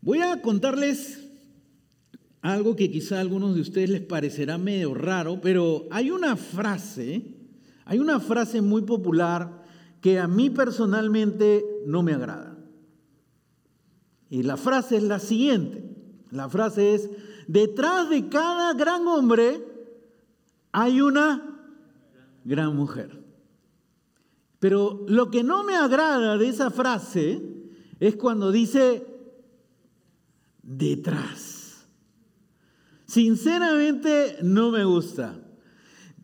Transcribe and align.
Voy 0.00 0.20
a 0.20 0.40
contarles 0.42 1.28
algo 2.40 2.76
que 2.76 2.90
quizá 2.90 3.18
a 3.18 3.20
algunos 3.20 3.54
de 3.54 3.60
ustedes 3.60 3.90
les 3.90 4.00
parecerá 4.00 4.58
medio 4.58 4.94
raro, 4.94 5.40
pero 5.40 5.86
hay 5.90 6.10
una 6.10 6.36
frase, 6.36 7.22
hay 7.84 7.98
una 7.98 8.20
frase 8.20 8.62
muy 8.62 8.82
popular 8.82 9.64
que 10.00 10.18
a 10.18 10.28
mí 10.28 10.50
personalmente 10.50 11.64
no 11.86 12.02
me 12.02 12.12
agrada. 12.12 12.56
Y 14.30 14.42
la 14.42 14.56
frase 14.56 14.96
es 14.96 15.02
la 15.02 15.18
siguiente. 15.18 15.84
La 16.30 16.48
frase 16.48 16.94
es, 16.94 17.10
detrás 17.46 18.10
de 18.10 18.28
cada 18.28 18.74
gran 18.74 19.06
hombre 19.08 19.64
hay 20.70 21.00
una 21.00 21.58
gran 22.44 22.76
mujer. 22.76 23.22
Pero 24.60 25.04
lo 25.08 25.30
que 25.30 25.42
no 25.42 25.64
me 25.64 25.76
agrada 25.76 26.36
de 26.36 26.48
esa 26.48 26.70
frase 26.70 27.40
es 28.00 28.16
cuando 28.16 28.52
dice 28.52 29.17
detrás. 30.68 31.86
Sinceramente 33.06 34.36
no 34.42 34.70
me 34.70 34.84
gusta. 34.84 35.40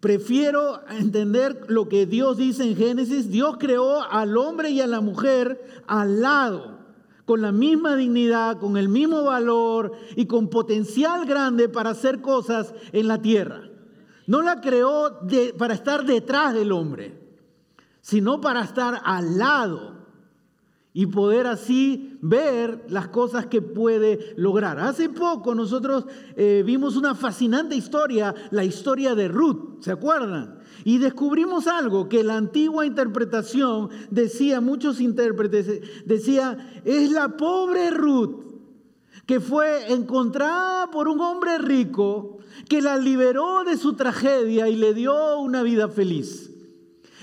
Prefiero 0.01 0.87
entender 0.91 1.65
lo 1.69 1.89
que 1.89 2.05
Dios 2.05 2.37
dice 2.37 2.65
en 2.65 2.77
Génesis. 2.77 3.31
Dios 3.31 3.57
creó 3.59 4.03
al 4.03 4.37
hombre 4.37 4.69
y 4.69 4.83
a 4.83 4.87
la 4.87 5.01
mujer 5.01 5.83
al 5.87 6.21
lado, 6.21 6.79
con 7.25 7.41
la 7.41 7.53
misma 7.53 7.97
dignidad, 7.97 8.59
con 8.59 8.77
el 8.77 8.91
mismo 8.91 9.23
valor 9.23 9.93
y 10.15 10.27
con 10.27 10.51
potencial 10.51 11.25
grande 11.25 11.71
para 11.71 11.91
hacer 11.91 12.21
cosas 12.21 12.75
en 12.93 13.09
la 13.09 13.23
tierra. 13.23 13.63
No 14.27 14.43
la 14.43 14.61
creó 14.61 15.21
para 15.57 15.73
estar 15.73 16.05
detrás 16.05 16.53
del 16.53 16.71
hombre, 16.73 17.19
sino 18.03 18.43
para 18.43 18.63
estar 18.63 19.01
al 19.05 19.39
lado 19.39 19.94
y 20.97 21.07
poder 21.07 21.49
así 21.49 22.17
ver 22.23 22.87
las 22.89 23.09
cosas 23.09 23.47
que 23.47 23.61
puede 23.61 24.33
lograr. 24.37 24.79
Hace 24.79 25.09
poco 25.09 25.53
nosotros 25.53 26.07
eh, 26.37 26.63
vimos 26.65 26.97
una 26.97 27.17
fascinante 27.17 27.75
historia, 27.75 28.33
la 28.53 28.65
historia 28.65 29.17
de 29.17 29.27
Ruth, 29.27 29.83
¿se 29.83 29.91
acuerdan? 29.91 30.61
Y 30.85 30.99
descubrimos 30.99 31.67
algo 31.67 32.09
que 32.09 32.23
la 32.23 32.37
antigua 32.37 32.87
interpretación 32.87 33.91
decía, 34.11 34.61
muchos 34.61 35.01
intérpretes 35.01 36.07
decía, 36.07 36.81
es 36.85 37.11
la 37.11 37.37
pobre 37.37 37.91
Ruth 37.91 38.45
que 39.27 39.41
fue 39.41 39.93
encontrada 39.93 40.91
por 40.93 41.09
un 41.09 41.21
hombre 41.21 41.59
rico 41.59 42.39
que 42.69 42.83
la 42.83 42.99
liberó 42.99 43.65
de 43.65 43.77
su 43.77 43.95
tragedia 43.95 44.69
y 44.69 44.77
le 44.77 44.95
dio 44.95 45.41
una 45.41 45.65
vida 45.65 45.89
feliz. 45.89 46.53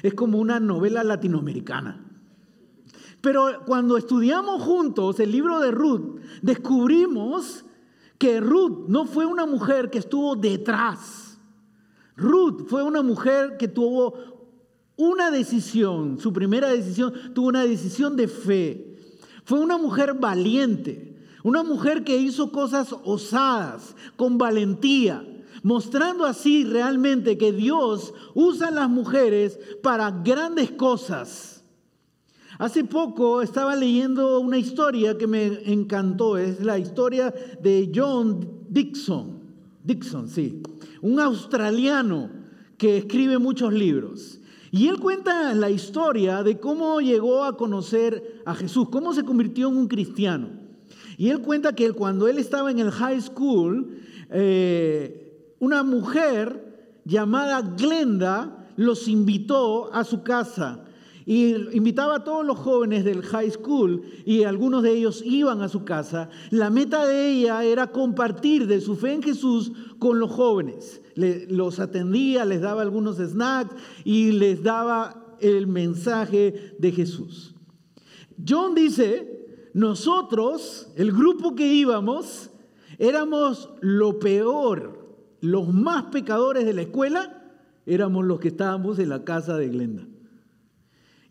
Es 0.04 0.14
como 0.14 0.40
una 0.40 0.60
novela 0.60 1.04
latinoamericana. 1.06 2.01
Pero 3.22 3.62
cuando 3.66 3.98
estudiamos 3.98 4.64
juntos 4.64 5.20
el 5.20 5.32
libro 5.32 5.60
de 5.60 5.72
Ruth, 5.72 6.20
descubrimos 6.42 7.64
que 8.18 8.40
Ruth 8.40 8.88
no 8.88 9.06
fue 9.06 9.26
una 9.26 9.46
mujer 9.46 9.90
que 9.90 10.00
estuvo 10.00 10.36
detrás. 10.36 11.40
Ruth 12.16 12.68
fue 12.68 12.84
una 12.84 13.02
mujer 13.02 13.58
que 13.58 13.68
tuvo 13.68 14.14
una 14.98 15.32
decisión, 15.32 16.20
su 16.20 16.32
primera 16.32 16.70
decisión, 16.70 17.34
tuvo 17.34 17.48
una 17.48 17.66
decisión 17.66 18.16
de 18.16 18.28
fe. 18.28 18.96
Fue 19.44 19.60
una 19.60 19.78
mujer 19.78 20.14
valiente, 20.14 21.18
una 21.44 21.64
mujer 21.64 22.04
que 22.04 22.18
hizo 22.18 22.52
cosas 22.52 22.94
osadas, 23.04 23.96
con 24.16 24.38
valentía, 24.38 25.26
mostrando 25.64 26.26
así 26.26 26.64
realmente 26.64 27.38
que 27.38 27.52
Dios 27.52 28.14
usa 28.36 28.68
a 28.68 28.72
las 28.72 28.90
mujeres 28.90 29.60
para 29.82 30.12
grandes 30.12 30.72
cosas. 30.72 31.51
Hace 32.62 32.84
poco 32.84 33.42
estaba 33.42 33.76
leyendo 33.76 34.40
una 34.40 34.60
historia 34.60 35.18
que 35.18 35.26
me 35.26 35.48
encantó, 35.66 36.38
es 36.38 36.64
la 36.64 36.78
historia 36.78 37.34
de 37.60 37.92
John 37.92 38.48
Dixon, 38.70 39.40
Dixon, 39.84 40.28
sí, 40.30 40.62
un 41.02 41.20
australiano 41.20 42.30
que 42.78 42.98
escribe 42.98 43.40
muchos 43.40 43.74
libros. 43.74 44.40
Y 44.70 44.90
él 44.90 45.00
cuenta 45.00 45.56
la 45.56 45.72
historia 45.72 46.44
de 46.44 46.60
cómo 46.60 47.02
llegó 47.02 47.46
a 47.46 47.58
conocer 47.58 48.44
a 48.46 48.54
Jesús, 48.54 48.90
cómo 48.92 49.12
se 49.16 49.24
convirtió 49.24 49.68
en 49.70 49.78
un 49.78 49.88
cristiano. 49.88 50.50
Y 51.18 51.30
él 51.30 51.42
cuenta 51.42 51.74
que 51.74 51.92
cuando 51.94 52.28
él 52.28 52.38
estaba 52.38 52.70
en 52.70 52.78
el 52.78 52.92
high 52.92 53.22
school, 53.22 53.98
eh, 54.30 55.56
una 55.58 55.82
mujer 55.82 57.00
llamada 57.06 57.62
Glenda 57.76 58.68
los 58.76 59.08
invitó 59.08 59.92
a 59.92 60.04
su 60.04 60.22
casa 60.22 60.86
y 61.26 61.76
invitaba 61.76 62.18
a 62.18 62.24
todos 62.24 62.46
los 62.46 62.58
jóvenes 62.58 63.06
del 63.06 63.22
high 63.22 63.52
school 63.52 64.04
y 64.26 64.44
algunos 64.44 64.84
de 64.84 64.92
ellos 64.92 65.22
iban 65.26 65.62
a 65.62 65.70
su 65.70 65.84
casa. 65.84 66.30
La 66.50 66.70
meta 66.70 67.06
de 67.06 67.32
ella 67.32 67.64
era 67.64 67.88
compartir 67.88 68.68
de 68.68 68.82
su 68.82 68.96
fe 68.96 69.14
en 69.14 69.24
Jesús 69.24 69.72
con 70.00 70.20
los 70.20 70.32
jóvenes. 70.32 71.02
los 71.16 71.80
atendía, 71.80 72.46
les 72.46 72.62
daba 72.62 72.82
algunos 72.82 73.18
snacks 73.18 73.76
y 74.04 74.32
les 74.32 74.64
daba 74.64 75.38
el 75.40 75.68
mensaje 75.68 76.76
de 76.78 76.92
Jesús. 76.92 77.56
John 78.48 78.74
dice, 78.76 79.70
nosotros, 79.74 80.92
el 80.96 81.12
grupo 81.12 81.56
que 81.56 81.72
íbamos, 81.72 82.50
éramos 82.98 83.70
lo 83.82 84.20
peor, 84.20 85.16
los 85.42 85.74
más 85.74 86.06
pecadores 86.06 86.66
de 86.66 86.74
la 86.74 86.84
escuela, 86.84 87.54
éramos 87.86 88.26
los 88.26 88.40
que 88.40 88.50
estábamos 88.50 89.00
en 89.00 89.10
la 89.10 89.24
casa 89.24 89.58
de 89.58 89.70
Glenda. 89.70 90.08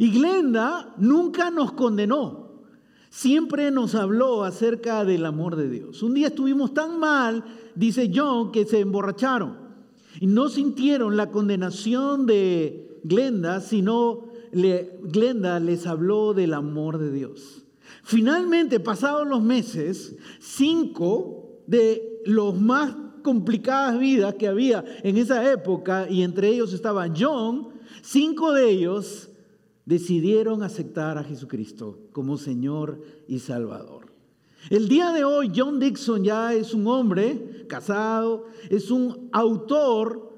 Y 0.00 0.10
Glenda 0.12 0.94
nunca 0.96 1.50
nos 1.50 1.72
condenó, 1.72 2.62
siempre 3.10 3.70
nos 3.70 3.94
habló 3.94 4.44
acerca 4.44 5.04
del 5.04 5.26
amor 5.26 5.56
de 5.56 5.68
Dios. 5.68 6.02
Un 6.02 6.14
día 6.14 6.28
estuvimos 6.28 6.72
tan 6.72 6.98
mal, 6.98 7.44
dice 7.74 8.10
John, 8.10 8.50
que 8.50 8.64
se 8.64 8.80
emborracharon 8.80 9.58
y 10.18 10.26
no 10.26 10.48
sintieron 10.48 11.18
la 11.18 11.30
condenación 11.30 12.24
de 12.24 12.98
Glenda, 13.04 13.60
sino 13.60 14.30
Glenda 14.52 15.60
les 15.60 15.86
habló 15.86 16.32
del 16.32 16.54
amor 16.54 16.96
de 16.96 17.12
Dios. 17.12 17.66
Finalmente, 18.02 18.80
pasados 18.80 19.28
los 19.28 19.42
meses, 19.42 20.16
cinco 20.38 21.60
de 21.66 22.22
los 22.24 22.58
más 22.58 22.96
complicadas 23.22 23.98
vidas 23.98 24.34
que 24.36 24.48
había 24.48 24.82
en 25.02 25.18
esa 25.18 25.52
época, 25.52 26.06
y 26.08 26.22
entre 26.22 26.48
ellos 26.48 26.72
estaba 26.72 27.06
John, 27.14 27.68
cinco 28.00 28.54
de 28.54 28.70
ellos 28.70 29.29
decidieron 29.90 30.62
aceptar 30.62 31.18
a 31.18 31.24
Jesucristo 31.24 31.98
como 32.12 32.38
Señor 32.38 33.02
y 33.26 33.40
Salvador. 33.40 34.06
El 34.70 34.88
día 34.88 35.10
de 35.10 35.24
hoy 35.24 35.50
John 35.52 35.80
Dixon 35.80 36.22
ya 36.22 36.54
es 36.54 36.72
un 36.74 36.86
hombre 36.86 37.66
casado, 37.68 38.46
es 38.68 38.92
un 38.92 39.28
autor 39.32 40.32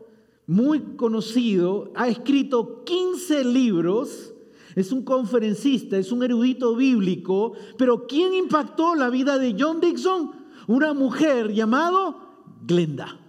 muy 0.46 0.80
conocido, 0.96 1.92
ha 1.94 2.08
escrito 2.08 2.82
15 2.84 3.44
libros, 3.44 4.32
es 4.74 4.90
un 4.90 5.02
conferencista, 5.04 5.98
es 5.98 6.10
un 6.12 6.22
erudito 6.22 6.74
bíblico, 6.74 7.52
pero 7.76 8.06
¿quién 8.06 8.32
impactó 8.32 8.94
la 8.94 9.10
vida 9.10 9.36
de 9.36 9.54
John 9.58 9.80
Dixon? 9.80 10.30
Una 10.66 10.94
mujer 10.94 11.52
llamada 11.52 12.16
Glenda. 12.64 13.20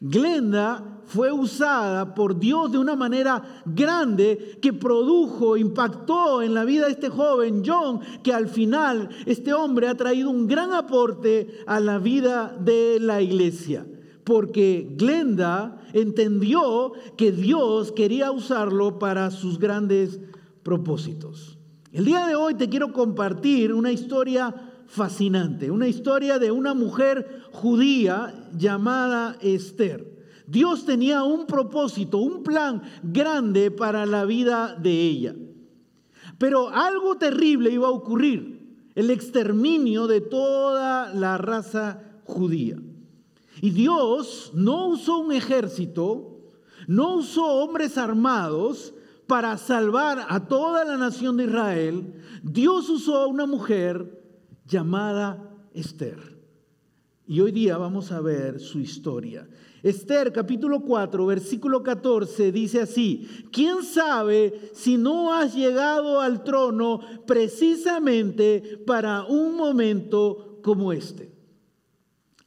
Glenda 0.00 0.95
fue 1.06 1.32
usada 1.32 2.14
por 2.14 2.38
Dios 2.38 2.72
de 2.72 2.78
una 2.78 2.96
manera 2.96 3.62
grande 3.64 4.58
que 4.60 4.72
produjo, 4.72 5.56
impactó 5.56 6.42
en 6.42 6.52
la 6.52 6.64
vida 6.64 6.86
de 6.86 6.92
este 6.92 7.08
joven 7.08 7.62
John, 7.64 8.00
que 8.22 8.32
al 8.32 8.48
final 8.48 9.08
este 9.24 9.52
hombre 9.52 9.88
ha 9.88 9.94
traído 9.94 10.30
un 10.30 10.46
gran 10.46 10.72
aporte 10.72 11.60
a 11.66 11.80
la 11.80 11.98
vida 11.98 12.56
de 12.60 12.98
la 13.00 13.22
iglesia. 13.22 13.86
Porque 14.24 14.88
Glenda 14.96 15.80
entendió 15.92 16.92
que 17.16 17.30
Dios 17.30 17.92
quería 17.92 18.32
usarlo 18.32 18.98
para 18.98 19.30
sus 19.30 19.60
grandes 19.60 20.18
propósitos. 20.64 21.56
El 21.92 22.04
día 22.04 22.26
de 22.26 22.34
hoy 22.34 22.54
te 22.54 22.68
quiero 22.68 22.92
compartir 22.92 23.72
una 23.72 23.92
historia 23.92 24.52
fascinante, 24.88 25.70
una 25.70 25.86
historia 25.86 26.40
de 26.40 26.50
una 26.50 26.74
mujer 26.74 27.42
judía 27.52 28.34
llamada 28.52 29.36
Esther. 29.40 30.15
Dios 30.46 30.84
tenía 30.84 31.24
un 31.24 31.46
propósito, 31.46 32.18
un 32.18 32.42
plan 32.42 32.82
grande 33.02 33.70
para 33.70 34.06
la 34.06 34.24
vida 34.24 34.76
de 34.76 34.90
ella. 34.90 35.34
Pero 36.38 36.68
algo 36.68 37.16
terrible 37.16 37.70
iba 37.70 37.88
a 37.88 37.92
ocurrir, 37.92 38.56
el 38.94 39.10
exterminio 39.10 40.06
de 40.06 40.20
toda 40.20 41.12
la 41.12 41.38
raza 41.38 42.02
judía. 42.24 42.78
Y 43.60 43.70
Dios 43.70 44.52
no 44.54 44.88
usó 44.88 45.18
un 45.18 45.32
ejército, 45.32 46.40
no 46.86 47.16
usó 47.16 47.44
hombres 47.44 47.98
armados 47.98 48.94
para 49.26 49.56
salvar 49.58 50.26
a 50.28 50.46
toda 50.46 50.84
la 50.84 50.96
nación 50.96 51.36
de 51.36 51.44
Israel. 51.44 52.14
Dios 52.42 52.88
usó 52.88 53.16
a 53.16 53.26
una 53.26 53.46
mujer 53.46 54.22
llamada 54.66 55.42
Esther. 55.74 56.36
Y 57.26 57.40
hoy 57.40 57.50
día 57.50 57.76
vamos 57.76 58.12
a 58.12 58.20
ver 58.20 58.60
su 58.60 58.78
historia. 58.78 59.48
Esther 59.86 60.32
capítulo 60.32 60.80
4, 60.80 61.24
versículo 61.26 61.80
14 61.80 62.50
dice 62.50 62.80
así, 62.80 63.28
¿quién 63.52 63.84
sabe 63.84 64.72
si 64.72 64.96
no 64.96 65.32
has 65.32 65.54
llegado 65.54 66.20
al 66.20 66.42
trono 66.42 66.98
precisamente 67.24 68.82
para 68.84 69.22
un 69.26 69.54
momento 69.54 70.58
como 70.60 70.92
este? 70.92 71.30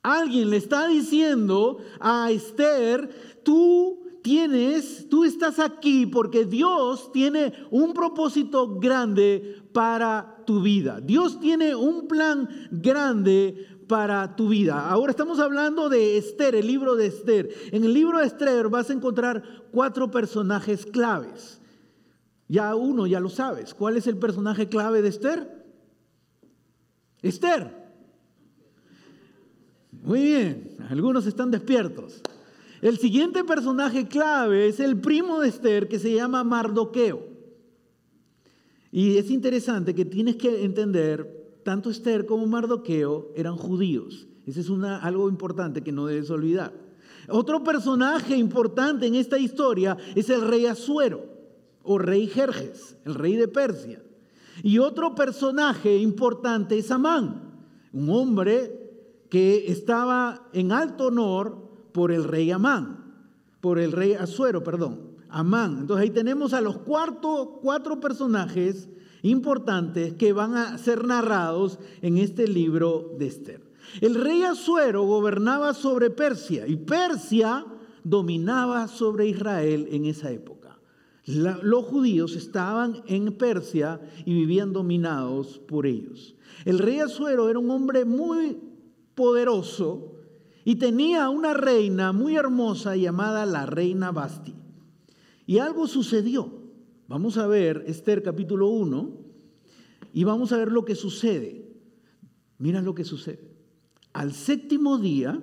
Alguien 0.03 0.50
le 0.50 0.57
está 0.57 0.89
diciendo 0.89 1.77
a 2.01 2.30
Esther, 2.30 3.09
tú 3.41 4.01
tienes, 4.21 5.07
tú 5.09 5.24
estás 5.24 5.59
aquí 5.59 6.06
porque 6.07 6.44
Dios 6.44 7.09
tiene 7.13 7.53
un 7.71 7.94
propósito 7.94 8.80
grande 8.80 9.63
para 9.71 10.44
tu 10.45 10.62
vida. 10.62 11.00
Dios 11.00 11.39
tiene 11.39 11.74
un 11.74 12.06
plan 12.06 12.50
grande 12.69 13.78
para 13.89 14.36
tu 14.36 14.50
vida. 14.50 14.88
Ahora 14.88 15.09
estamos 15.09 15.39
hablando 15.39 15.89
de 15.89 16.15
Esther, 16.15 16.53
el 16.53 16.68
libro 16.68 16.95
de 16.95 17.07
Esther. 17.07 17.50
En 17.71 17.83
el 17.83 17.91
libro 17.91 18.19
de 18.19 18.27
Esther 18.27 18.69
vas 18.69 18.91
a 18.91 18.94
encontrar 18.94 19.44
cuatro 19.71 20.12
personajes 20.12 20.86
claves. 20.86 21.59
Ya 22.47 22.75
uno, 22.75 23.07
ya 23.07 23.19
lo 23.19 23.30
sabes. 23.30 23.74
¿Cuál 23.74 23.97
es 23.97 24.06
el 24.06 24.18
personaje 24.18 24.69
clave 24.69 25.01
de 25.01 25.09
Esther? 25.09 25.65
Esther. 27.24 27.80
Muy 30.03 30.21
bien, 30.21 30.77
algunos 30.88 31.25
están 31.25 31.50
despiertos. 31.50 32.21
El 32.83 33.00
siguiente 33.00 33.44
personaje 33.44 34.07
clave 34.07 34.68
es 34.68 34.80
el 34.80 35.01
primo 35.01 35.39
de 35.39 35.50
Esther 35.50 35.88
que 35.88 35.97
se 35.97 36.13
llama 36.13 36.44
Mardoqueo. 36.44 37.27
Y 38.91 39.18
es 39.18 39.31
interesante 39.31 39.95
que 39.95 40.06
tienes 40.06 40.36
que 40.36 40.63
entender 40.63 41.38
tanto 41.63 41.89
Esther 41.89 42.25
como 42.25 42.45
Mardoqueo 42.47 43.31
eran 43.35 43.56
judíos. 43.56 44.27
Ese 44.45 44.61
es 44.61 44.69
algo 44.69 45.29
importante 45.29 45.83
que 45.83 45.91
no 45.91 46.07
debes 46.07 46.29
olvidar. 46.29 46.73
Otro 47.27 47.63
personaje 47.63 48.35
importante 48.35 49.06
en 49.06 49.15
esta 49.15 49.38
historia 49.38 49.97
es 50.15 50.29
el 50.29 50.41
rey 50.41 50.65
Asuero 50.65 51.23
o 51.83 51.97
rey 51.97 52.27
Jerjes, 52.27 52.97
el 53.06 53.15
rey 53.15 53.35
de 53.35 53.47
Persia. 53.47 54.01
Y 54.63 54.79
otro 54.79 55.15
personaje 55.15 55.97
importante 55.97 56.77
es 56.77 56.91
Amán, 56.91 57.53
un 57.94 58.09
hombre 58.09 58.79
que 59.29 59.71
estaba 59.71 60.47
en 60.53 60.71
alto 60.71 61.07
honor 61.07 61.69
por 61.91 62.12
el 62.12 62.23
rey 62.23 62.51
Amán, 62.51 63.13
por 63.62 63.79
el 63.79 63.91
rey 63.91 64.13
Asuero, 64.13 64.63
perdón, 64.63 65.12
Amán. 65.29 65.77
Entonces 65.81 66.03
ahí 66.03 66.09
tenemos 66.09 66.53
a 66.53 66.62
los 66.62 66.77
cuarto, 66.79 67.59
cuatro 67.62 68.00
personajes 68.00 68.89
importantes 69.21 70.13
que 70.13 70.33
van 70.33 70.56
a 70.56 70.77
ser 70.77 71.06
narrados 71.06 71.80
en 72.01 72.18
este 72.18 72.48
libro 72.48 73.16
de 73.18 73.27
Esther. 73.27 73.69
El 74.01 74.16
rey 74.16 74.44
Asuero 74.44 75.04
gobernaba 75.04 75.74
sobre 75.74 76.10
Persia 76.10 76.68
y 76.68 76.75
Persia 76.75 77.66
dominaba 78.04 78.88
sobre 78.88 79.27
Israel 79.27 79.88
en 79.92 80.06
esa 80.06 80.31
época. 80.31 80.80
los 81.25 81.86
judíos 81.86 82.36
estaban 82.36 83.04
en 83.06 83.33
Persia 83.33 84.01
y 84.25 84.33
vivían 84.33 84.74
dominados 84.74 85.60
por 85.60 85.86
ellos. 85.86 86.36
El 86.65 86.80
rey 86.80 87.00
Asuero 87.00 87.50
era 87.50 87.60
un 87.60 87.69
hombre 87.69 88.04
muy 88.04 88.57
poderoso 89.13 90.15
y 90.65 90.75
tenía 90.75 91.30
una 91.30 91.54
reina 91.54 92.13
muy 92.13 92.36
hermosa 92.36 92.95
llamada 92.95 93.45
la 93.45 93.65
reina 93.65 94.12
Basti. 94.12 94.56
Y 95.45 95.60
algo 95.60 95.88
sucedió. 95.88 96.58
Vamos 97.09 97.39
a 97.39 97.47
ver 97.47 97.85
Esther 97.88 98.21
capítulo 98.21 98.67
1 98.67 99.09
y 100.13 100.25
vamos 100.25 100.51
a 100.51 100.57
ver 100.57 100.71
lo 100.71 100.85
que 100.85 100.94
sucede. 100.94 101.67
Mira 102.59 102.83
lo 102.83 102.94
que 102.94 103.03
sucede. 103.03 103.50
Al 104.13 104.31
séptimo 104.31 105.00
día, 105.00 105.41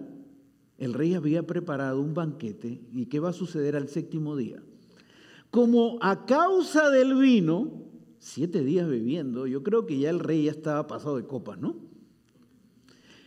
el 0.79 0.95
rey 0.95 1.15
había 1.15 1.45
preparado 1.45 2.01
un 2.01 2.15
banquete. 2.15 2.83
¿Y 2.93 3.07
qué 3.07 3.19
va 3.19 3.31
a 3.31 3.33
suceder 3.33 3.75
al 3.75 3.89
séptimo 3.89 4.37
día? 4.37 4.63
Como 5.51 5.99
a 6.03 6.25
causa 6.25 6.89
del 6.89 7.17
vino, 7.17 7.83
siete 8.21 8.63
días 8.63 8.89
bebiendo, 8.89 9.49
yo 9.49 9.65
creo 9.65 9.87
que 9.87 9.99
ya 9.99 10.11
el 10.11 10.21
rey 10.21 10.45
ya 10.45 10.53
estaba 10.53 10.87
pasado 10.87 11.17
de 11.17 11.27
copa, 11.27 11.57
¿no? 11.57 11.75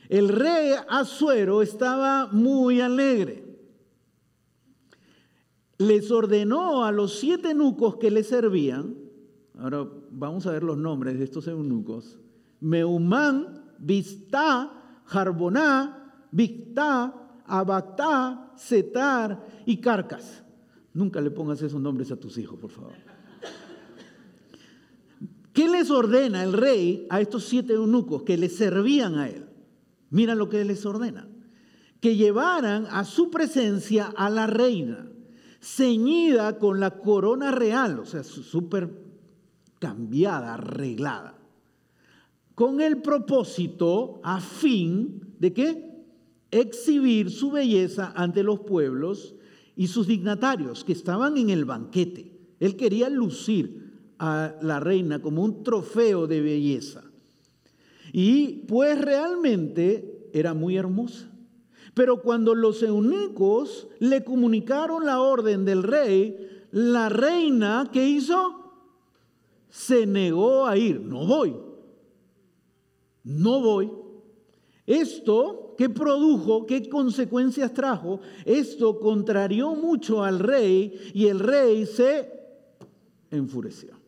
El 0.08 0.30
rey 0.30 0.76
Azuero 0.88 1.62
estaba 1.62 2.28
muy 2.28 2.80
alegre 2.80 3.49
les 5.80 6.12
ordenó 6.12 6.84
a 6.84 6.92
los 6.92 7.20
siete 7.20 7.52
eunucos 7.52 7.96
que 7.96 8.12
le 8.12 8.24
servían, 8.24 8.96
ahora 9.58 9.88
vamos 10.12 10.46
a 10.46 10.52
ver 10.52 10.62
los 10.62 10.78
nombres 10.78 11.18
de 11.18 11.24
estos 11.24 11.48
eunucos, 11.48 12.20
Meumán, 12.60 13.64
Vistá, 13.80 15.02
Jarboná, 15.06 16.28
Victá, 16.32 17.42
Abactá, 17.46 18.52
Setar 18.58 19.48
y 19.66 19.78
Carcas. 19.78 20.44
Nunca 20.94 21.22
le 21.22 21.32
pongas 21.32 21.62
esos 21.62 21.80
nombres 21.80 22.12
a 22.12 22.18
tus 22.18 22.38
hijos, 22.38 22.60
por 22.60 22.72
favor. 22.72 22.94
¿Qué 25.54 25.70
les 25.70 25.90
ordena 25.90 26.44
el 26.44 26.52
rey 26.52 27.08
a 27.10 27.22
estos 27.22 27.46
siete 27.46 27.74
eunucos 27.74 28.24
que 28.24 28.38
le 28.38 28.50
servían 28.50 29.16
a 29.16 29.30
él? 29.30 29.46
Mira 30.10 30.36
lo 30.36 30.50
que 30.50 30.64
les 30.66 30.86
ordena. 30.86 31.28
Que 32.02 32.18
llevaran 32.18 32.86
a 32.92 33.06
su 33.06 33.30
presencia 33.30 34.08
a 34.16 34.30
la 34.30 34.46
reina 34.46 35.10
ceñida 35.62 36.58
con 36.58 36.80
la 36.80 36.92
corona 37.00 37.52
real, 37.52 38.00
o 38.00 38.06
sea, 38.06 38.24
súper 38.24 38.90
cambiada, 39.80 40.56
arreglada, 40.56 41.38
con 42.56 42.82
el 42.82 43.02
propósito 43.02 44.20
a 44.24 44.42
fin 44.42 45.36
de 45.40 45.54
qué? 45.54 45.90
Exhibir 46.52 47.30
su 47.30 47.52
belleza 47.52 48.12
ante 48.16 48.44
los 48.44 48.62
pueblos 48.62 49.36
y 49.76 49.88
sus 49.88 50.08
dignatarios 50.08 50.84
que 50.84 50.94
estaban 50.94 51.38
en 51.38 51.50
el 51.50 51.64
banquete. 51.64 52.38
Él 52.60 52.76
quería 52.76 53.10
lucir 53.10 53.90
a 54.18 54.56
la 54.62 54.80
reina 54.82 55.22
como 55.22 55.44
un 55.44 55.64
trofeo 55.64 56.28
de 56.28 56.42
belleza. 56.42 57.04
Y 58.12 58.66
pues 58.68 59.00
realmente 59.00 60.30
era 60.34 60.54
muy 60.54 60.76
hermosa. 60.76 61.32
Pero 61.94 62.22
cuando 62.22 62.56
los 62.56 62.84
eunucos 62.84 63.88
le 64.00 64.24
comunicaron 64.24 65.06
la 65.06 65.22
orden 65.22 65.66
del 65.66 65.84
rey, 65.84 66.66
la 66.72 67.10
reina, 67.10 67.90
¿qué 67.92 68.08
hizo? 68.08 68.74
Se 69.70 70.06
negó 70.06 70.66
a 70.66 70.78
ir. 70.78 71.00
No 71.02 71.26
voy. 71.26 71.56
No 73.24 73.62
voy. 73.62 73.92
Esto, 74.86 75.76
¿qué 75.78 75.90
produjo? 75.90 76.66
¿Qué 76.66 76.90
consecuencias 76.90 77.74
trajo? 77.74 78.22
Esto 78.46 79.00
contrarió 79.00 79.76
mucho 79.76 80.24
al 80.24 80.40
rey 80.40 81.12
y 81.14 81.28
el 81.28 81.40
rey 81.40 81.86
se 81.86 82.32
enfureció. 83.30 83.99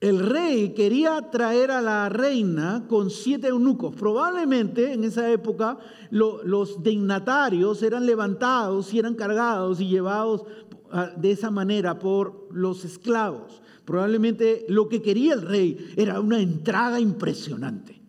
El 0.00 0.20
rey 0.20 0.74
quería 0.74 1.30
traer 1.30 1.70
a 1.70 1.80
la 1.80 2.10
reina 2.10 2.84
con 2.86 3.08
siete 3.08 3.48
eunucos. 3.48 3.94
Probablemente 3.94 4.92
en 4.92 5.04
esa 5.04 5.30
época 5.30 5.78
los 6.10 6.82
dignatarios 6.82 7.82
eran 7.82 8.04
levantados 8.04 8.92
y 8.92 8.98
eran 8.98 9.14
cargados 9.14 9.80
y 9.80 9.88
llevados 9.88 10.44
ah, 10.90 11.10
de 11.16 11.30
esa 11.30 11.50
manera 11.50 11.98
por 11.98 12.46
los 12.52 12.84
esclavos. 12.84 13.62
Probablemente 13.86 14.66
lo 14.68 14.86
que 14.86 15.00
quería 15.00 15.32
el 15.32 15.42
rey 15.42 15.94
era 15.96 16.20
una 16.20 16.40
entrada 16.40 17.00
impresionante. 17.00 18.02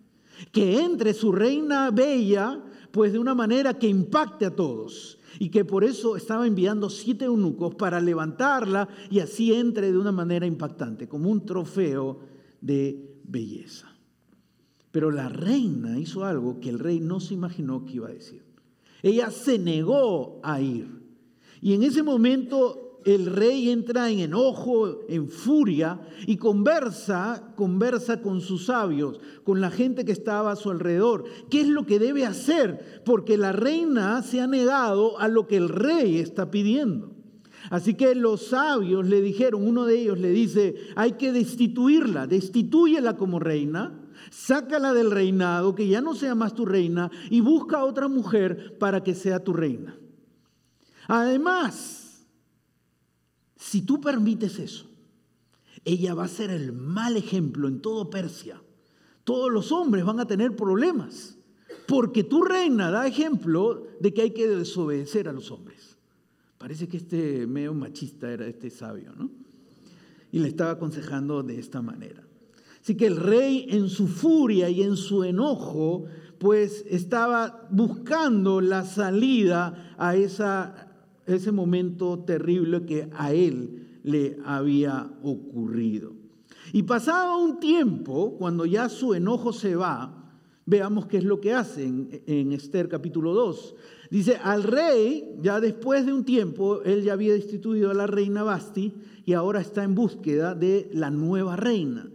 Que 0.51 0.81
entre 0.81 1.13
su 1.13 1.31
reina 1.31 1.89
bella, 1.91 2.59
pues 2.91 3.13
de 3.13 3.19
una 3.19 3.33
manera 3.33 3.79
que 3.79 3.87
impacte 3.87 4.45
a 4.45 4.55
todos 4.55 5.16
y 5.39 5.49
que 5.49 5.65
por 5.65 5.83
eso 5.83 6.15
estaba 6.15 6.47
enviando 6.47 6.89
siete 6.89 7.25
eunucos 7.25 7.75
para 7.75 7.99
levantarla 7.99 8.87
y 9.09 9.19
así 9.19 9.53
entre 9.53 9.91
de 9.91 9.97
una 9.97 10.11
manera 10.11 10.45
impactante, 10.45 11.07
como 11.07 11.29
un 11.29 11.45
trofeo 11.45 12.19
de 12.61 13.19
belleza. 13.23 13.87
Pero 14.91 15.11
la 15.11 15.29
reina 15.29 15.99
hizo 15.99 16.25
algo 16.25 16.59
que 16.59 16.69
el 16.69 16.79
rey 16.79 16.99
no 16.99 17.19
se 17.19 17.33
imaginó 17.33 17.85
que 17.85 17.93
iba 17.93 18.07
a 18.07 18.13
decir. 18.13 18.43
Ella 19.03 19.29
se 19.29 19.59
negó 19.59 20.39
a 20.43 20.59
ir. 20.59 20.87
Y 21.61 21.73
en 21.73 21.83
ese 21.83 22.03
momento 22.03 22.86
el 23.07 23.25
rey 23.27 23.69
entra 23.69 24.09
en 24.09 24.19
enojo, 24.19 24.99
en 25.07 25.29
furia 25.29 26.01
y 26.25 26.35
conversa, 26.35 27.53
conversa 27.55 28.21
con 28.21 28.41
sus 28.41 28.65
sabios, 28.65 29.21
con 29.45 29.61
la 29.61 29.71
gente 29.71 30.03
que 30.03 30.11
estaba 30.11 30.51
a 30.51 30.57
su 30.57 30.71
alrededor. 30.71 31.23
¿Qué 31.49 31.61
es 31.61 31.67
lo 31.69 31.85
que 31.85 31.99
debe 31.99 32.25
hacer? 32.25 33.01
Porque 33.05 33.37
la 33.37 33.53
reina 33.53 34.21
se 34.23 34.41
ha 34.41 34.47
negado 34.47 35.17
a 35.19 35.29
lo 35.29 35.47
que 35.47 35.55
el 35.55 35.69
rey 35.69 36.17
está 36.17 36.51
pidiendo. 36.51 37.11
Así 37.69 37.93
que 37.93 38.13
los 38.13 38.47
sabios 38.47 39.07
le 39.07 39.21
dijeron, 39.21 39.65
uno 39.65 39.85
de 39.85 40.01
ellos 40.01 40.19
le 40.19 40.31
dice, 40.31 40.75
hay 40.97 41.13
que 41.13 41.31
destituirla, 41.31 42.27
destitúyela 42.27 43.15
como 43.15 43.39
reina, 43.39 44.01
sácala 44.31 44.93
del 44.93 45.11
reinado, 45.11 45.75
que 45.75 45.87
ya 45.87 46.01
no 46.01 46.13
sea 46.13 46.35
más 46.35 46.53
tu 46.53 46.65
reina, 46.65 47.09
y 47.29 47.39
busca 47.39 47.77
a 47.77 47.85
otra 47.85 48.09
mujer 48.09 48.77
para 48.77 49.01
que 49.01 49.15
sea 49.15 49.41
tu 49.41 49.53
reina. 49.53 49.97
Además, 51.07 51.96
si 53.69 53.81
tú 53.81 53.99
permites 53.99 54.59
eso, 54.59 54.85
ella 55.83 56.13
va 56.13 56.23
a 56.23 56.29
ser 56.29 56.51
el 56.51 56.71
mal 56.71 57.17
ejemplo 57.17 57.67
en 57.67 57.81
todo 57.81 58.09
Persia. 58.09 58.61
Todos 59.25 59.51
los 59.51 59.73
hombres 59.73 60.05
van 60.05 60.21
a 60.21 60.25
tener 60.25 60.55
problemas 60.55 61.37
porque 61.85 62.23
tu 62.23 62.43
reina 62.43 62.89
da 62.91 63.05
ejemplo 63.05 63.85
de 63.99 64.13
que 64.13 64.21
hay 64.21 64.31
que 64.31 64.47
desobedecer 64.47 65.27
a 65.27 65.33
los 65.33 65.51
hombres. 65.51 65.97
Parece 66.57 66.87
que 66.87 66.95
este 66.95 67.45
medio 67.45 67.73
machista 67.73 68.31
era 68.31 68.47
este 68.47 68.69
sabio, 68.69 69.11
¿no? 69.17 69.29
Y 70.31 70.39
le 70.39 70.47
estaba 70.47 70.71
aconsejando 70.71 71.43
de 71.43 71.59
esta 71.59 71.81
manera. 71.81 72.23
Así 72.81 72.95
que 72.95 73.07
el 73.07 73.17
rey 73.17 73.67
en 73.69 73.89
su 73.89 74.07
furia 74.07 74.69
y 74.69 74.81
en 74.81 74.95
su 74.95 75.25
enojo, 75.25 76.05
pues 76.39 76.85
estaba 76.89 77.67
buscando 77.69 78.61
la 78.61 78.85
salida 78.85 79.93
a 79.97 80.15
esa, 80.15 80.86
ese 81.27 81.51
momento 81.51 82.19
terrible 82.19 82.85
que 82.85 83.09
a 83.13 83.33
él 83.33 83.99
le 84.03 84.37
había 84.45 85.11
ocurrido. 85.21 86.13
Y 86.73 86.83
pasado 86.83 87.39
un 87.39 87.59
tiempo, 87.59 88.35
cuando 88.37 88.65
ya 88.65 88.89
su 88.89 89.13
enojo 89.13 89.53
se 89.53 89.75
va, 89.75 90.17
Veamos 90.69 91.05
qué 91.05 91.19
es 91.19 91.23
lo 91.23 91.39
que 91.39 91.53
hace 91.53 91.85
en, 91.85 92.51
Esther 92.51 92.89
capítulo 92.89 93.33
2. 93.33 93.75
Dice, 94.11 94.35
al 94.35 94.63
rey, 94.63 95.37
ya 95.41 95.61
después 95.61 96.05
de 96.05 96.11
un 96.11 96.25
tiempo, 96.25 96.81
él 96.83 97.03
ya 97.03 97.13
había 97.13 97.31
destituido 97.31 97.89
a 97.89 97.93
la 97.93 98.05
reina 98.05 98.43
Basti 98.43 98.93
y 99.23 99.31
ahora 99.31 99.61
está 99.61 99.85
en 99.85 99.95
búsqueda 99.95 100.55
de 100.55 100.89
la 100.91 101.09
nueva 101.09 101.55
reina. 101.55 102.09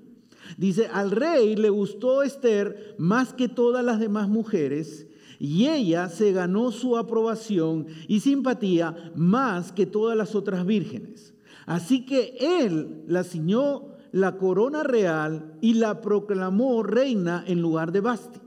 Dice, 0.58 0.86
al 0.92 1.12
rey 1.12 1.56
le 1.56 1.70
gustó 1.70 2.22
Esther 2.22 2.94
más 2.98 3.32
que 3.32 3.48
todas 3.48 3.82
las 3.82 3.98
demás 3.98 4.28
mujeres 4.28 5.06
y 5.44 5.66
ella 5.66 6.08
se 6.08 6.30
ganó 6.30 6.70
su 6.70 6.96
aprobación 6.96 7.88
y 8.06 8.20
simpatía 8.20 8.94
más 9.16 9.72
que 9.72 9.86
todas 9.86 10.16
las 10.16 10.36
otras 10.36 10.64
vírgenes. 10.64 11.34
Así 11.66 12.06
que 12.06 12.36
él 12.38 13.02
la 13.08 13.24
ciñó 13.24 13.88
la 14.12 14.36
corona 14.38 14.84
real 14.84 15.56
y 15.60 15.74
la 15.74 16.00
proclamó 16.00 16.84
reina 16.84 17.42
en 17.44 17.60
lugar 17.60 17.90
de 17.90 18.00
Basti. 18.00 18.38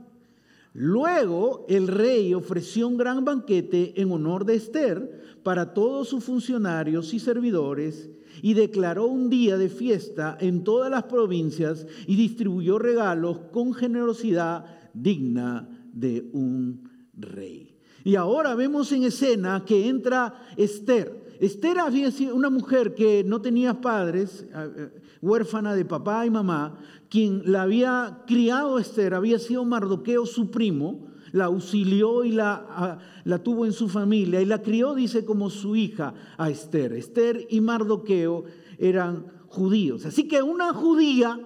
Luego 0.72 1.66
el 1.68 1.86
rey 1.86 2.32
ofreció 2.32 2.88
un 2.88 2.96
gran 2.96 3.26
banquete 3.26 4.00
en 4.00 4.10
honor 4.10 4.46
de 4.46 4.54
Esther 4.54 5.38
para 5.42 5.74
todos 5.74 6.08
sus 6.08 6.24
funcionarios 6.24 7.12
y 7.12 7.18
servidores 7.18 8.08
y 8.40 8.54
declaró 8.54 9.04
un 9.04 9.28
día 9.28 9.58
de 9.58 9.68
fiesta 9.68 10.38
en 10.40 10.64
todas 10.64 10.90
las 10.90 11.02
provincias 11.02 11.86
y 12.06 12.16
distribuyó 12.16 12.78
regalos 12.78 13.40
con 13.52 13.74
generosidad 13.74 14.64
digna 14.94 15.68
de 15.92 16.28
un 16.32 16.85
rey. 17.16 17.76
Y 18.04 18.14
ahora 18.14 18.54
vemos 18.54 18.92
en 18.92 19.04
escena 19.04 19.64
que 19.64 19.88
entra 19.88 20.46
Esther. 20.56 21.36
Esther 21.40 21.80
había 21.80 22.10
sido 22.10 22.34
una 22.34 22.50
mujer 22.50 22.94
que 22.94 23.24
no 23.24 23.40
tenía 23.40 23.80
padres, 23.80 24.46
eh, 24.54 24.90
huérfana 25.20 25.74
de 25.74 25.84
papá 25.84 26.24
y 26.24 26.30
mamá, 26.30 26.78
quien 27.10 27.42
la 27.44 27.62
había 27.62 28.22
criado 28.26 28.78
Esther, 28.78 29.14
había 29.14 29.38
sido 29.38 29.64
Mardoqueo 29.64 30.24
su 30.24 30.50
primo, 30.50 31.08
la 31.32 31.46
auxilió 31.46 32.24
y 32.24 32.32
la, 32.32 32.98
la, 33.24 33.42
tuvo 33.42 33.66
en 33.66 33.72
su 33.72 33.88
familia 33.88 34.40
y 34.40 34.46
la 34.46 34.62
crió, 34.62 34.94
dice, 34.94 35.24
como 35.24 35.50
su 35.50 35.76
hija 35.76 36.14
a 36.38 36.48
Esther. 36.48 36.92
Esther 36.92 37.46
y 37.50 37.60
Mardoqueo 37.60 38.44
eran 38.78 39.26
judíos. 39.48 40.06
Así 40.06 40.28
que 40.28 40.42
una 40.42 40.72
judía 40.72 41.40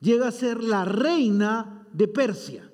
llega 0.00 0.28
a 0.28 0.32
ser 0.32 0.62
la 0.62 0.84
reina 0.84 1.86
de 1.92 2.08
Persia. 2.08 2.69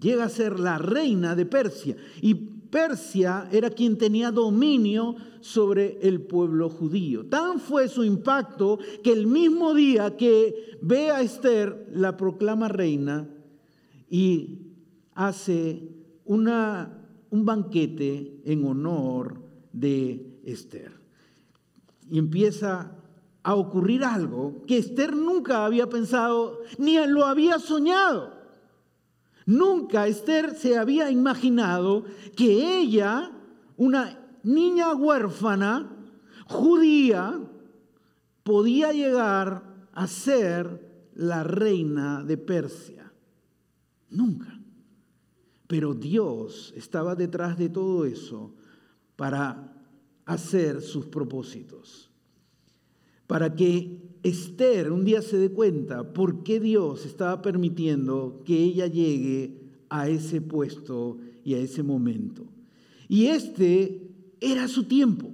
Llega 0.00 0.24
a 0.24 0.28
ser 0.28 0.60
la 0.60 0.78
reina 0.78 1.34
de 1.34 1.46
Persia. 1.46 1.96
Y 2.20 2.34
Persia 2.34 3.48
era 3.50 3.70
quien 3.70 3.96
tenía 3.96 4.30
dominio 4.30 5.16
sobre 5.40 5.98
el 6.02 6.20
pueblo 6.20 6.68
judío. 6.68 7.26
Tan 7.26 7.60
fue 7.60 7.88
su 7.88 8.04
impacto 8.04 8.78
que 9.02 9.12
el 9.12 9.26
mismo 9.26 9.74
día 9.74 10.16
que 10.16 10.78
ve 10.82 11.10
a 11.10 11.22
Esther, 11.22 11.88
la 11.92 12.16
proclama 12.16 12.68
reina 12.68 13.28
y 14.10 14.58
hace 15.14 15.88
una, 16.24 17.06
un 17.30 17.44
banquete 17.44 18.40
en 18.44 18.64
honor 18.64 19.40
de 19.72 20.40
Esther. 20.44 20.92
Y 22.10 22.18
empieza 22.18 22.92
a 23.42 23.54
ocurrir 23.54 24.04
algo 24.04 24.62
que 24.66 24.78
Esther 24.78 25.16
nunca 25.16 25.64
había 25.64 25.88
pensado 25.88 26.60
ni 26.78 26.98
lo 27.06 27.24
había 27.24 27.58
soñado. 27.58 28.37
Nunca 29.48 30.06
Esther 30.06 30.54
se 30.54 30.76
había 30.76 31.10
imaginado 31.10 32.04
que 32.36 32.80
ella, 32.80 33.32
una 33.78 34.38
niña 34.42 34.94
huérfana, 34.94 35.90
judía, 36.46 37.40
podía 38.42 38.92
llegar 38.92 39.88
a 39.94 40.06
ser 40.06 41.08
la 41.14 41.44
reina 41.44 42.22
de 42.24 42.36
Persia. 42.36 43.10
Nunca. 44.10 44.60
Pero 45.66 45.94
Dios 45.94 46.74
estaba 46.76 47.14
detrás 47.14 47.56
de 47.56 47.70
todo 47.70 48.04
eso 48.04 48.54
para 49.16 49.72
hacer 50.26 50.82
sus 50.82 51.06
propósitos. 51.06 52.10
Para 53.26 53.54
que 53.54 54.07
Esther 54.28 54.92
un 54.92 55.04
día 55.04 55.22
se 55.22 55.38
dé 55.38 55.50
cuenta 55.50 56.12
por 56.12 56.42
qué 56.42 56.60
Dios 56.60 57.04
estaba 57.04 57.42
permitiendo 57.42 58.42
que 58.44 58.56
ella 58.56 58.86
llegue 58.86 59.58
a 59.88 60.08
ese 60.08 60.40
puesto 60.40 61.18
y 61.44 61.54
a 61.54 61.58
ese 61.58 61.82
momento. 61.82 62.44
Y 63.08 63.26
este 63.26 64.10
era 64.40 64.68
su 64.68 64.84
tiempo. 64.84 65.30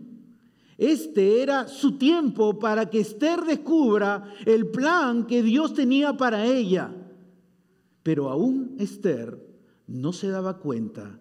Este 0.76 1.42
era 1.42 1.68
su 1.68 1.98
tiempo 1.98 2.58
para 2.58 2.90
que 2.90 3.00
Esther 3.00 3.42
descubra 3.42 4.32
el 4.44 4.68
plan 4.68 5.26
que 5.26 5.42
Dios 5.42 5.74
tenía 5.74 6.16
para 6.16 6.46
ella. 6.46 6.94
Pero 8.02 8.28
aún 8.28 8.76
Esther 8.78 9.38
no 9.86 10.12
se 10.12 10.28
daba 10.28 10.58
cuenta 10.58 11.20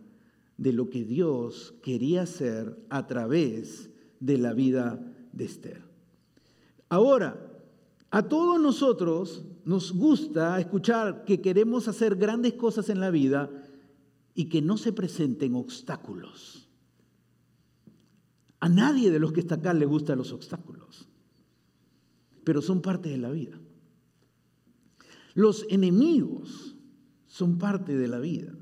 de 0.58 0.74
lo 0.74 0.89
que 0.89 1.03
Dios 1.03 1.75
quería 1.82 2.24
hacer 2.24 2.77
a 2.89 3.06
través 3.08 3.89
de 4.20 4.38
la 4.38 4.53
vida 4.53 5.00
de 5.32 5.46
Esther. 5.46 5.82
Ahora, 6.89 7.53
a 8.15 8.22
todos 8.22 8.62
nosotros 8.62 9.43
nos 9.65 9.91
gusta 9.91 10.60
escuchar 10.60 11.25
que 11.25 11.41
queremos 11.41 11.88
hacer 11.88 12.15
grandes 12.15 12.53
cosas 12.53 12.89
en 12.89 13.00
la 13.00 13.10
vida 13.10 13.50
y 14.36 14.50
que 14.50 14.62
no 14.62 14.77
se 14.77 14.93
presenten 14.93 15.55
obstáculos. 15.55 16.70
A 18.60 18.70
nadie 18.70 19.10
de 19.10 19.17
los 19.17 19.34
que 19.34 19.39
está 19.39 19.55
acá 19.55 19.74
le 19.74 19.88
gustan 19.88 20.20
los 20.20 20.32
obstáculos, 20.32 21.08
pero 22.43 22.62
son 22.62 22.84
parte 22.84 23.10
de 23.10 23.17
la 23.17 23.32
vida. 23.32 23.60
Los 25.34 25.65
enemigos 25.72 26.75
son 27.25 27.58
parte 27.58 27.98
de 27.98 28.08
la 28.08 28.20
vida. 28.20 28.53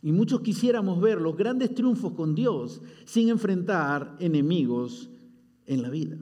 Y 0.00 0.12
muchos 0.12 0.42
quisiéramos 0.42 1.00
ver 1.00 1.20
los 1.20 1.36
grandes 1.36 1.74
triunfos 1.74 2.12
con 2.12 2.36
Dios 2.36 2.80
sin 3.04 3.30
enfrentar 3.30 4.16
enemigos 4.20 5.10
en 5.66 5.82
la 5.82 5.90
vida. 5.90 6.18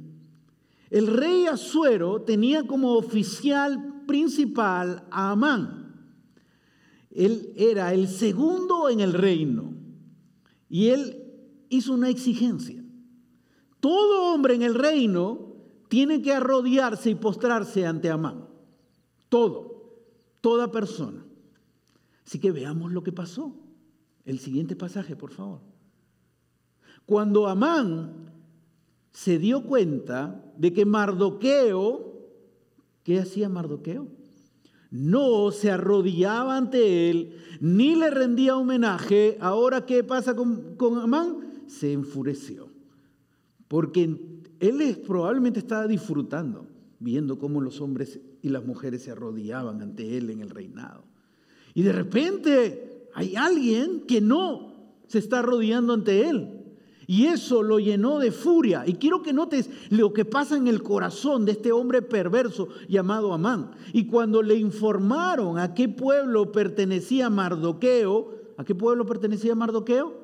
El 0.90 1.06
rey 1.06 1.46
Asuero 1.46 2.22
tenía 2.22 2.66
como 2.66 2.94
oficial 2.94 4.02
principal 4.06 5.06
a 5.10 5.30
Amán. 5.30 5.80
Él 7.12 7.52
era 7.56 7.94
el 7.94 8.08
segundo 8.08 8.88
en 8.88 9.00
el 9.00 9.12
reino. 9.12 9.72
Y 10.68 10.88
él 10.88 11.16
hizo 11.68 11.94
una 11.94 12.08
exigencia. 12.08 12.84
Todo 13.78 14.34
hombre 14.34 14.54
en 14.54 14.62
el 14.62 14.74
reino 14.74 15.54
tiene 15.88 16.22
que 16.22 16.32
arrodillarse 16.32 17.10
y 17.10 17.14
postrarse 17.14 17.86
ante 17.86 18.10
Amán. 18.10 18.48
Todo, 19.28 19.96
toda 20.40 20.70
persona. 20.70 21.24
Así 22.26 22.38
que 22.38 22.50
veamos 22.50 22.92
lo 22.92 23.02
que 23.02 23.12
pasó. 23.12 23.56
El 24.24 24.38
siguiente 24.38 24.76
pasaje, 24.76 25.16
por 25.16 25.32
favor. 25.32 25.60
Cuando 27.06 27.48
Amán 27.48 28.32
se 29.12 29.38
dio 29.38 29.64
cuenta 29.64 30.44
de 30.60 30.74
que 30.74 30.84
Mardoqueo, 30.84 32.28
¿qué 33.02 33.18
hacía 33.18 33.48
Mardoqueo? 33.48 34.08
No 34.90 35.52
se 35.52 35.70
arrodillaba 35.70 36.58
ante 36.58 37.08
él, 37.08 37.36
ni 37.60 37.94
le 37.94 38.10
rendía 38.10 38.58
homenaje. 38.58 39.38
Ahora, 39.40 39.86
¿qué 39.86 40.04
pasa 40.04 40.36
con, 40.36 40.76
Amán? 40.98 41.62
Se 41.66 41.94
enfureció. 41.94 42.68
Porque 43.68 44.02
él 44.60 45.02
probablemente 45.06 45.60
estaba 45.60 45.86
disfrutando, 45.86 46.66
viendo 46.98 47.38
cómo 47.38 47.62
los 47.62 47.80
hombres 47.80 48.20
y 48.42 48.50
las 48.50 48.62
mujeres 48.62 49.04
se 49.04 49.12
arrodillaban 49.12 49.80
ante 49.80 50.18
él 50.18 50.28
en 50.28 50.42
el 50.42 50.50
reinado. 50.50 51.04
Y 51.72 51.84
de 51.84 51.92
repente 51.92 53.08
hay 53.14 53.34
alguien 53.34 54.02
que 54.06 54.20
no 54.20 54.74
se 55.06 55.20
está 55.20 55.38
arrodillando 55.38 55.94
ante 55.94 56.28
él. 56.28 56.59
Y 57.10 57.26
eso 57.26 57.64
lo 57.64 57.80
llenó 57.80 58.20
de 58.20 58.30
furia. 58.30 58.84
Y 58.86 58.94
quiero 58.94 59.20
que 59.20 59.32
notes 59.32 59.68
lo 59.90 60.12
que 60.12 60.24
pasa 60.24 60.56
en 60.56 60.68
el 60.68 60.80
corazón 60.80 61.44
de 61.44 61.50
este 61.50 61.72
hombre 61.72 62.02
perverso 62.02 62.68
llamado 62.88 63.32
Amán. 63.32 63.72
Y 63.92 64.06
cuando 64.06 64.42
le 64.42 64.54
informaron 64.54 65.58
a 65.58 65.74
qué 65.74 65.88
pueblo 65.88 66.52
pertenecía 66.52 67.28
Mardoqueo, 67.28 68.36
¿a 68.56 68.64
qué 68.64 68.76
pueblo 68.76 69.06
pertenecía 69.06 69.56
Mardoqueo? 69.56 70.14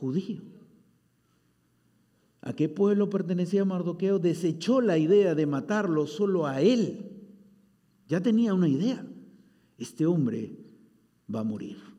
Judío. 0.00 0.40
¿A 2.40 2.54
qué 2.54 2.70
pueblo 2.70 3.10
pertenecía 3.10 3.66
Mardoqueo? 3.66 4.18
Desechó 4.18 4.80
la 4.80 4.96
idea 4.96 5.34
de 5.34 5.44
matarlo 5.44 6.06
solo 6.06 6.46
a 6.46 6.62
él. 6.62 7.04
Ya 8.08 8.22
tenía 8.22 8.54
una 8.54 8.68
idea. 8.70 9.04
Este 9.76 10.06
hombre 10.06 10.56
va 11.28 11.40
a 11.40 11.44
morir. 11.44 11.91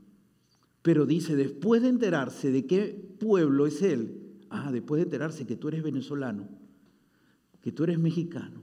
Pero 0.84 1.06
dice, 1.06 1.36
después 1.38 1.82
de 1.82 1.88
enterarse 1.88 2.52
de 2.52 2.68
qué 2.68 3.16
pueblo 3.20 3.66
es 3.66 3.82
él, 3.82 4.22
ah, 4.50 4.70
después 4.72 5.00
de 5.00 5.06
enterarse 5.06 5.48
que 5.48 5.56
tú 5.56 5.70
eres 5.70 5.82
venezolano, 5.82 6.50
que 7.62 7.72
tú 7.72 7.86
eres 7.86 7.98
mexicano, 7.98 8.62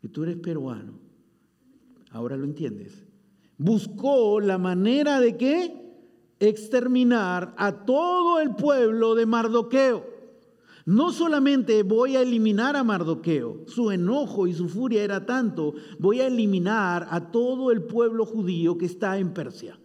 que 0.00 0.08
tú 0.08 0.22
eres 0.22 0.36
peruano, 0.36 1.00
ahora 2.12 2.36
lo 2.36 2.44
entiendes, 2.44 3.04
buscó 3.58 4.40
la 4.40 4.56
manera 4.56 5.20
de 5.20 5.36
qué? 5.36 5.82
Exterminar 6.38 7.54
a 7.58 7.84
todo 7.84 8.38
el 8.38 8.54
pueblo 8.54 9.16
de 9.16 9.26
Mardoqueo. 9.26 10.06
No 10.84 11.10
solamente 11.10 11.82
voy 11.82 12.14
a 12.14 12.22
eliminar 12.22 12.76
a 12.76 12.84
Mardoqueo, 12.84 13.64
su 13.66 13.90
enojo 13.90 14.46
y 14.46 14.54
su 14.54 14.68
furia 14.68 15.02
era 15.02 15.26
tanto, 15.26 15.74
voy 15.98 16.20
a 16.20 16.28
eliminar 16.28 17.08
a 17.10 17.32
todo 17.32 17.72
el 17.72 17.82
pueblo 17.82 18.24
judío 18.24 18.78
que 18.78 18.86
está 18.86 19.18
en 19.18 19.34
Persia. 19.34 19.76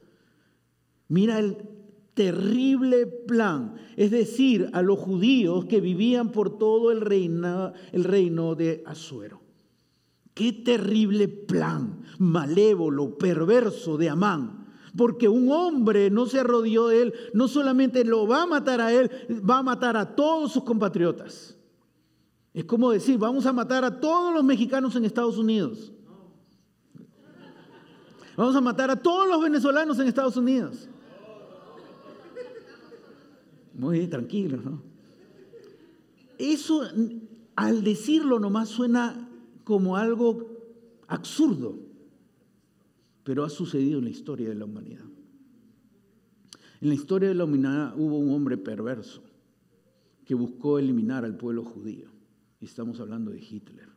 Mira 1.11 1.39
el 1.39 1.57
terrible 2.13 3.05
plan, 3.05 3.75
es 3.97 4.11
decir, 4.11 4.69
a 4.71 4.81
los 4.81 4.97
judíos 4.97 5.65
que 5.65 5.81
vivían 5.81 6.31
por 6.31 6.57
todo 6.57 6.89
el 6.89 7.01
reino, 7.01 7.73
el 7.91 8.05
reino 8.05 8.55
de 8.55 8.81
Asuero. 8.85 9.41
Qué 10.33 10.53
terrible 10.53 11.27
plan, 11.27 12.01
malévolo, 12.17 13.17
perverso 13.17 13.97
de 13.97 14.09
Amán 14.09 14.59
porque 14.95 15.27
un 15.29 15.51
hombre 15.51 16.09
no 16.09 16.25
se 16.25 16.39
arrodilló 16.39 16.87
de 16.87 17.01
él, 17.01 17.13
no 17.33 17.47
solamente 17.47 18.03
lo 18.03 18.27
va 18.27 18.43
a 18.43 18.45
matar 18.45 18.81
a 18.81 18.91
él, 18.91 19.09
va 19.49 19.59
a 19.59 19.63
matar 19.63 19.95
a 19.95 20.15
todos 20.15 20.51
sus 20.51 20.63
compatriotas. 20.63 21.57
Es 22.53 22.65
como 22.65 22.91
decir, 22.91 23.17
vamos 23.17 23.45
a 23.45 23.53
matar 23.53 23.85
a 23.85 23.99
todos 23.99 24.33
los 24.33 24.43
mexicanos 24.43 24.95
en 24.97 25.05
Estados 25.05 25.37
Unidos. 25.37 25.93
Vamos 28.35 28.55
a 28.55 28.61
matar 28.61 28.89
a 28.91 28.95
todos 28.95 29.29
los 29.29 29.41
venezolanos 29.41 29.97
en 29.99 30.07
Estados 30.07 30.35
Unidos. 30.35 30.89
Muy 33.81 34.07
tranquilo, 34.07 34.61
¿no? 34.61 34.81
Eso, 36.37 36.83
al 37.55 37.83
decirlo 37.83 38.39
nomás, 38.39 38.69
suena 38.69 39.27
como 39.63 39.97
algo 39.97 40.47
absurdo 41.07 41.91
pero 43.23 43.43
ha 43.43 43.49
sucedido 43.49 43.99
en 43.99 44.05
la 44.05 44.09
historia 44.09 44.49
de 44.49 44.55
la 44.55 44.65
humanidad. 44.65 45.05
En 46.81 46.89
la 46.89 46.95
historia 46.95 47.29
de 47.29 47.35
la 47.35 47.43
humanidad 47.43 47.93
hubo 47.97 48.17
un 48.17 48.33
hombre 48.33 48.57
perverso 48.57 49.23
que 50.25 50.33
buscó 50.33 50.79
eliminar 50.79 51.23
al 51.25 51.37
pueblo 51.37 51.63
judío. 51.63 52.09
Y 52.59 52.65
estamos 52.65 52.99
hablando 52.99 53.31
de 53.31 53.39
Hitler. 53.39 53.89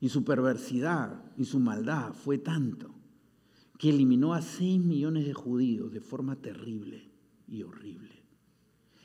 Y 0.00 0.08
su 0.08 0.24
perversidad 0.24 1.22
y 1.36 1.44
su 1.44 1.58
maldad 1.58 2.14
fue 2.14 2.38
tanto 2.38 2.94
que 3.78 3.90
eliminó 3.90 4.32
a 4.32 4.40
6 4.40 4.80
millones 4.80 5.26
de 5.26 5.34
judíos 5.34 5.92
de 5.92 6.00
forma 6.00 6.36
terrible 6.36 7.10
y 7.46 7.62
horrible. 7.62 8.25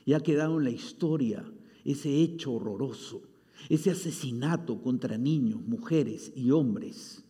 Y 0.05 0.13
ha 0.13 0.19
quedado 0.19 0.57
en 0.57 0.65
la 0.65 0.71
historia 0.71 1.45
ese 1.83 2.21
hecho 2.21 2.53
horroroso, 2.53 3.23
ese 3.69 3.91
asesinato 3.91 4.81
contra 4.81 5.17
niños, 5.17 5.61
mujeres 5.61 6.31
y 6.35 6.51
hombres 6.51 7.23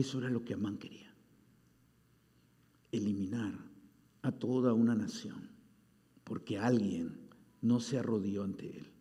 eso 0.00 0.18
era 0.18 0.28
lo 0.28 0.44
que 0.44 0.52
Amán 0.52 0.76
quería. 0.76 1.10
Eliminar 2.92 3.54
a 4.20 4.30
toda 4.30 4.74
una 4.74 4.94
nación 4.94 5.48
porque 6.22 6.58
alguien 6.58 7.16
no 7.62 7.80
se 7.80 7.98
arrodilló 7.98 8.44
ante 8.44 8.76
él. 8.76 8.92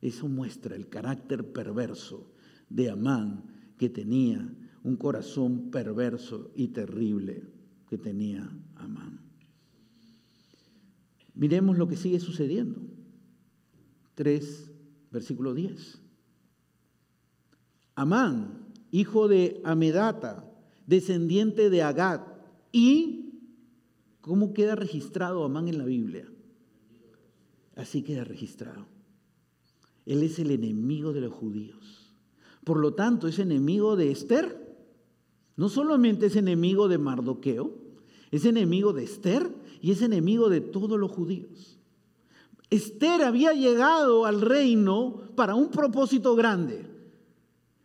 Eso 0.00 0.28
muestra 0.28 0.76
el 0.76 0.88
carácter 0.88 1.52
perverso 1.52 2.32
de 2.68 2.90
Amán 2.90 3.42
que 3.76 3.88
tenía 3.88 4.48
un 4.84 4.94
corazón 4.94 5.72
perverso 5.72 6.52
y 6.54 6.68
terrible 6.68 7.42
que 7.88 7.98
tenía 7.98 8.48
Amán. 8.76 9.25
Miremos 11.36 11.78
lo 11.78 11.86
que 11.86 11.96
sigue 11.96 12.18
sucediendo. 12.18 12.80
3, 14.16 14.70
versículo 15.12 15.54
10. 15.54 16.00
Amán 17.94 18.66
hijo 18.90 19.28
de 19.28 19.60
Amedata, 19.64 20.50
descendiente 20.86 21.70
de 21.70 21.82
Agad. 21.82 22.22
¿Y 22.72 23.32
cómo 24.20 24.52
queda 24.52 24.74
registrado 24.74 25.44
Amán 25.44 25.68
en 25.68 25.78
la 25.78 25.84
Biblia? 25.84 26.28
Así 27.74 28.02
queda 28.02 28.24
registrado. 28.24 28.86
Él 30.06 30.22
es 30.22 30.38
el 30.38 30.50
enemigo 30.50 31.12
de 31.12 31.20
los 31.20 31.32
judíos. 31.32 32.14
Por 32.64 32.78
lo 32.78 32.94
tanto, 32.94 33.28
es 33.28 33.38
enemigo 33.38 33.96
de 33.96 34.10
Esther. 34.10 34.64
No 35.56 35.68
solamente 35.68 36.26
es 36.26 36.36
enemigo 36.36 36.88
de 36.88 36.98
Mardoqueo, 36.98 37.74
es 38.30 38.44
enemigo 38.44 38.92
de 38.92 39.04
Esther 39.04 39.54
y 39.86 39.92
es 39.92 40.02
enemigo 40.02 40.48
de 40.48 40.60
todos 40.60 40.98
los 40.98 41.12
judíos. 41.12 41.78
Esther 42.70 43.22
había 43.22 43.52
llegado 43.52 44.26
al 44.26 44.40
reino 44.40 45.20
para 45.36 45.54
un 45.54 45.70
propósito 45.70 46.34
grande, 46.34 46.84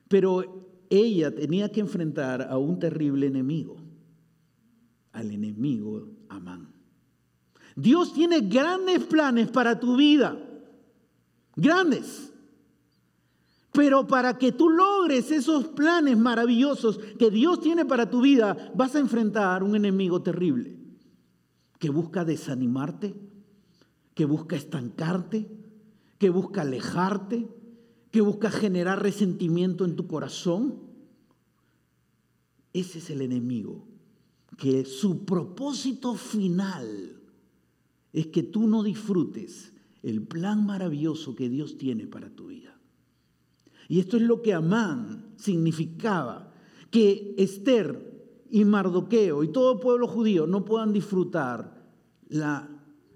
pero 0.07 0.65
ella 0.89 1.29
tenía 1.29 1.71
que 1.71 1.79
enfrentar 1.79 2.41
a 2.41 2.57
un 2.57 2.79
terrible 2.79 3.27
enemigo, 3.27 3.77
al 5.11 5.29
enemigo 5.29 6.07
Amán. 6.27 6.73
Dios 7.75 8.13
tiene 8.15 8.39
grandes 8.39 9.03
planes 9.03 9.51
para 9.51 9.79
tu 9.79 9.95
vida, 9.95 10.35
grandes. 11.55 12.33
Pero 13.73 14.07
para 14.07 14.39
que 14.39 14.51
tú 14.51 14.71
logres 14.71 15.29
esos 15.29 15.67
planes 15.67 16.17
maravillosos 16.17 16.97
que 17.19 17.29
Dios 17.29 17.61
tiene 17.61 17.85
para 17.85 18.09
tu 18.09 18.21
vida, 18.21 18.71
vas 18.73 18.95
a 18.95 18.99
enfrentar 18.99 19.61
un 19.61 19.75
enemigo 19.75 20.19
terrible 20.23 20.80
que 21.81 21.89
busca 21.89 22.23
desanimarte, 22.23 23.15
que 24.13 24.25
busca 24.25 24.55
estancarte, 24.55 25.49
que 26.19 26.29
busca 26.29 26.61
alejarte, 26.61 27.47
que 28.11 28.21
busca 28.21 28.51
generar 28.51 29.01
resentimiento 29.01 29.83
en 29.83 29.95
tu 29.95 30.05
corazón. 30.05 30.75
Ese 32.71 32.99
es 32.99 33.09
el 33.09 33.21
enemigo, 33.21 33.83
que 34.59 34.85
su 34.85 35.25
propósito 35.25 36.13
final 36.13 37.19
es 38.13 38.27
que 38.27 38.43
tú 38.43 38.67
no 38.67 38.83
disfrutes 38.83 39.73
el 40.03 40.21
plan 40.21 40.63
maravilloso 40.63 41.35
que 41.35 41.49
Dios 41.49 41.79
tiene 41.79 42.05
para 42.05 42.29
tu 42.29 42.49
vida. 42.49 42.79
Y 43.87 43.99
esto 43.99 44.17
es 44.17 44.23
lo 44.23 44.43
que 44.43 44.53
Amán 44.53 45.33
significaba, 45.35 46.53
que 46.91 47.33
Esther 47.39 48.10
y 48.51 48.65
Mardoqueo 48.65 49.43
y 49.43 49.47
todo 49.47 49.79
pueblo 49.79 50.07
judío 50.07 50.45
no 50.45 50.65
puedan 50.65 50.91
disfrutar 50.91 51.81
la, 52.27 52.69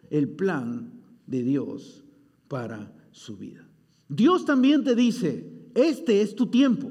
el 0.10 0.30
plan 0.30 1.04
de 1.28 1.44
Dios 1.44 2.04
para 2.48 2.94
su 3.12 3.38
vida. 3.38 3.68
Dios 4.08 4.46
también 4.46 4.84
te 4.84 4.96
dice, 4.96 5.70
este 5.76 6.22
es 6.22 6.36
tu 6.36 6.48
tiempo, 6.48 6.90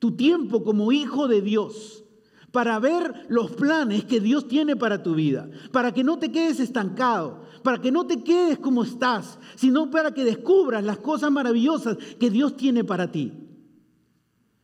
tu 0.00 0.16
tiempo 0.16 0.64
como 0.64 0.90
hijo 0.90 1.28
de 1.28 1.42
Dios, 1.42 2.04
para 2.50 2.80
ver 2.80 3.26
los 3.28 3.52
planes 3.52 4.04
que 4.04 4.18
Dios 4.18 4.48
tiene 4.48 4.74
para 4.74 5.04
tu 5.04 5.14
vida, 5.14 5.48
para 5.70 5.94
que 5.94 6.02
no 6.02 6.18
te 6.18 6.32
quedes 6.32 6.58
estancado, 6.58 7.44
para 7.62 7.80
que 7.80 7.92
no 7.92 8.06
te 8.06 8.24
quedes 8.24 8.58
como 8.58 8.82
estás, 8.82 9.38
sino 9.54 9.90
para 9.90 10.12
que 10.12 10.24
descubras 10.24 10.82
las 10.82 10.98
cosas 10.98 11.30
maravillosas 11.30 11.96
que 12.18 12.30
Dios 12.30 12.56
tiene 12.56 12.82
para 12.82 13.12
ti. 13.12 13.32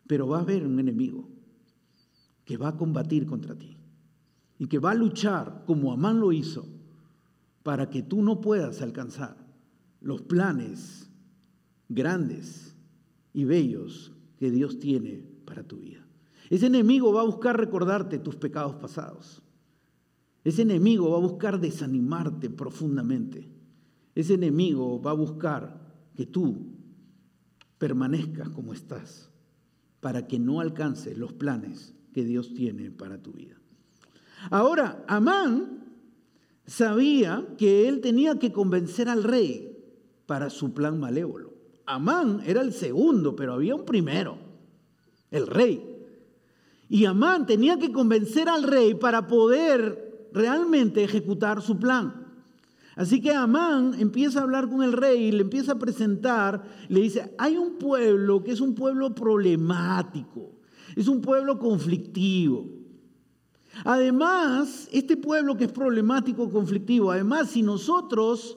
Pero 0.08 0.26
va 0.26 0.38
a 0.38 0.42
haber 0.42 0.66
un 0.66 0.80
enemigo 0.80 1.35
que 2.46 2.56
va 2.56 2.68
a 2.68 2.76
combatir 2.76 3.26
contra 3.26 3.54
ti 3.54 3.76
y 4.58 4.68
que 4.68 4.78
va 4.78 4.92
a 4.92 4.94
luchar 4.94 5.64
como 5.66 5.92
Amán 5.92 6.20
lo 6.20 6.32
hizo 6.32 6.66
para 7.62 7.90
que 7.90 8.02
tú 8.02 8.22
no 8.22 8.40
puedas 8.40 8.80
alcanzar 8.80 9.36
los 10.00 10.22
planes 10.22 11.10
grandes 11.88 12.76
y 13.34 13.44
bellos 13.44 14.12
que 14.38 14.50
Dios 14.50 14.78
tiene 14.78 15.28
para 15.44 15.64
tu 15.64 15.78
vida. 15.78 16.06
Ese 16.48 16.66
enemigo 16.66 17.12
va 17.12 17.22
a 17.22 17.26
buscar 17.26 17.58
recordarte 17.58 18.18
tus 18.18 18.36
pecados 18.36 18.76
pasados. 18.76 19.42
Ese 20.44 20.62
enemigo 20.62 21.10
va 21.10 21.16
a 21.16 21.28
buscar 21.28 21.60
desanimarte 21.60 22.48
profundamente. 22.48 23.50
Ese 24.14 24.34
enemigo 24.34 25.02
va 25.02 25.10
a 25.10 25.14
buscar 25.14 25.84
que 26.14 26.26
tú 26.26 26.76
permanezcas 27.78 28.48
como 28.50 28.72
estás 28.72 29.30
para 30.00 30.28
que 30.28 30.38
no 30.38 30.60
alcances 30.60 31.18
los 31.18 31.32
planes 31.32 31.96
que 32.16 32.24
Dios 32.24 32.54
tiene 32.54 32.90
para 32.90 33.18
tu 33.18 33.30
vida. 33.32 33.56
Ahora, 34.50 35.04
Amán 35.06 35.84
sabía 36.64 37.46
que 37.58 37.88
él 37.88 38.00
tenía 38.00 38.38
que 38.38 38.52
convencer 38.52 39.10
al 39.10 39.22
rey 39.22 39.76
para 40.24 40.48
su 40.48 40.72
plan 40.72 40.98
malévolo. 40.98 41.52
Amán 41.84 42.40
era 42.46 42.62
el 42.62 42.72
segundo, 42.72 43.36
pero 43.36 43.52
había 43.52 43.74
un 43.74 43.84
primero, 43.84 44.38
el 45.30 45.46
rey. 45.46 46.06
Y 46.88 47.04
Amán 47.04 47.44
tenía 47.44 47.78
que 47.78 47.92
convencer 47.92 48.48
al 48.48 48.62
rey 48.62 48.94
para 48.94 49.26
poder 49.26 50.30
realmente 50.32 51.04
ejecutar 51.04 51.60
su 51.60 51.78
plan. 51.78 52.28
Así 52.94 53.20
que 53.20 53.32
Amán 53.32 53.92
empieza 53.98 54.40
a 54.40 54.44
hablar 54.44 54.70
con 54.70 54.82
el 54.82 54.94
rey 54.94 55.24
y 55.24 55.32
le 55.32 55.42
empieza 55.42 55.72
a 55.72 55.78
presentar, 55.78 56.64
le 56.88 57.02
dice, 57.02 57.34
hay 57.36 57.58
un 57.58 57.76
pueblo 57.76 58.42
que 58.42 58.52
es 58.52 58.62
un 58.62 58.74
pueblo 58.74 59.14
problemático, 59.14 60.55
es 60.94 61.08
un 61.08 61.20
pueblo 61.20 61.58
conflictivo. 61.58 62.68
Además, 63.84 64.88
este 64.92 65.16
pueblo 65.16 65.56
que 65.56 65.64
es 65.64 65.72
problemático, 65.72 66.50
conflictivo, 66.50 67.10
además, 67.10 67.50
si 67.50 67.62
nosotros 67.62 68.56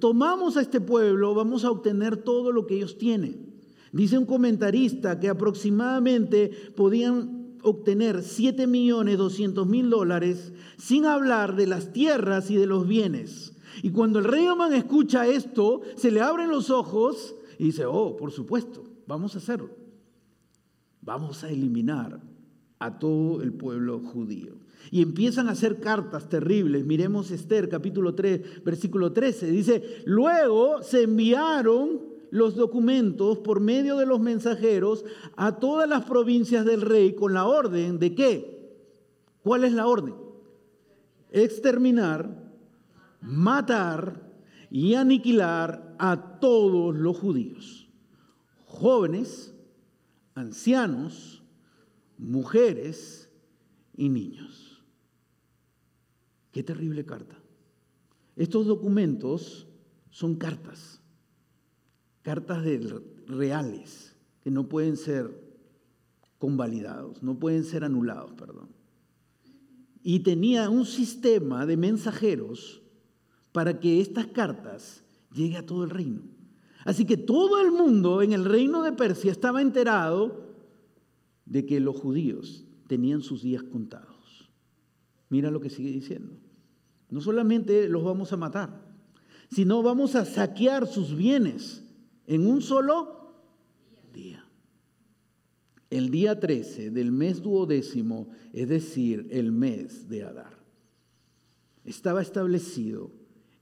tomamos 0.00 0.56
a 0.56 0.62
este 0.62 0.80
pueblo, 0.80 1.34
vamos 1.34 1.64
a 1.64 1.70
obtener 1.70 2.16
todo 2.16 2.50
lo 2.52 2.66
que 2.66 2.76
ellos 2.76 2.98
tienen. 2.98 3.54
Dice 3.92 4.18
un 4.18 4.26
comentarista 4.26 5.20
que 5.20 5.28
aproximadamente 5.28 6.50
podían 6.74 7.56
obtener 7.62 8.22
7 8.22 8.66
millones 8.66 9.18
200 9.18 9.66
mil 9.66 9.90
dólares 9.90 10.52
sin 10.76 11.06
hablar 11.06 11.56
de 11.56 11.66
las 11.66 11.92
tierras 11.92 12.50
y 12.50 12.56
de 12.56 12.66
los 12.66 12.86
bienes. 12.86 13.54
Y 13.82 13.90
cuando 13.90 14.18
el 14.18 14.24
rey 14.24 14.46
Amán 14.46 14.72
escucha 14.72 15.26
esto, 15.26 15.82
se 15.96 16.10
le 16.10 16.20
abren 16.20 16.50
los 16.50 16.70
ojos 16.70 17.34
y 17.58 17.64
dice, 17.66 17.84
oh, 17.86 18.16
por 18.16 18.32
supuesto, 18.32 18.84
vamos 19.06 19.34
a 19.34 19.38
hacerlo. 19.38 19.85
Vamos 21.06 21.44
a 21.44 21.50
eliminar 21.50 22.20
a 22.80 22.98
todo 22.98 23.40
el 23.40 23.52
pueblo 23.52 24.00
judío. 24.00 24.54
Y 24.90 25.02
empiezan 25.02 25.48
a 25.48 25.52
hacer 25.52 25.78
cartas 25.78 26.28
terribles. 26.28 26.84
Miremos 26.84 27.30
Esther 27.30 27.68
capítulo 27.68 28.16
3, 28.16 28.64
versículo 28.64 29.12
13. 29.12 29.52
Dice, 29.52 30.02
luego 30.04 30.82
se 30.82 31.04
enviaron 31.04 32.00
los 32.32 32.56
documentos 32.56 33.38
por 33.38 33.60
medio 33.60 33.96
de 33.96 34.04
los 34.04 34.18
mensajeros 34.18 35.04
a 35.36 35.60
todas 35.60 35.88
las 35.88 36.04
provincias 36.04 36.64
del 36.64 36.80
rey 36.80 37.14
con 37.14 37.32
la 37.32 37.46
orden 37.46 38.00
de 38.00 38.14
qué? 38.16 38.74
¿Cuál 39.44 39.62
es 39.62 39.72
la 39.72 39.86
orden? 39.86 40.14
Exterminar, 41.30 42.50
matar 43.20 44.28
y 44.72 44.94
aniquilar 44.94 45.94
a 46.00 46.40
todos 46.40 46.96
los 46.96 47.16
judíos, 47.16 47.88
jóvenes, 48.64 49.55
ancianos, 50.36 51.42
mujeres 52.18 53.28
y 53.96 54.08
niños. 54.10 54.84
Qué 56.52 56.62
terrible 56.62 57.04
carta. 57.04 57.36
Estos 58.36 58.66
documentos 58.66 59.66
son 60.10 60.36
cartas, 60.36 61.00
cartas 62.22 62.62
de 62.64 63.02
reales 63.26 64.14
que 64.42 64.50
no 64.50 64.68
pueden 64.68 64.96
ser 64.96 65.42
convalidados, 66.38 67.22
no 67.22 67.38
pueden 67.38 67.64
ser 67.64 67.82
anulados, 67.82 68.32
perdón. 68.32 68.68
Y 70.02 70.20
tenía 70.20 70.68
un 70.68 70.84
sistema 70.84 71.64
de 71.64 71.78
mensajeros 71.78 72.82
para 73.52 73.80
que 73.80 74.02
estas 74.02 74.26
cartas 74.26 75.02
lleguen 75.32 75.56
a 75.56 75.66
todo 75.66 75.82
el 75.84 75.90
reino. 75.90 76.35
Así 76.86 77.04
que 77.04 77.16
todo 77.16 77.60
el 77.60 77.72
mundo 77.72 78.22
en 78.22 78.32
el 78.32 78.44
reino 78.44 78.80
de 78.82 78.92
Persia 78.92 79.32
estaba 79.32 79.60
enterado 79.60 80.54
de 81.44 81.66
que 81.66 81.80
los 81.80 81.96
judíos 81.96 82.64
tenían 82.86 83.22
sus 83.22 83.42
días 83.42 83.64
contados. 83.64 84.48
Mira 85.28 85.50
lo 85.50 85.60
que 85.60 85.68
sigue 85.68 85.90
diciendo. 85.90 86.38
No 87.10 87.20
solamente 87.20 87.88
los 87.88 88.04
vamos 88.04 88.32
a 88.32 88.36
matar, 88.36 88.86
sino 89.50 89.82
vamos 89.82 90.14
a 90.14 90.24
saquear 90.24 90.86
sus 90.86 91.16
bienes 91.16 91.82
en 92.24 92.46
un 92.46 92.62
solo 92.62 93.34
día. 94.14 94.44
El 95.90 96.10
día 96.10 96.38
13 96.38 96.92
del 96.92 97.10
mes 97.10 97.42
duodécimo, 97.42 98.28
es 98.52 98.68
decir, 98.68 99.26
el 99.32 99.50
mes 99.50 100.08
de 100.08 100.22
Adar, 100.22 100.56
estaba 101.84 102.22
establecido 102.22 103.10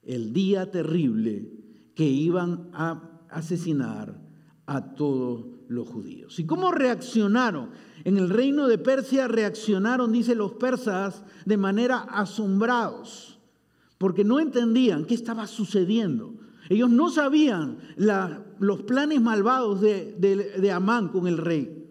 el 0.02 0.34
día 0.34 0.70
terrible 0.70 1.50
que 1.94 2.04
iban 2.04 2.68
a 2.74 3.13
asesinar 3.35 4.20
a 4.66 4.94
todos 4.94 5.47
los 5.68 5.88
judíos. 5.88 6.38
¿Y 6.38 6.47
cómo 6.47 6.73
reaccionaron? 6.73 7.70
En 8.05 8.16
el 8.16 8.29
reino 8.29 8.66
de 8.68 8.79
Persia 8.79 9.29
reaccionaron, 9.29 10.12
dice 10.12 10.35
los 10.35 10.53
persas, 10.53 11.25
de 11.44 11.57
manera 11.57 11.99
asombrados, 11.99 13.38
porque 13.99 14.25
no 14.25 14.40
entendían 14.40 15.05
qué 15.05 15.14
estaba 15.14 15.47
sucediendo. 15.47 16.35
Ellos 16.68 16.90
no 16.90 17.11
sabían 17.11 17.79
los 18.59 18.83
planes 18.83 19.20
malvados 19.20 19.81
de, 19.81 20.14
de 20.18 20.73
Amán 20.73 21.09
con 21.09 21.27
el 21.27 21.38
rey. 21.38 21.87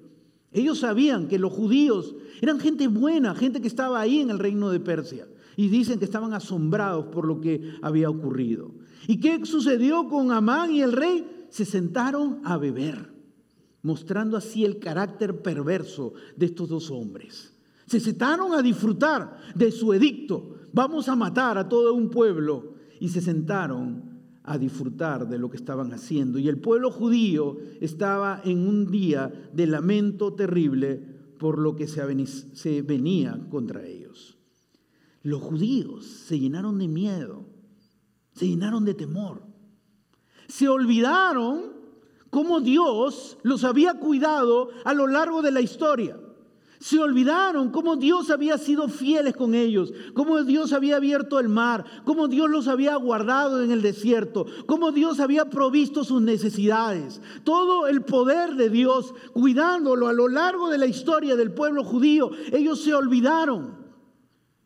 Ellos 0.52 0.80
sabían 0.80 1.28
que 1.28 1.40
los 1.40 1.52
judíos 1.52 2.16
eran 2.42 2.60
gente 2.60 2.88
buena, 2.88 3.36
gente 3.36 3.62
que 3.62 3.68
estaba 3.68 4.00
ahí 4.00 4.20
en 4.20 4.30
el 4.30 4.40
reino 4.40 4.70
de 4.70 4.80
Persia. 4.80 5.28
Y 5.56 5.68
dicen 5.68 6.00
que 6.00 6.06
estaban 6.06 6.34
asombrados 6.34 7.06
por 7.08 7.26
lo 7.26 7.40
que 7.40 7.74
había 7.82 8.10
ocurrido. 8.10 8.72
¿Y 9.08 9.20
qué 9.20 9.46
sucedió 9.46 10.08
con 10.08 10.32
Amán 10.32 10.72
y 10.72 10.82
el 10.82 10.92
rey? 10.92 11.46
Se 11.50 11.66
sentaron 11.66 12.42
a 12.44 12.58
beber 12.58 13.14
mostrando 13.84 14.38
así 14.38 14.66
el 14.66 14.80
carácter 14.80 15.42
perverso 15.42 16.14
de 16.36 16.48
estos 16.48 16.70
dos 16.70 16.90
hombres. 16.90 17.54
Se 17.86 18.00
sentaron 18.00 18.54
a 18.54 18.62
disfrutar 18.62 19.38
de 19.54 19.72
su 19.72 19.94
edicto. 19.94 20.56
Vamos 20.72 21.08
a 21.10 21.16
matar 21.16 21.58
a 21.58 21.70
todo 21.70 21.94
un 21.94 22.10
pueblo. 22.10 22.74
Y 23.00 23.10
se 23.10 23.22
sentaron 23.22 24.14
a 24.44 24.58
disfrutar 24.58 25.28
de 25.28 25.38
lo 25.38 25.50
que 25.50 25.58
estaban 25.58 25.94
haciendo. 25.94 26.40
Y 26.40 26.48
el 26.48 26.58
pueblo 26.58 26.92
judío 26.92 27.58
estaba 27.82 28.42
en 28.44 28.68
un 28.68 28.90
día 28.90 29.32
de 29.54 29.68
lamento 29.68 30.34
terrible 30.34 31.02
por 31.38 31.60
lo 31.60 31.76
que 31.76 31.88
se 31.88 32.82
venía 32.82 33.40
contra 33.50 33.86
ellos. 33.86 34.03
Los 35.24 35.42
judíos 35.42 36.06
se 36.06 36.38
llenaron 36.38 36.78
de 36.78 36.90
miedo, 36.90 37.46
se 38.34 38.46
llenaron 38.46 38.84
de 38.84 38.94
temor. 38.94 39.42
Se 40.50 40.68
olvidaron 40.68 41.72
cómo 42.30 42.60
Dios 42.60 43.38
los 43.42 43.64
había 43.64 43.94
cuidado 43.94 44.70
a 44.84 44.94
lo 44.94 45.08
largo 45.08 45.42
de 45.42 45.52
la 45.52 45.62
historia. 45.62 46.20
Se 46.80 47.00
olvidaron 47.00 47.70
cómo 47.72 47.96
Dios 47.96 48.30
había 48.32 48.58
sido 48.58 48.90
fieles 48.90 49.34
con 49.38 49.56
ellos, 49.56 49.94
cómo 50.14 50.44
Dios 50.44 50.74
había 50.74 50.98
abierto 50.98 51.40
el 51.40 51.48
mar, 51.48 51.86
cómo 52.04 52.28
Dios 52.28 52.50
los 52.50 52.68
había 52.68 52.98
guardado 52.98 53.64
en 53.64 53.72
el 53.72 53.82
desierto, 53.82 54.46
cómo 54.66 54.92
Dios 54.92 55.22
había 55.22 55.46
provisto 55.46 56.04
sus 56.04 56.22
necesidades. 56.22 57.22
Todo 57.46 57.88
el 57.88 58.02
poder 58.02 58.56
de 58.56 58.70
Dios 58.70 59.14
cuidándolo 59.32 60.10
a 60.10 60.14
lo 60.14 60.28
largo 60.28 60.70
de 60.70 60.80
la 60.80 60.86
historia 60.86 61.38
del 61.38 61.54
pueblo 61.54 61.86
judío, 61.86 62.32
ellos 62.52 62.82
se 62.82 62.94
olvidaron 62.94 63.83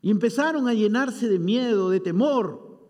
y 0.01 0.11
empezaron 0.11 0.67
a 0.67 0.73
llenarse 0.73 1.27
de 1.27 1.39
miedo, 1.39 1.89
de 1.89 1.99
temor, 1.99 2.89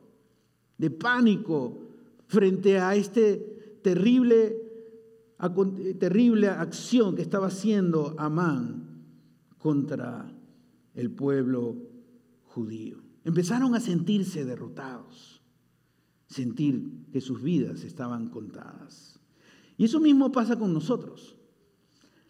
de 0.77 0.89
pánico 0.89 1.79
frente 2.27 2.79
a 2.79 2.95
este 2.95 3.79
terrible 3.83 4.67
terrible 5.99 6.49
acción 6.49 7.15
que 7.15 7.21
estaba 7.21 7.47
haciendo 7.47 8.15
Amán 8.17 9.03
contra 9.57 10.31
el 10.95 11.11
pueblo 11.11 11.75
judío. 12.43 12.97
Empezaron 13.23 13.75
a 13.75 13.79
sentirse 13.79 14.45
derrotados, 14.45 15.41
sentir 16.27 17.05
que 17.11 17.21
sus 17.21 17.41
vidas 17.41 17.83
estaban 17.83 18.29
contadas. 18.29 19.19
Y 19.77 19.85
eso 19.85 19.99
mismo 19.99 20.31
pasa 20.31 20.57
con 20.57 20.73
nosotros. 20.73 21.36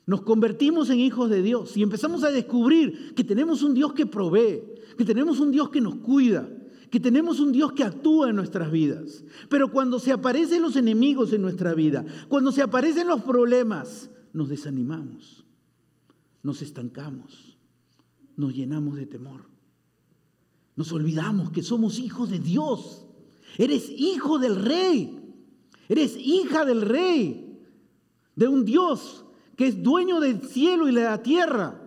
Nos 0.08 0.22
convertimos 0.22 0.89
en 0.89 1.02
hijos 1.02 1.30
de 1.30 1.41
Dios 1.41 1.76
y 1.76 1.84
empezamos 1.84 2.24
a 2.24 2.32
descubrir 2.32 3.13
que 3.13 3.26
tenemos 3.26 3.62
un 3.62 3.74
Dios 3.74 3.93
que 3.93 4.06
provee, 4.06 4.63
que 4.98 5.04
tenemos 5.04 5.41
un 5.41 5.52
Dios 5.52 5.70
que 5.70 5.82
nos 5.82 5.96
cuida, 5.96 6.50
que 6.89 7.02
tenemos 7.02 7.41
un 7.41 7.52
Dios 7.52 7.74
que 7.74 7.84
actúa 7.84 8.30
en 8.30 8.38
nuestras 8.38 8.72
vidas. 8.72 9.26
Pero 9.50 9.70
cuando 9.70 10.00
se 10.00 10.13
aparecen 10.13 10.62
los 10.62 10.78
enemigos 10.78 11.34
en 11.34 11.41
nuestra 11.41 11.74
vida, 11.74 12.06
cuando 12.30 12.54
se 12.54 12.62
aparecen 12.62 13.06
los 13.06 13.22
problemas, 13.22 14.10
nos 14.32 14.48
desanimamos, 14.48 15.43
nos 16.41 16.62
estancamos, 16.62 17.58
nos 18.38 18.56
llenamos 18.56 18.96
de 18.96 19.08
temor. 19.08 19.50
Nos 20.78 20.93
olvidamos 20.93 21.52
que 21.52 21.63
somos 21.63 22.00
hijos 22.00 22.30
de 22.30 22.39
Dios. 22.39 23.06
Eres 23.58 23.89
hijo 23.89 24.39
del 24.39 24.56
rey. 24.63 25.20
Eres 25.89 26.15
hija 26.15 26.63
del 26.63 26.82
rey. 26.82 27.60
De 28.36 28.48
un 28.48 28.63
Dios 28.63 29.26
que 29.58 29.67
es 29.67 29.84
dueño 29.84 30.22
del 30.22 30.41
cielo 30.43 30.88
y 30.88 30.96
de 30.96 31.02
la 31.02 31.22
tierra 31.22 31.82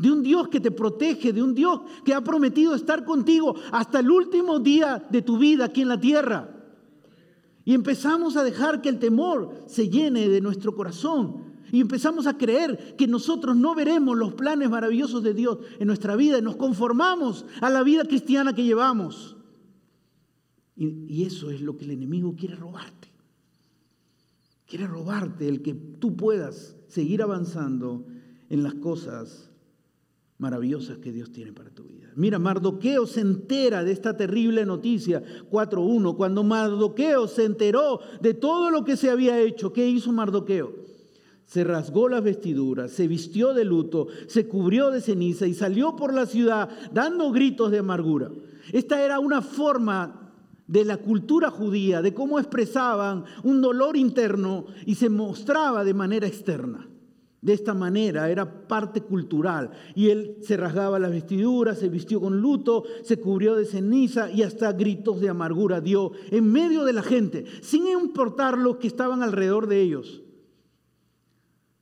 de 0.00 0.10
un 0.10 0.22
Dios 0.22 0.48
que 0.48 0.60
te 0.60 0.70
protege, 0.70 1.30
de 1.30 1.42
un 1.42 1.54
Dios 1.54 1.82
que 2.06 2.14
ha 2.14 2.24
prometido 2.24 2.74
estar 2.74 3.04
contigo 3.04 3.54
hasta 3.70 4.00
el 4.00 4.10
último 4.10 4.58
día 4.58 5.06
de 5.10 5.20
tu 5.20 5.36
vida 5.36 5.66
aquí 5.66 5.82
en 5.82 5.88
la 5.88 6.00
tierra. 6.00 6.56
Y 7.66 7.74
empezamos 7.74 8.38
a 8.38 8.42
dejar 8.42 8.80
que 8.80 8.88
el 8.88 8.98
temor 8.98 9.62
se 9.66 9.90
llene 9.90 10.30
de 10.30 10.40
nuestro 10.40 10.74
corazón. 10.74 11.50
Y 11.70 11.82
empezamos 11.82 12.26
a 12.26 12.38
creer 12.38 12.96
que 12.96 13.06
nosotros 13.06 13.54
no 13.54 13.74
veremos 13.74 14.16
los 14.16 14.32
planes 14.32 14.70
maravillosos 14.70 15.22
de 15.22 15.34
Dios 15.34 15.58
en 15.78 15.86
nuestra 15.86 16.16
vida 16.16 16.38
y 16.38 16.42
nos 16.42 16.56
conformamos 16.56 17.44
a 17.60 17.68
la 17.68 17.82
vida 17.82 18.04
cristiana 18.04 18.54
que 18.54 18.64
llevamos. 18.64 19.36
Y, 20.76 20.86
y 21.12 21.24
eso 21.24 21.50
es 21.50 21.60
lo 21.60 21.76
que 21.76 21.84
el 21.84 21.90
enemigo 21.90 22.34
quiere 22.34 22.56
robarte. 22.56 23.09
Quiere 24.70 24.86
robarte 24.86 25.48
el 25.48 25.62
que 25.62 25.74
tú 25.74 26.16
puedas 26.16 26.76
seguir 26.86 27.22
avanzando 27.22 28.06
en 28.48 28.62
las 28.62 28.74
cosas 28.74 29.50
maravillosas 30.38 30.98
que 30.98 31.10
Dios 31.10 31.32
tiene 31.32 31.52
para 31.52 31.70
tu 31.70 31.82
vida. 31.82 32.12
Mira, 32.14 32.38
Mardoqueo 32.38 33.04
se 33.04 33.20
entera 33.20 33.82
de 33.82 33.90
esta 33.90 34.16
terrible 34.16 34.64
noticia 34.64 35.24
4.1. 35.50 36.16
Cuando 36.16 36.44
Mardoqueo 36.44 37.26
se 37.26 37.46
enteró 37.46 37.98
de 38.20 38.32
todo 38.32 38.70
lo 38.70 38.84
que 38.84 38.96
se 38.96 39.10
había 39.10 39.40
hecho, 39.40 39.72
¿qué 39.72 39.88
hizo 39.88 40.12
Mardoqueo? 40.12 40.88
se 41.50 41.64
rasgó 41.64 42.08
las 42.08 42.22
vestiduras, 42.22 42.92
se 42.92 43.08
vistió 43.08 43.52
de 43.54 43.64
luto, 43.64 44.06
se 44.28 44.46
cubrió 44.46 44.92
de 44.92 45.00
ceniza 45.00 45.48
y 45.48 45.54
salió 45.54 45.96
por 45.96 46.14
la 46.14 46.26
ciudad 46.26 46.68
dando 46.92 47.32
gritos 47.32 47.72
de 47.72 47.78
amargura. 47.80 48.30
Esta 48.72 49.04
era 49.04 49.18
una 49.18 49.42
forma 49.42 50.19
de 50.70 50.84
la 50.84 50.98
cultura 50.98 51.50
judía, 51.50 52.00
de 52.00 52.14
cómo 52.14 52.38
expresaban 52.38 53.24
un 53.42 53.60
dolor 53.60 53.96
interno 53.96 54.66
y 54.86 54.94
se 54.94 55.08
mostraba 55.08 55.82
de 55.82 55.94
manera 55.94 56.28
externa. 56.28 56.88
De 57.42 57.54
esta 57.54 57.74
manera 57.74 58.30
era 58.30 58.68
parte 58.68 59.00
cultural. 59.00 59.70
Y 59.96 60.10
él 60.10 60.36
se 60.42 60.56
rasgaba 60.56 60.98
las 60.98 61.10
vestiduras, 61.10 61.78
se 61.78 61.88
vistió 61.88 62.20
con 62.20 62.40
luto, 62.40 62.84
se 63.02 63.18
cubrió 63.18 63.56
de 63.56 63.64
ceniza 63.64 64.30
y 64.30 64.42
hasta 64.42 64.72
gritos 64.72 65.20
de 65.20 65.30
amargura 65.30 65.80
dio 65.80 66.12
en 66.30 66.52
medio 66.52 66.84
de 66.84 66.92
la 66.92 67.02
gente, 67.02 67.46
sin 67.62 67.88
importar 67.88 68.56
los 68.56 68.76
que 68.76 68.86
estaban 68.86 69.22
alrededor 69.22 69.66
de 69.66 69.80
ellos 69.80 70.22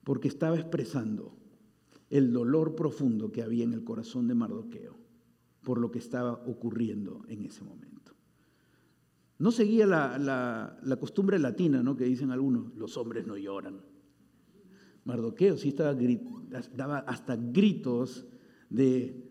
porque 0.09 0.29
estaba 0.29 0.57
expresando 0.57 1.37
el 2.09 2.33
dolor 2.33 2.75
profundo 2.75 3.31
que 3.31 3.43
había 3.43 3.65
en 3.65 3.75
el 3.75 3.85
corazón 3.85 4.27
de 4.27 4.35
Mardoqueo 4.35 4.97
por 5.63 5.79
lo 5.79 5.91
que 5.91 5.99
estaba 5.99 6.33
ocurriendo 6.47 7.27
en 7.29 7.45
ese 7.45 7.63
momento. 7.63 7.98
No 9.39 9.53
seguía 9.53 9.87
la, 9.87 10.99
costumbre 11.01 11.39
latina, 11.39 11.83
¿no? 11.83 11.97
que 11.97 12.05
dicen 12.05 12.31
algunos, 12.31 12.75
los 12.75 12.97
hombres 12.97 13.27
no 13.27 13.37
lloran. 13.37 13.81
Mardoqueo 15.05 15.57
sí 15.57 15.75
daba 16.75 16.99
hasta 16.99 17.37
gritos 17.37 18.27
de 18.69 19.25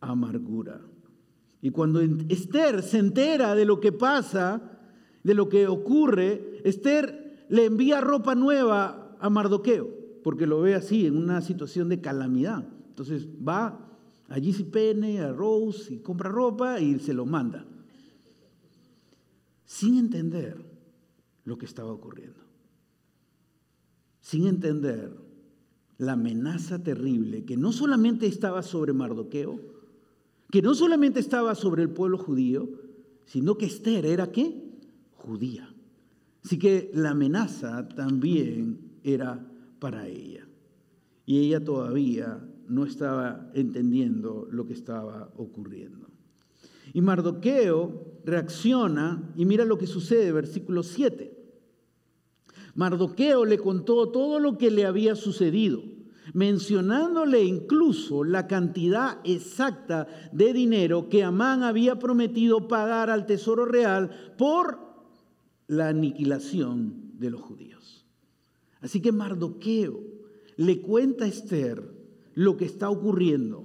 amargura. 0.00 0.80
Y 1.60 1.70
cuando 1.70 2.00
Esther 2.00 2.82
se 2.82 2.98
entera 2.98 3.54
de 3.54 3.64
lo 3.64 3.80
que 3.80 3.92
pasa, 3.92 4.78
de 5.24 5.34
lo 5.34 5.48
que 5.48 5.66
ocurre, 5.66 6.60
Esther 6.64 7.46
le 7.48 7.64
envía 7.64 8.00
ropa 8.00 8.34
nueva 8.34 9.16
a 9.20 9.28
Mardoqueo 9.28 9.98
porque 10.22 10.46
lo 10.46 10.60
ve 10.60 10.74
así, 10.74 11.06
en 11.06 11.16
una 11.16 11.40
situación 11.40 11.88
de 11.88 12.02
calamidad. 12.02 12.68
Entonces 12.88 13.26
va 13.26 13.80
a 14.28 14.38
GCPN, 14.38 15.20
a 15.20 15.32
Rose, 15.32 15.94
y 15.94 15.98
compra 16.00 16.28
ropa 16.28 16.80
y 16.80 16.98
se 16.98 17.14
lo 17.14 17.24
manda. 17.24 17.66
Sin 19.68 19.98
entender 19.98 20.56
lo 21.44 21.58
que 21.58 21.66
estaba 21.66 21.92
ocurriendo. 21.92 22.40
Sin 24.18 24.46
entender 24.46 25.14
la 25.98 26.12
amenaza 26.12 26.82
terrible 26.82 27.44
que 27.44 27.58
no 27.58 27.70
solamente 27.72 28.26
estaba 28.26 28.62
sobre 28.62 28.94
Mardoqueo, 28.94 29.60
que 30.50 30.62
no 30.62 30.74
solamente 30.74 31.20
estaba 31.20 31.54
sobre 31.54 31.82
el 31.82 31.90
pueblo 31.90 32.16
judío, 32.16 32.66
sino 33.26 33.58
que 33.58 33.66
Esther 33.66 34.06
era 34.06 34.32
qué? 34.32 34.58
Judía. 35.12 35.68
Así 36.42 36.58
que 36.58 36.90
la 36.94 37.10
amenaza 37.10 37.86
también 37.90 38.98
era 39.04 39.46
para 39.80 40.08
ella. 40.08 40.48
Y 41.26 41.40
ella 41.40 41.62
todavía 41.62 42.42
no 42.68 42.86
estaba 42.86 43.50
entendiendo 43.52 44.48
lo 44.50 44.64
que 44.64 44.72
estaba 44.72 45.30
ocurriendo. 45.36 46.07
Y 46.92 47.00
Mardoqueo 47.00 48.20
reacciona 48.24 49.32
y 49.36 49.44
mira 49.44 49.64
lo 49.64 49.78
que 49.78 49.86
sucede, 49.86 50.32
versículo 50.32 50.82
7. 50.82 51.36
Mardoqueo 52.74 53.44
le 53.44 53.58
contó 53.58 54.08
todo 54.10 54.38
lo 54.38 54.56
que 54.56 54.70
le 54.70 54.86
había 54.86 55.16
sucedido, 55.16 55.82
mencionándole 56.32 57.42
incluso 57.42 58.22
la 58.22 58.46
cantidad 58.46 59.18
exacta 59.24 60.06
de 60.32 60.52
dinero 60.52 61.08
que 61.08 61.24
Amán 61.24 61.62
había 61.62 61.98
prometido 61.98 62.68
pagar 62.68 63.10
al 63.10 63.26
tesoro 63.26 63.64
real 63.64 64.34
por 64.38 64.78
la 65.66 65.88
aniquilación 65.88 67.12
de 67.18 67.30
los 67.30 67.40
judíos. 67.40 68.04
Así 68.80 69.00
que 69.00 69.10
Mardoqueo 69.10 70.00
le 70.56 70.80
cuenta 70.80 71.24
a 71.24 71.28
Esther 71.28 71.82
lo 72.34 72.56
que 72.56 72.64
está 72.64 72.90
ocurriendo 72.90 73.64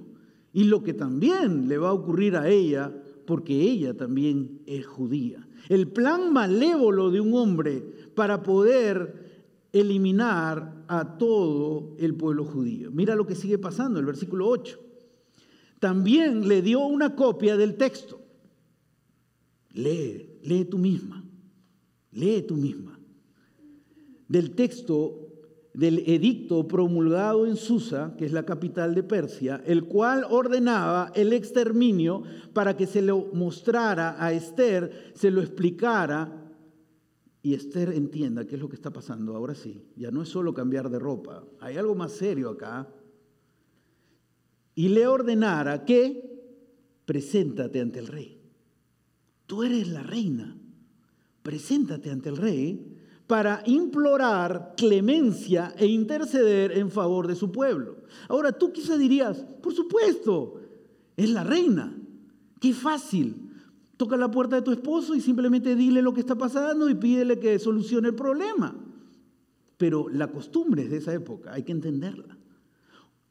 y 0.52 0.64
lo 0.64 0.82
que 0.82 0.94
también 0.94 1.68
le 1.68 1.78
va 1.78 1.90
a 1.90 1.94
ocurrir 1.94 2.36
a 2.36 2.48
ella 2.48 2.92
porque 3.26 3.60
ella 3.60 3.94
también 3.94 4.62
es 4.66 4.86
judía. 4.86 5.46
El 5.68 5.88
plan 5.88 6.32
malévolo 6.32 7.10
de 7.10 7.20
un 7.20 7.34
hombre 7.34 7.80
para 8.14 8.42
poder 8.42 9.24
eliminar 9.72 10.84
a 10.88 11.16
todo 11.18 11.96
el 11.98 12.14
pueblo 12.14 12.44
judío. 12.44 12.90
Mira 12.92 13.14
lo 13.14 13.26
que 13.26 13.34
sigue 13.34 13.58
pasando, 13.58 13.98
el 13.98 14.06
versículo 14.06 14.48
8. 14.48 14.78
También 15.80 16.48
le 16.48 16.62
dio 16.62 16.80
una 16.80 17.14
copia 17.16 17.56
del 17.56 17.76
texto. 17.76 18.20
Lee, 19.72 20.38
lee 20.42 20.64
tú 20.64 20.78
misma, 20.78 21.24
lee 22.12 22.42
tú 22.42 22.54
misma 22.56 22.94
del 24.28 24.54
texto 24.54 25.23
del 25.74 26.04
edicto 26.06 26.68
promulgado 26.68 27.46
en 27.46 27.56
Susa, 27.56 28.14
que 28.16 28.24
es 28.24 28.32
la 28.32 28.46
capital 28.46 28.94
de 28.94 29.02
Persia, 29.02 29.60
el 29.66 29.84
cual 29.84 30.24
ordenaba 30.30 31.10
el 31.16 31.32
exterminio 31.32 32.22
para 32.52 32.76
que 32.76 32.86
se 32.86 33.02
lo 33.02 33.28
mostrara 33.32 34.16
a 34.24 34.32
Esther, 34.32 35.12
se 35.14 35.32
lo 35.32 35.42
explicara 35.42 36.40
y 37.42 37.54
Esther 37.54 37.90
entienda 37.92 38.46
qué 38.46 38.54
es 38.54 38.60
lo 38.60 38.68
que 38.68 38.76
está 38.76 38.90
pasando. 38.90 39.34
Ahora 39.34 39.56
sí, 39.56 39.84
ya 39.96 40.12
no 40.12 40.22
es 40.22 40.28
solo 40.28 40.54
cambiar 40.54 40.88
de 40.88 41.00
ropa, 41.00 41.44
hay 41.60 41.76
algo 41.76 41.96
más 41.96 42.12
serio 42.12 42.50
acá. 42.50 42.88
Y 44.76 44.88
le 44.88 45.08
ordenara 45.08 45.84
que 45.84 46.34
preséntate 47.04 47.80
ante 47.80 47.98
el 47.98 48.06
rey. 48.06 48.40
Tú 49.46 49.64
eres 49.64 49.88
la 49.88 50.04
reina, 50.04 50.56
preséntate 51.42 52.10
ante 52.10 52.28
el 52.28 52.36
rey 52.36 52.93
para 53.26 53.62
implorar 53.66 54.74
clemencia 54.76 55.74
e 55.78 55.86
interceder 55.86 56.72
en 56.72 56.90
favor 56.90 57.26
de 57.26 57.34
su 57.34 57.50
pueblo. 57.50 57.96
Ahora 58.28 58.52
tú 58.52 58.72
quizás 58.72 58.98
dirías, 58.98 59.44
por 59.62 59.74
supuesto, 59.74 60.60
es 61.16 61.30
la 61.30 61.44
reina, 61.44 61.96
qué 62.60 62.74
fácil. 62.74 63.50
Toca 63.96 64.16
la 64.16 64.30
puerta 64.30 64.56
de 64.56 64.62
tu 64.62 64.72
esposo 64.72 65.14
y 65.14 65.20
simplemente 65.20 65.76
dile 65.76 66.02
lo 66.02 66.12
que 66.12 66.20
está 66.20 66.34
pasando 66.34 66.90
y 66.90 66.94
pídele 66.96 67.38
que 67.38 67.58
solucione 67.58 68.08
el 68.08 68.14
problema. 68.14 68.74
Pero 69.76 70.08
la 70.08 70.30
costumbre 70.30 70.88
de 70.88 70.98
esa 70.98 71.14
época 71.14 71.52
hay 71.52 71.62
que 71.62 71.72
entenderla. 71.72 72.36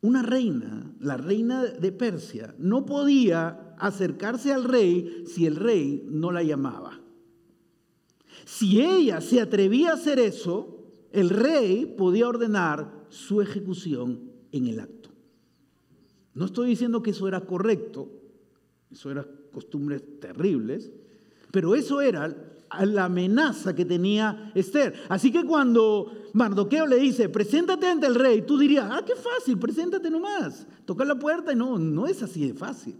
Una 0.01 0.21
reina, 0.21 0.91
la 0.99 1.17
reina 1.17 1.63
de 1.63 1.91
Persia, 1.91 2.56
no 2.58 2.86
podía 2.86 3.75
acercarse 3.77 4.51
al 4.51 4.63
rey 4.63 5.23
si 5.27 5.45
el 5.45 5.56
rey 5.56 6.06
no 6.10 6.32
la 6.32 6.43
llamaba. 6.43 7.02
Si 8.45 8.82
ella 8.82 9.21
se 9.21 9.39
atrevía 9.39 9.91
a 9.91 9.93
hacer 9.93 10.19
eso, 10.19 10.84
el 11.12 11.29
rey 11.29 11.86
podía 11.97 12.27
ordenar 12.27 13.06
su 13.10 13.41
ejecución 13.41 14.32
en 14.51 14.67
el 14.67 14.79
acto. 14.79 15.10
No 16.34 16.45
estoy 16.45 16.69
diciendo 16.69 17.03
que 17.03 17.12
eso 17.12 17.27
era 17.27 17.41
correcto, 17.41 18.10
eso 18.91 19.12
eran 19.12 19.27
costumbres 19.51 20.03
terribles, 20.19 20.91
pero 21.51 21.75
eso 21.75 22.01
era 22.01 22.36
la 22.82 23.06
amenaza 23.06 23.75
que 23.75 23.86
tenía 23.86 24.51
Esther. 24.56 24.95
Así 25.10 25.32
que 25.32 25.45
cuando 25.45 26.12
Mardoqueo 26.34 26.88
le 26.88 26.97
dice, 26.97 27.29
preséntate 27.29 27.88
ante 27.88 28.08
el 28.08 28.15
rey, 28.15 28.41
tú 28.41 28.58
dirías, 28.58 28.88
ah, 28.89 29.03
qué 29.06 29.13
fácil, 29.15 29.60
preséntate 29.60 30.10
nomás, 30.10 30.65
toca 30.86 31.06
la 31.06 31.17
puerta 31.17 31.53
y 31.53 31.56
no, 31.56 31.77
no 31.77 32.08
es 32.08 32.23
así 32.23 32.47
de 32.47 32.53
fácil. 32.56 32.95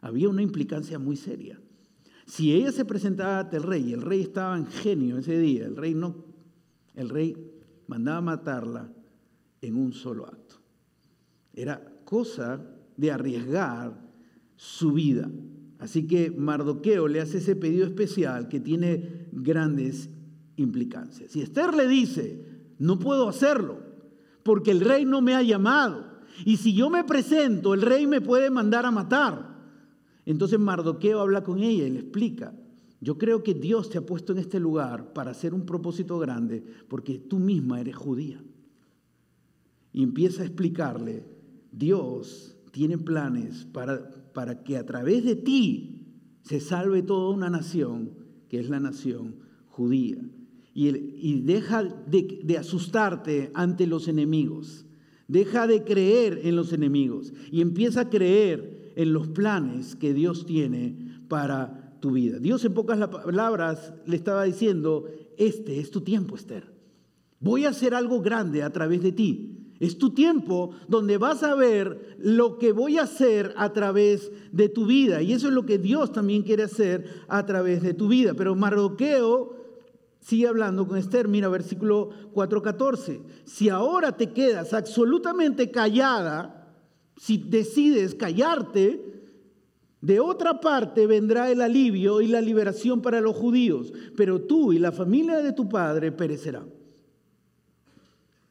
Había 0.00 0.28
una 0.28 0.42
implicancia 0.42 0.98
muy 0.98 1.16
seria. 1.16 1.60
Si 2.30 2.54
ella 2.54 2.70
se 2.70 2.84
presentaba 2.84 3.40
ante 3.40 3.56
el 3.56 3.64
rey 3.64 3.88
y 3.88 3.92
el 3.92 4.02
rey 4.02 4.20
estaba 4.20 4.56
en 4.56 4.66
genio 4.66 5.18
ese 5.18 5.36
día, 5.36 5.66
el 5.66 5.76
rey 5.76 5.94
no, 5.94 6.14
el 6.94 7.08
rey 7.08 7.36
mandaba 7.88 8.20
matarla 8.20 8.88
en 9.60 9.76
un 9.76 9.92
solo 9.92 10.26
acto. 10.26 10.54
Era 11.52 11.82
cosa 12.04 12.64
de 12.96 13.10
arriesgar 13.10 14.00
su 14.54 14.92
vida. 14.92 15.28
Así 15.80 16.06
que 16.06 16.30
Mardoqueo 16.30 17.08
le 17.08 17.20
hace 17.20 17.38
ese 17.38 17.56
pedido 17.56 17.84
especial 17.84 18.46
que 18.46 18.60
tiene 18.60 19.26
grandes 19.32 20.08
implicancias. 20.54 21.32
Si 21.32 21.40
Esther 21.40 21.74
le 21.74 21.88
dice, 21.88 22.46
no 22.78 23.00
puedo 23.00 23.28
hacerlo, 23.28 23.80
porque 24.44 24.70
el 24.70 24.82
rey 24.82 25.04
no 25.04 25.20
me 25.20 25.34
ha 25.34 25.42
llamado, 25.42 26.20
y 26.44 26.58
si 26.58 26.74
yo 26.74 26.90
me 26.90 27.02
presento, 27.02 27.74
el 27.74 27.82
rey 27.82 28.06
me 28.06 28.20
puede 28.20 28.50
mandar 28.50 28.86
a 28.86 28.92
matar. 28.92 29.49
Entonces 30.30 30.60
Mardoqueo 30.60 31.20
habla 31.20 31.42
con 31.42 31.58
ella 31.58 31.86
y 31.86 31.90
le 31.90 32.00
explica, 32.00 32.54
yo 33.00 33.18
creo 33.18 33.42
que 33.42 33.54
Dios 33.54 33.90
te 33.90 33.98
ha 33.98 34.06
puesto 34.06 34.32
en 34.32 34.38
este 34.38 34.60
lugar 34.60 35.12
para 35.12 35.32
hacer 35.32 35.54
un 35.54 35.66
propósito 35.66 36.18
grande 36.18 36.62
porque 36.88 37.18
tú 37.18 37.40
misma 37.40 37.80
eres 37.80 37.96
judía. 37.96 38.40
Y 39.92 40.04
empieza 40.04 40.42
a 40.42 40.46
explicarle, 40.46 41.24
Dios 41.72 42.56
tiene 42.70 42.96
planes 42.96 43.66
para, 43.72 44.08
para 44.32 44.62
que 44.62 44.76
a 44.76 44.86
través 44.86 45.24
de 45.24 45.34
ti 45.34 46.06
se 46.42 46.60
salve 46.60 47.02
toda 47.02 47.34
una 47.34 47.50
nación, 47.50 48.12
que 48.48 48.60
es 48.60 48.70
la 48.70 48.78
nación 48.78 49.36
judía. 49.66 50.18
Y, 50.72 51.40
deja 51.40 51.82
de, 51.82 52.40
de 52.44 52.56
asustarte 52.56 53.50
ante 53.54 53.88
los 53.88 54.06
enemigos. 54.06 54.86
Deja 55.26 55.66
de 55.66 55.82
creer 55.82 56.40
en 56.44 56.54
los 56.54 56.72
enemigos 56.72 57.32
y 57.50 57.60
empieza 57.60 58.02
a 58.02 58.10
creer 58.10 58.79
en 58.96 59.12
los 59.12 59.28
planes 59.28 59.96
que 59.96 60.14
Dios 60.14 60.46
tiene 60.46 61.22
para 61.28 61.96
tu 62.00 62.12
vida. 62.12 62.38
Dios 62.38 62.64
en 62.64 62.74
pocas 62.74 62.98
palabras 63.08 63.92
le 64.06 64.16
estaba 64.16 64.44
diciendo, 64.44 65.06
este 65.36 65.80
es 65.80 65.90
tu 65.90 66.00
tiempo, 66.00 66.36
Esther. 66.36 66.72
Voy 67.38 67.64
a 67.64 67.70
hacer 67.70 67.94
algo 67.94 68.20
grande 68.20 68.62
a 68.62 68.70
través 68.70 69.02
de 69.02 69.12
ti. 69.12 69.56
Es 69.80 69.96
tu 69.96 70.10
tiempo 70.10 70.72
donde 70.88 71.16
vas 71.16 71.42
a 71.42 71.54
ver 71.54 72.16
lo 72.18 72.58
que 72.58 72.72
voy 72.72 72.98
a 72.98 73.04
hacer 73.04 73.54
a 73.56 73.72
través 73.72 74.30
de 74.52 74.68
tu 74.68 74.84
vida. 74.84 75.22
Y 75.22 75.32
eso 75.32 75.48
es 75.48 75.54
lo 75.54 75.64
que 75.64 75.78
Dios 75.78 76.12
también 76.12 76.42
quiere 76.42 76.64
hacer 76.64 77.24
a 77.28 77.46
través 77.46 77.82
de 77.82 77.94
tu 77.94 78.08
vida. 78.08 78.34
Pero 78.34 78.54
Mardoqueo 78.54 79.56
sigue 80.20 80.48
hablando 80.48 80.86
con 80.86 80.98
Esther. 80.98 81.28
Mira, 81.28 81.48
versículo 81.48 82.10
4:14. 82.34 83.22
Si 83.44 83.70
ahora 83.70 84.12
te 84.12 84.32
quedas 84.32 84.74
absolutamente 84.74 85.70
callada, 85.70 86.59
si 87.20 87.36
decides 87.36 88.14
callarte, 88.14 88.98
de 90.00 90.20
otra 90.20 90.58
parte 90.58 91.06
vendrá 91.06 91.50
el 91.50 91.60
alivio 91.60 92.22
y 92.22 92.28
la 92.28 92.40
liberación 92.40 93.02
para 93.02 93.20
los 93.20 93.36
judíos, 93.36 93.92
pero 94.16 94.40
tú 94.40 94.72
y 94.72 94.78
la 94.78 94.90
familia 94.90 95.42
de 95.42 95.52
tu 95.52 95.68
padre 95.68 96.12
perecerán. 96.12 96.70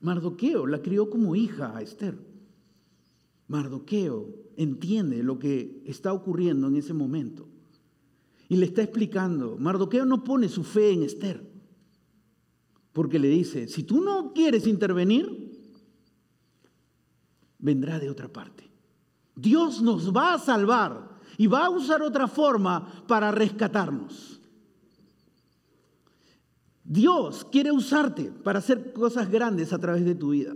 Mardoqueo 0.01 0.67
la 0.67 0.83
crió 0.83 1.09
como 1.09 1.35
hija 1.35 1.75
a 1.75 1.81
Esther. 1.81 2.15
Mardoqueo 3.47 4.35
entiende 4.55 5.23
lo 5.23 5.39
que 5.39 5.81
está 5.85 6.13
ocurriendo 6.13 6.67
en 6.67 6.75
ese 6.75 6.93
momento 6.93 7.47
y 8.49 8.57
le 8.57 8.67
está 8.67 8.83
explicando. 8.83 9.57
Mardoqueo 9.57 10.05
no 10.05 10.23
pone 10.23 10.47
su 10.47 10.63
fe 10.63 10.91
en 10.91 11.01
Esther 11.01 11.43
porque 12.93 13.17
le 13.17 13.29
dice, 13.29 13.67
si 13.67 13.81
tú 13.81 13.99
no 13.99 14.31
quieres 14.31 14.67
intervenir, 14.67 15.48
vendrá 17.59 17.99
de 17.99 18.09
otra 18.09 18.27
parte. 18.27 18.69
Dios 19.35 19.81
nos 19.81 20.15
va 20.15 20.33
a 20.33 20.39
salvar 20.39 21.19
y 21.37 21.47
va 21.47 21.65
a 21.65 21.69
usar 21.69 22.01
otra 22.01 22.27
forma 22.27 23.05
para 23.07 23.31
rescatarnos. 23.31 24.41
Dios 26.83 27.45
quiere 27.51 27.71
usarte 27.71 28.31
para 28.43 28.59
hacer 28.59 28.93
cosas 28.93 29.29
grandes 29.29 29.71
a 29.71 29.79
través 29.79 30.03
de 30.03 30.15
tu 30.15 30.31
vida. 30.31 30.53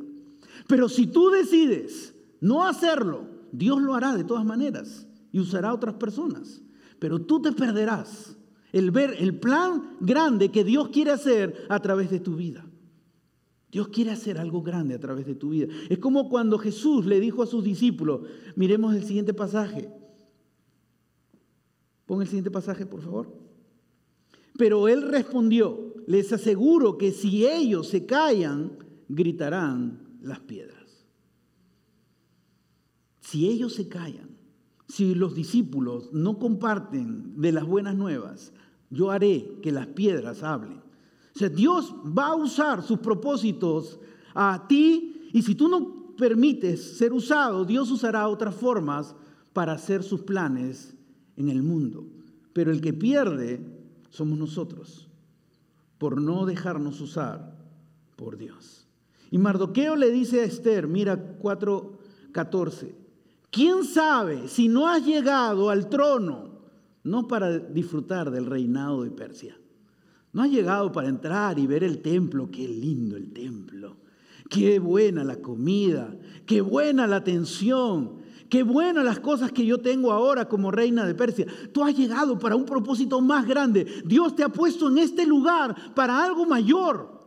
Pero 0.67 0.89
si 0.89 1.07
tú 1.07 1.29
decides 1.29 2.15
no 2.41 2.65
hacerlo, 2.65 3.27
Dios 3.51 3.81
lo 3.81 3.93
hará 3.93 4.15
de 4.15 4.23
todas 4.23 4.43
maneras 4.43 5.05
y 5.31 5.39
usará 5.39 5.69
a 5.69 5.73
otras 5.73 5.95
personas. 5.95 6.61
Pero 6.99 7.21
tú 7.21 7.41
te 7.41 7.51
perderás 7.51 8.35
el 8.71 8.89
ver 8.91 9.15
el 9.19 9.39
plan 9.39 9.95
grande 9.99 10.49
que 10.49 10.63
Dios 10.63 10.89
quiere 10.89 11.11
hacer 11.11 11.67
a 11.69 11.79
través 11.79 12.09
de 12.09 12.19
tu 12.19 12.35
vida. 12.35 12.65
Dios 13.73 13.87
quiere 13.87 14.11
hacer 14.11 14.37
algo 14.37 14.61
grande 14.61 14.93
a 14.93 14.99
través 14.99 15.25
de 15.25 15.33
tu 15.33 15.49
vida. 15.49 15.65
Es 15.89 15.97
como 15.97 16.29
cuando 16.29 16.59
Jesús 16.59 17.07
le 17.07 17.19
dijo 17.19 17.41
a 17.41 17.47
sus 17.47 17.63
discípulos, 17.63 18.21
miremos 18.55 18.93
el 18.93 19.03
siguiente 19.03 19.33
pasaje. 19.33 19.89
Pon 22.05 22.21
el 22.21 22.27
siguiente 22.27 22.51
pasaje, 22.51 22.85
por 22.85 23.01
favor. 23.01 23.33
Pero 24.59 24.87
él 24.87 25.09
respondió, 25.09 25.95
les 26.05 26.31
aseguro 26.31 26.99
que 26.99 27.11
si 27.11 27.47
ellos 27.47 27.87
se 27.87 28.05
callan, 28.05 28.77
gritarán 29.09 30.19
las 30.21 30.39
piedras. 30.41 31.07
Si 33.21 33.49
ellos 33.49 33.73
se 33.73 33.87
callan, 33.87 34.37
si 34.87 35.15
los 35.15 35.33
discípulos 35.33 36.13
no 36.13 36.37
comparten 36.37 37.41
de 37.41 37.51
las 37.51 37.65
buenas 37.65 37.95
nuevas, 37.95 38.53
yo 38.91 39.09
haré 39.09 39.57
que 39.63 39.71
las 39.71 39.87
piedras 39.87 40.43
hablen. 40.43 40.82
O 41.35 41.39
sea, 41.39 41.49
Dios 41.49 41.93
va 42.17 42.27
a 42.27 42.35
usar 42.35 42.83
sus 42.83 42.99
propósitos 42.99 43.99
a 44.35 44.65
ti 44.67 45.29
y 45.33 45.41
si 45.41 45.55
tú 45.55 45.67
no 45.67 46.15
permites 46.15 46.97
ser 46.97 47.11
usado, 47.11 47.65
Dios 47.65 47.89
usará 47.89 48.27
otras 48.27 48.53
formas 48.53 49.15
para 49.51 49.73
hacer 49.73 50.03
sus 50.03 50.21
planes 50.21 50.95
en 51.35 51.49
el 51.49 51.63
mundo. 51.63 52.05
Pero 52.53 52.71
el 52.71 52.81
que 52.81 52.93
pierde 52.93 53.65
somos 54.09 54.37
nosotros, 54.37 55.07
por 55.97 56.21
no 56.21 56.45
dejarnos 56.45 57.01
usar 57.01 57.57
por 58.15 58.37
Dios. 58.37 58.87
Y 59.31 59.39
Mardoqueo 59.39 59.95
le 59.95 60.11
dice 60.11 60.41
a 60.41 60.43
Esther, 60.43 60.87
mira 60.87 61.39
4.14, 61.39 62.93
¿quién 63.49 63.83
sabe 63.83 64.47
si 64.47 64.67
no 64.67 64.87
has 64.87 65.03
llegado 65.03 65.71
al 65.71 65.89
trono, 65.89 66.59
no 67.03 67.27
para 67.27 67.57
disfrutar 67.57 68.29
del 68.29 68.45
reinado 68.45 69.03
de 69.03 69.09
Persia? 69.09 69.57
No 70.33 70.41
has 70.41 70.51
llegado 70.51 70.91
para 70.91 71.07
entrar 71.07 71.57
y 71.59 71.67
ver 71.67 71.83
el 71.83 72.01
templo, 72.01 72.49
qué 72.51 72.67
lindo 72.67 73.15
el 73.15 73.31
templo, 73.31 73.97
qué 74.49 74.79
buena 74.79 75.23
la 75.23 75.37
comida, 75.37 76.17
qué 76.45 76.61
buena 76.61 77.07
la 77.07 77.17
atención, 77.17 78.23
Qué 78.53 78.61
buenas 78.61 79.03
las 79.03 79.19
cosas 79.19 79.51
que 79.51 79.65
yo 79.65 79.79
tengo 79.79 80.11
ahora 80.11 80.47
como 80.47 80.69
reina 80.69 81.07
de 81.07 81.15
Persia. 81.15 81.47
Tú 81.71 81.83
has 81.83 81.97
llegado 81.97 82.37
para 82.37 82.55
un 82.55 82.65
propósito 82.65 83.19
más 83.19 83.47
grande. 83.47 83.87
Dios 84.05 84.35
te 84.35 84.43
ha 84.43 84.49
puesto 84.49 84.89
en 84.89 84.99
este 84.99 85.25
lugar 85.25 85.75
para 85.95 86.23
algo 86.23 86.45
mayor. 86.45 87.19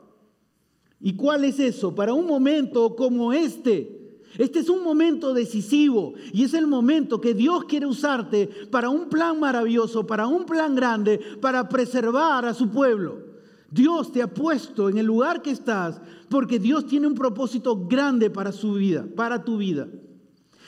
¿Y 1.01 1.17
cuál 1.17 1.43
es 1.43 1.59
eso? 1.59 1.93
Para 1.97 2.15
un 2.15 2.29
momento 2.29 2.95
como 2.95 3.33
este. 3.33 3.96
Este 4.39 4.59
es 4.59 4.69
un 4.69 4.83
momento 4.83 5.33
decisivo 5.33 6.15
y 6.33 6.45
es 6.45 6.55
el 6.55 6.67
momento 6.67 7.21
que 7.21 7.35
Dios 7.35 7.65
quiere 7.65 7.87
usarte 7.87 8.49
para 8.71 8.89
un 8.89 9.09
plan 9.09 9.39
maravilloso, 9.41 10.07
para 10.07 10.27
un 10.27 10.45
plan 10.45 10.75
grande, 10.75 11.21
para 11.41 11.69
preservar 11.69 12.45
a 12.45 12.55
su 12.55 12.69
pueblo. 12.69 13.27
Dios 13.71 14.13
te 14.13 14.23
ha 14.23 14.33
puesto 14.33 14.89
en 14.89 14.99
el 14.99 15.07
lugar 15.07 15.43
que 15.43 15.51
estás 15.51 16.01
porque 16.29 16.59
Dios 16.59 16.87
tiene 16.87 17.07
un 17.07 17.15
propósito 17.15 17.87
grande 17.87 18.31
para 18.31 18.53
su 18.53 18.75
vida, 18.75 19.07
para 19.17 19.45
tu 19.45 19.57
vida. 19.57 19.89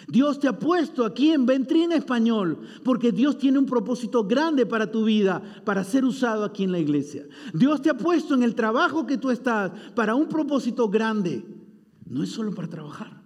Dios 0.09 0.41
te 0.41 0.49
ha 0.49 0.59
puesto 0.59 1.05
aquí 1.05 1.33
en 1.33 1.45
Ventrina 1.45 1.95
Español 1.95 2.59
porque 2.83 3.13
Dios 3.13 3.37
tiene 3.37 3.59
un 3.59 3.67
propósito 3.67 4.25
grande 4.25 4.65
para 4.65 4.91
tu 4.91 5.05
vida, 5.05 5.43
para 5.65 5.85
ser 5.85 6.05
usado 6.05 6.45
aquí 6.45 6.65
en 6.65 6.73
la 6.73 6.79
iglesia. 6.79 7.27
Dios 7.53 7.83
te 7.83 7.91
ha 7.91 7.97
puesto 7.97 8.35
en 8.35 8.43
el 8.43 8.55
trabajo 8.55 9.07
que 9.07 9.19
tú 9.19 9.31
estás 9.31 9.71
para 9.95 10.15
un 10.15 10.29
propósito 10.29 10.89
grande. 10.89 11.45
No 12.07 12.23
es 12.23 12.31
solo 12.31 12.55
para 12.55 12.69
trabajar, 12.69 13.18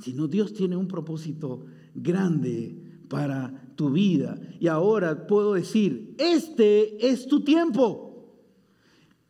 sino 0.00 0.26
Dios 0.26 0.52
tiene 0.52 0.76
un 0.76 0.88
propósito 0.88 1.64
grande 1.94 2.76
para 3.08 3.72
tu 3.74 3.90
vida. 3.90 4.38
Y 4.58 4.68
ahora 4.68 5.26
puedo 5.26 5.54
decir, 5.54 6.14
este 6.18 7.08
es 7.08 7.26
tu 7.26 7.42
tiempo. 7.42 8.06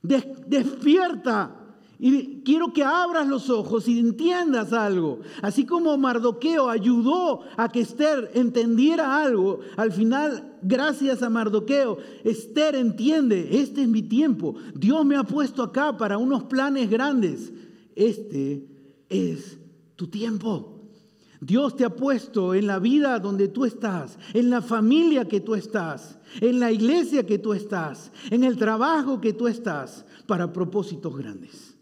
despierta 0.02 1.60
y 2.02 2.40
quiero 2.44 2.72
que 2.72 2.82
abras 2.82 3.28
los 3.28 3.50
ojos 3.50 3.86
y 3.86 3.98
entiendas 3.98 4.72
algo. 4.72 5.20
Así 5.42 5.66
como 5.66 5.98
Mardoqueo 5.98 6.70
ayudó 6.70 7.42
a 7.58 7.68
que 7.68 7.80
Esther 7.80 8.30
entendiera 8.32 9.22
algo, 9.22 9.60
al 9.76 9.92
final, 9.92 10.56
gracias 10.62 11.22
a 11.22 11.28
Mardoqueo, 11.28 11.98
Esther 12.24 12.74
entiende, 12.74 13.60
este 13.60 13.82
es 13.82 13.88
mi 13.88 14.00
tiempo. 14.00 14.54
Dios 14.74 15.04
me 15.04 15.16
ha 15.16 15.24
puesto 15.24 15.62
acá 15.62 15.98
para 15.98 16.16
unos 16.16 16.44
planes 16.44 16.88
grandes. 16.88 17.52
Este 17.94 18.66
es 19.10 19.59
tu 20.00 20.06
tiempo. 20.06 20.80
Dios 21.42 21.76
te 21.76 21.84
ha 21.84 21.94
puesto 21.94 22.54
en 22.54 22.66
la 22.66 22.78
vida 22.78 23.18
donde 23.18 23.48
tú 23.48 23.66
estás, 23.66 24.18
en 24.32 24.48
la 24.48 24.62
familia 24.62 25.28
que 25.28 25.40
tú 25.40 25.54
estás, 25.54 26.18
en 26.40 26.58
la 26.58 26.72
iglesia 26.72 27.26
que 27.26 27.38
tú 27.38 27.52
estás, 27.52 28.10
en 28.30 28.42
el 28.42 28.56
trabajo 28.56 29.20
que 29.20 29.34
tú 29.34 29.46
estás, 29.46 30.06
para 30.26 30.54
propósitos 30.54 31.14
grandes. 31.14 31.76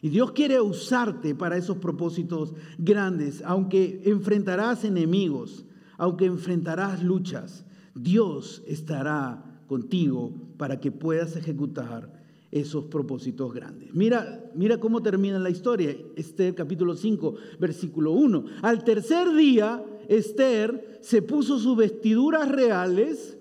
Y 0.00 0.10
Dios 0.10 0.30
quiere 0.30 0.60
usarte 0.60 1.34
para 1.34 1.56
esos 1.56 1.78
propósitos 1.78 2.54
grandes, 2.78 3.42
aunque 3.44 4.00
enfrentarás 4.04 4.84
enemigos, 4.84 5.64
aunque 5.98 6.26
enfrentarás 6.26 7.02
luchas, 7.02 7.64
Dios 7.96 8.62
estará 8.68 9.60
contigo 9.66 10.32
para 10.56 10.78
que 10.78 10.92
puedas 10.92 11.34
ejecutar 11.34 12.15
esos 12.60 12.84
propósitos 12.86 13.52
grandes. 13.52 13.94
Mira, 13.94 14.50
mira 14.54 14.78
cómo 14.78 15.02
termina 15.02 15.38
la 15.38 15.50
historia. 15.50 15.96
Esther 16.16 16.54
capítulo 16.54 16.96
5, 16.96 17.34
versículo 17.58 18.12
1. 18.12 18.44
Al 18.62 18.84
tercer 18.84 19.34
día, 19.34 19.84
Esther 20.08 20.98
se 21.02 21.22
puso 21.22 21.58
sus 21.58 21.76
vestiduras 21.76 22.48
reales. 22.48 23.36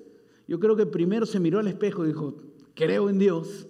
Yo 0.47 0.60
creo 0.60 0.75
que 0.75 0.86
primero 0.86 1.25
se 1.25 1.39
miró 1.39 1.60
al 1.60 1.67
espejo 1.67 2.04
y 2.04 2.10
dijo, 2.10 2.36
creo 2.73 3.10
en 3.10 3.19
Dios. 3.19 3.67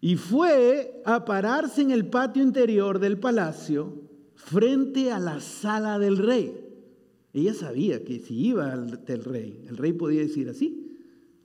Y 0.00 0.16
fue 0.16 1.02
a 1.04 1.24
pararse 1.24 1.82
en 1.82 1.90
el 1.90 2.06
patio 2.06 2.42
interior 2.42 2.98
del 3.00 3.18
palacio 3.18 3.92
frente 4.34 5.10
a 5.10 5.18
la 5.18 5.40
sala 5.40 5.98
del 5.98 6.18
rey. 6.18 6.62
Ella 7.32 7.54
sabía 7.54 8.04
que 8.04 8.20
si 8.20 8.46
iba 8.46 8.72
al 8.72 9.04
del 9.04 9.24
rey, 9.24 9.64
el 9.68 9.76
rey 9.76 9.92
podía 9.92 10.20
decir 10.20 10.48
así 10.48 10.96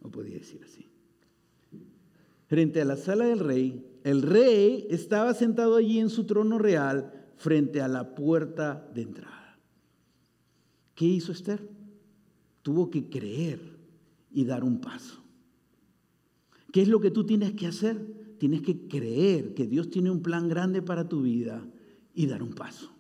o 0.01 0.09
podía 0.09 0.35
decir 0.35 0.61
así. 0.63 0.90
Frente 2.51 2.81
a 2.81 2.85
la 2.85 2.97
sala 2.97 3.27
del 3.27 3.39
rey, 3.39 3.81
el 4.03 4.23
rey 4.23 4.85
estaba 4.89 5.33
sentado 5.33 5.77
allí 5.77 5.99
en 5.99 6.09
su 6.09 6.25
trono 6.25 6.57
real 6.57 7.13
frente 7.37 7.79
a 7.79 7.87
la 7.87 8.13
puerta 8.13 8.91
de 8.93 9.03
entrada. 9.03 9.57
¿Qué 10.93 11.05
hizo 11.05 11.31
Esther? 11.31 11.65
Tuvo 12.61 12.89
que 12.89 13.09
creer 13.09 13.61
y 14.33 14.43
dar 14.43 14.65
un 14.65 14.81
paso. 14.81 15.23
¿Qué 16.73 16.81
es 16.81 16.89
lo 16.89 16.99
que 16.99 17.09
tú 17.09 17.25
tienes 17.25 17.53
que 17.53 17.67
hacer? 17.67 18.19
tienes 18.37 18.63
que 18.63 18.85
creer 18.85 19.53
que 19.53 19.65
Dios 19.65 19.89
tiene 19.89 20.11
un 20.11 20.21
plan 20.21 20.49
grande 20.49 20.81
para 20.81 21.07
tu 21.07 21.21
vida 21.21 21.65
y 22.13 22.25
dar 22.25 22.43
un 22.43 22.53
paso. 22.53 22.91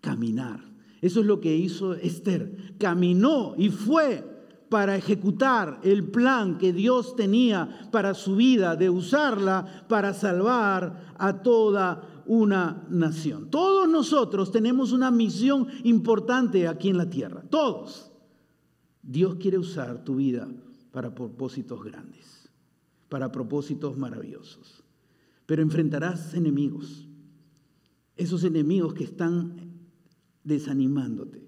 Caminar. 0.00 0.62
Eso 1.00 1.18
es 1.18 1.26
lo 1.26 1.40
que 1.40 1.56
hizo 1.56 1.94
Esther. 1.94 2.76
Caminó 2.78 3.54
y 3.58 3.70
fue 3.70 4.29
para 4.70 4.96
ejecutar 4.96 5.80
el 5.82 6.10
plan 6.10 6.56
que 6.56 6.72
Dios 6.72 7.16
tenía 7.16 7.88
para 7.90 8.14
su 8.14 8.36
vida, 8.36 8.76
de 8.76 8.88
usarla 8.88 9.84
para 9.88 10.14
salvar 10.14 11.14
a 11.18 11.42
toda 11.42 12.22
una 12.26 12.86
nación. 12.88 13.50
Todos 13.50 13.88
nosotros 13.88 14.52
tenemos 14.52 14.92
una 14.92 15.10
misión 15.10 15.66
importante 15.82 16.68
aquí 16.68 16.88
en 16.88 16.98
la 16.98 17.10
tierra, 17.10 17.42
todos. 17.50 18.12
Dios 19.02 19.34
quiere 19.36 19.58
usar 19.58 20.04
tu 20.04 20.16
vida 20.16 20.48
para 20.92 21.12
propósitos 21.12 21.82
grandes, 21.82 22.48
para 23.08 23.32
propósitos 23.32 23.98
maravillosos. 23.98 24.84
Pero 25.46 25.62
enfrentarás 25.62 26.32
enemigos, 26.34 27.08
esos 28.14 28.44
enemigos 28.44 28.94
que 28.94 29.02
están 29.02 29.80
desanimándote, 30.44 31.39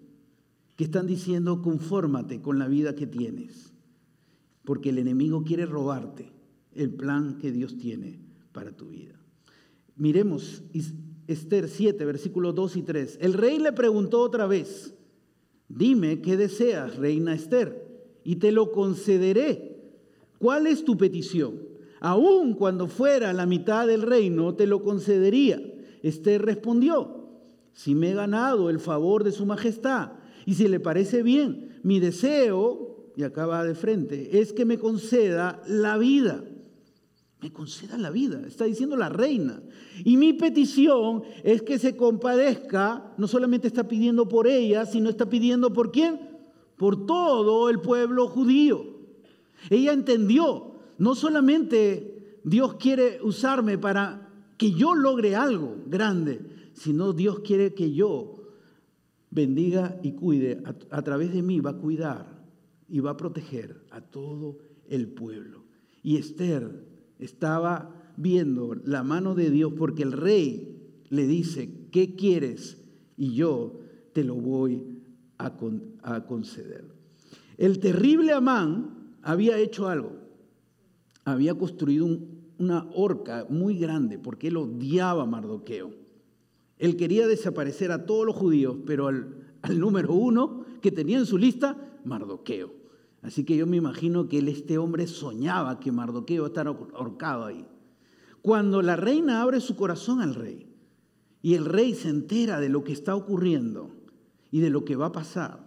están 0.82 1.06
diciendo 1.06 1.62
confórmate 1.62 2.40
con 2.40 2.58
la 2.58 2.68
vida 2.68 2.94
que 2.94 3.06
tienes, 3.06 3.72
porque 4.64 4.90
el 4.90 4.98
enemigo 4.98 5.44
quiere 5.44 5.66
robarte 5.66 6.32
el 6.74 6.90
plan 6.94 7.38
que 7.38 7.52
Dios 7.52 7.76
tiene 7.76 8.20
para 8.52 8.72
tu 8.72 8.88
vida. 8.88 9.14
Miremos 9.96 10.62
Esther 11.26 11.68
7, 11.68 12.04
versículos 12.04 12.54
2 12.54 12.76
y 12.76 12.82
3. 12.82 13.18
El 13.20 13.34
rey 13.34 13.58
le 13.58 13.72
preguntó 13.72 14.20
otra 14.20 14.46
vez, 14.46 14.94
dime 15.68 16.20
qué 16.20 16.36
deseas, 16.36 16.96
reina 16.96 17.34
Esther, 17.34 17.82
y 18.24 18.36
te 18.36 18.52
lo 18.52 18.72
concederé. 18.72 19.80
¿Cuál 20.38 20.66
es 20.66 20.84
tu 20.84 20.96
petición? 20.96 21.60
Aún 22.00 22.54
cuando 22.54 22.88
fuera 22.88 23.32
la 23.32 23.46
mitad 23.46 23.86
del 23.86 24.02
reino, 24.02 24.54
te 24.54 24.66
lo 24.66 24.82
concedería. 24.82 25.62
Esther 26.02 26.42
respondió, 26.42 27.28
si 27.72 27.94
me 27.94 28.10
he 28.10 28.14
ganado 28.14 28.70
el 28.70 28.80
favor 28.80 29.22
de 29.22 29.32
su 29.32 29.46
majestad 29.46 30.12
y 30.46 30.54
si 30.54 30.68
le 30.68 30.80
parece 30.80 31.22
bien, 31.22 31.80
mi 31.82 32.00
deseo, 32.00 33.12
y 33.16 33.22
acaba 33.22 33.64
de 33.64 33.74
frente, 33.74 34.40
es 34.40 34.52
que 34.52 34.64
me 34.64 34.78
conceda 34.78 35.62
la 35.66 35.98
vida. 35.98 36.44
Me 37.40 37.52
conceda 37.52 37.98
la 37.98 38.10
vida, 38.10 38.40
está 38.46 38.64
diciendo 38.64 38.96
la 38.96 39.08
reina. 39.08 39.60
Y 40.04 40.16
mi 40.16 40.32
petición 40.32 41.24
es 41.42 41.62
que 41.62 41.78
se 41.78 41.96
compadezca, 41.96 43.12
no 43.18 43.26
solamente 43.26 43.66
está 43.66 43.88
pidiendo 43.88 44.28
por 44.28 44.46
ella, 44.46 44.86
sino 44.86 45.10
está 45.10 45.28
pidiendo 45.28 45.72
por 45.72 45.90
quién? 45.90 46.20
Por 46.76 47.04
todo 47.04 47.68
el 47.68 47.80
pueblo 47.80 48.28
judío. 48.28 48.86
Ella 49.70 49.92
entendió, 49.92 50.76
no 50.98 51.14
solamente 51.16 52.38
Dios 52.44 52.74
quiere 52.74 53.20
usarme 53.22 53.76
para 53.76 54.30
que 54.56 54.70
yo 54.72 54.94
logre 54.94 55.34
algo 55.34 55.76
grande, 55.86 56.40
sino 56.74 57.12
Dios 57.12 57.40
quiere 57.40 57.74
que 57.74 57.92
yo 57.92 58.31
bendiga 59.32 59.98
y 60.02 60.12
cuide, 60.12 60.62
a, 60.90 61.02
través 61.02 61.32
de 61.32 61.42
mí 61.42 61.60
va 61.60 61.70
a 61.70 61.78
cuidar 61.78 62.44
y 62.88 63.00
va 63.00 63.12
a 63.12 63.16
proteger 63.16 63.82
a 63.90 64.02
todo 64.02 64.58
el 64.88 65.08
pueblo. 65.08 65.64
Y 66.02 66.16
Esther 66.16 66.86
estaba 67.18 68.12
viendo 68.16 68.74
la 68.84 69.02
mano 69.02 69.34
de 69.34 69.50
Dios 69.50 69.72
porque 69.76 70.02
el 70.02 70.12
rey 70.12 71.02
le 71.08 71.26
dice, 71.26 71.88
¿qué 71.90 72.14
quieres? 72.14 72.78
Y 73.16 73.34
yo 73.34 73.80
te 74.12 74.22
lo 74.22 74.34
voy 74.34 75.00
a, 75.38 75.56
conceder. 76.26 76.84
El 77.56 77.78
terrible 77.78 78.32
Amán 78.32 79.16
había 79.22 79.58
hecho 79.58 79.88
algo. 79.88 80.12
Había 81.24 81.54
construido 81.54 82.06
una 82.58 82.88
horca 82.94 83.46
muy 83.48 83.78
grande 83.78 84.18
porque 84.18 84.48
él 84.48 84.56
odiaba 84.58 85.22
a 85.22 85.26
Mardoqueo. 85.26 86.01
Él 86.82 86.96
quería 86.96 87.28
desaparecer 87.28 87.92
a 87.92 88.06
todos 88.06 88.26
los 88.26 88.34
judíos, 88.34 88.76
pero 88.84 89.06
al, 89.06 89.78
número 89.78 90.14
uno 90.14 90.64
que 90.80 90.90
tenía 90.90 91.16
en 91.16 91.26
su 91.26 91.38
lista, 91.38 91.76
Mardoqueo. 92.04 92.74
Así 93.22 93.44
que 93.44 93.56
yo 93.56 93.68
me 93.68 93.76
imagino 93.76 94.26
que 94.26 94.38
este 94.38 94.78
hombre 94.78 95.06
soñaba 95.06 95.78
que 95.78 95.92
Mardoqueo 95.92 96.46
estaba 96.46 96.76
ahorcado 96.94 97.44
ahí. 97.44 97.64
Cuando 98.42 98.82
la 98.82 98.96
reina 98.96 99.42
abre 99.42 99.60
su 99.60 99.76
corazón 99.76 100.20
al 100.20 100.34
rey 100.34 100.66
y 101.40 101.54
el 101.54 101.66
rey 101.66 101.94
se 101.94 102.08
entera 102.08 102.58
de 102.58 102.68
lo 102.68 102.82
que 102.82 102.94
está 102.94 103.14
ocurriendo 103.14 103.92
y 104.50 104.58
de 104.58 104.70
lo 104.70 104.84
que 104.84 104.96
va 104.96 105.06
a 105.06 105.12
pasar, 105.12 105.60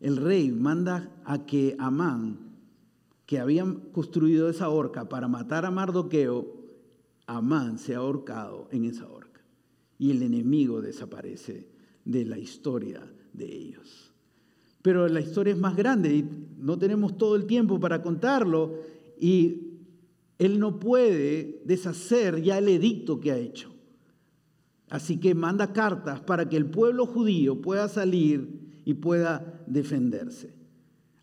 el 0.00 0.18
rey 0.18 0.50
manda 0.50 1.16
a 1.24 1.46
que 1.46 1.76
Amán, 1.78 2.40
que 3.24 3.38
habían 3.38 3.76
construido 3.90 4.50
esa 4.50 4.68
horca 4.68 5.08
para 5.08 5.28
matar 5.28 5.64
a 5.64 5.70
Mardoqueo, 5.70 6.46
Amán 7.26 7.78
se 7.78 7.94
ha 7.94 7.98
ahorcado 7.98 8.68
en 8.70 8.84
esa 8.84 9.06
horca 9.06 9.17
y 9.98 10.10
el 10.10 10.22
enemigo 10.22 10.80
desaparece 10.80 11.68
de 12.04 12.24
la 12.24 12.38
historia 12.38 13.02
de 13.32 13.46
ellos. 13.46 14.12
Pero 14.82 15.08
la 15.08 15.20
historia 15.20 15.52
es 15.52 15.58
más 15.58 15.76
grande 15.76 16.14
y 16.14 16.24
no 16.58 16.78
tenemos 16.78 17.18
todo 17.18 17.36
el 17.36 17.46
tiempo 17.46 17.80
para 17.80 18.00
contarlo 18.00 18.76
y 19.20 19.68
él 20.38 20.60
no 20.60 20.78
puede 20.78 21.62
deshacer 21.64 22.40
ya 22.42 22.58
el 22.58 22.68
edicto 22.68 23.18
que 23.18 23.32
ha 23.32 23.36
hecho. 23.36 23.74
Así 24.88 25.18
que 25.18 25.34
manda 25.34 25.72
cartas 25.72 26.20
para 26.20 26.48
que 26.48 26.56
el 26.56 26.66
pueblo 26.66 27.04
judío 27.06 27.60
pueda 27.60 27.88
salir 27.88 28.80
y 28.84 28.94
pueda 28.94 29.62
defenderse. 29.66 30.54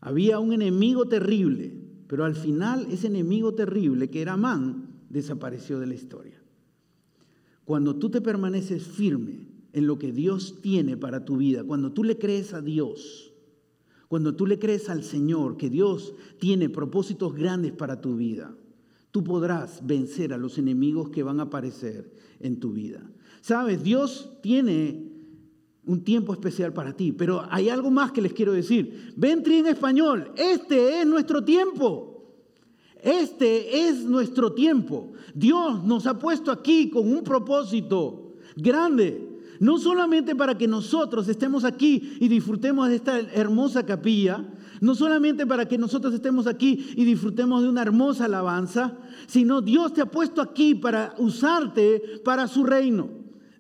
Había 0.01 0.38
un 0.39 0.53
enemigo 0.53 1.07
terrible, 1.07 1.73
pero 2.07 2.26
al 2.26 2.36
final 2.36 2.88
ese 2.91 3.07
enemigo 3.07 3.55
terrible, 3.55 4.09
que 4.11 4.21
era 4.21 4.34
Amán, 4.34 4.89
desapareció 5.09 5.80
de 5.80 5.88
la 5.88 5.95
historia. 5.95 6.44
Cuando 7.66 7.95
tú 7.95 8.09
te 8.09 8.22
permaneces 8.22 8.84
firme 8.84 9.47
en 9.74 9.88
lo 9.88 9.97
que 9.97 10.11
Dios 10.11 10.61
tiene 10.61 10.95
para 10.95 11.26
tu 11.26 11.38
vida, 11.38 11.63
cuando 11.63 11.91
tú 11.91 12.03
le 12.03 12.18
crees 12.18 12.53
a 12.53 12.61
Dios, 12.61 13.34
cuando 14.07 14.36
tú 14.36 14.45
le 14.45 14.59
crees 14.59 14.88
al 14.89 15.03
Señor 15.03 15.57
que 15.57 15.70
Dios 15.70 16.13
tiene 16.39 16.70
propósitos 16.70 17.34
grandes 17.34 17.72
para 17.72 17.99
tu 17.99 18.16
vida, 18.16 18.55
tú 19.11 19.24
podrás 19.24 19.86
vencer 19.86 20.32
a 20.32 20.38
los 20.38 20.57
enemigos 20.57 21.09
que 21.09 21.24
van 21.24 21.39
a 21.39 21.43
aparecer 21.43 22.13
en 22.39 22.59
tu 22.59 22.72
vida. 22.72 23.01
Sabes, 23.41 23.84
Dios 23.84 24.30
tiene 24.41 25.11
un 25.86 26.03
tiempo 26.03 26.34
especial 26.34 26.74
para 26.74 26.95
ti, 26.95 27.11
pero 27.11 27.43
hay 27.49 27.70
algo 27.70 27.91
más 27.91 28.11
que 28.11 28.22
les 28.22 28.34
quiero 28.34 28.53
decir. 28.53 29.13
Ventri 29.16 29.57
en 29.57 29.68
español, 29.68 30.32
este 30.36 31.01
es 31.01 31.07
nuestro 31.07 31.43
tiempo. 31.43 32.14
Este 33.05 33.87
es 33.87 34.03
nuestro 34.03 34.53
tiempo. 34.53 35.13
Dios 35.35 35.83
nos 35.83 36.07
ha 36.07 36.17
puesto 36.17 36.51
aquí 36.51 36.89
con 36.89 37.07
un 37.07 37.23
propósito 37.23 38.33
grande. 38.55 39.29
No 39.59 39.77
solamente 39.77 40.35
para 40.35 40.57
que 40.57 40.67
nosotros 40.67 41.27
estemos 41.27 41.65
aquí 41.65 42.17
y 42.19 42.27
disfrutemos 42.27 42.89
de 42.89 42.95
esta 42.95 43.19
hermosa 43.19 43.85
capilla, 43.85 44.43
no 44.81 44.95
solamente 44.95 45.45
para 45.45 45.67
que 45.67 45.77
nosotros 45.77 46.15
estemos 46.15 46.47
aquí 46.47 46.93
y 46.95 47.05
disfrutemos 47.05 47.61
de 47.61 47.69
una 47.69 47.83
hermosa 47.83 48.25
alabanza, 48.25 48.97
sino 49.27 49.61
Dios 49.61 49.93
te 49.93 50.01
ha 50.01 50.07
puesto 50.07 50.41
aquí 50.41 50.73
para 50.73 51.13
usarte 51.19 52.21
para 52.25 52.47
su 52.47 52.63
reino. 52.63 53.07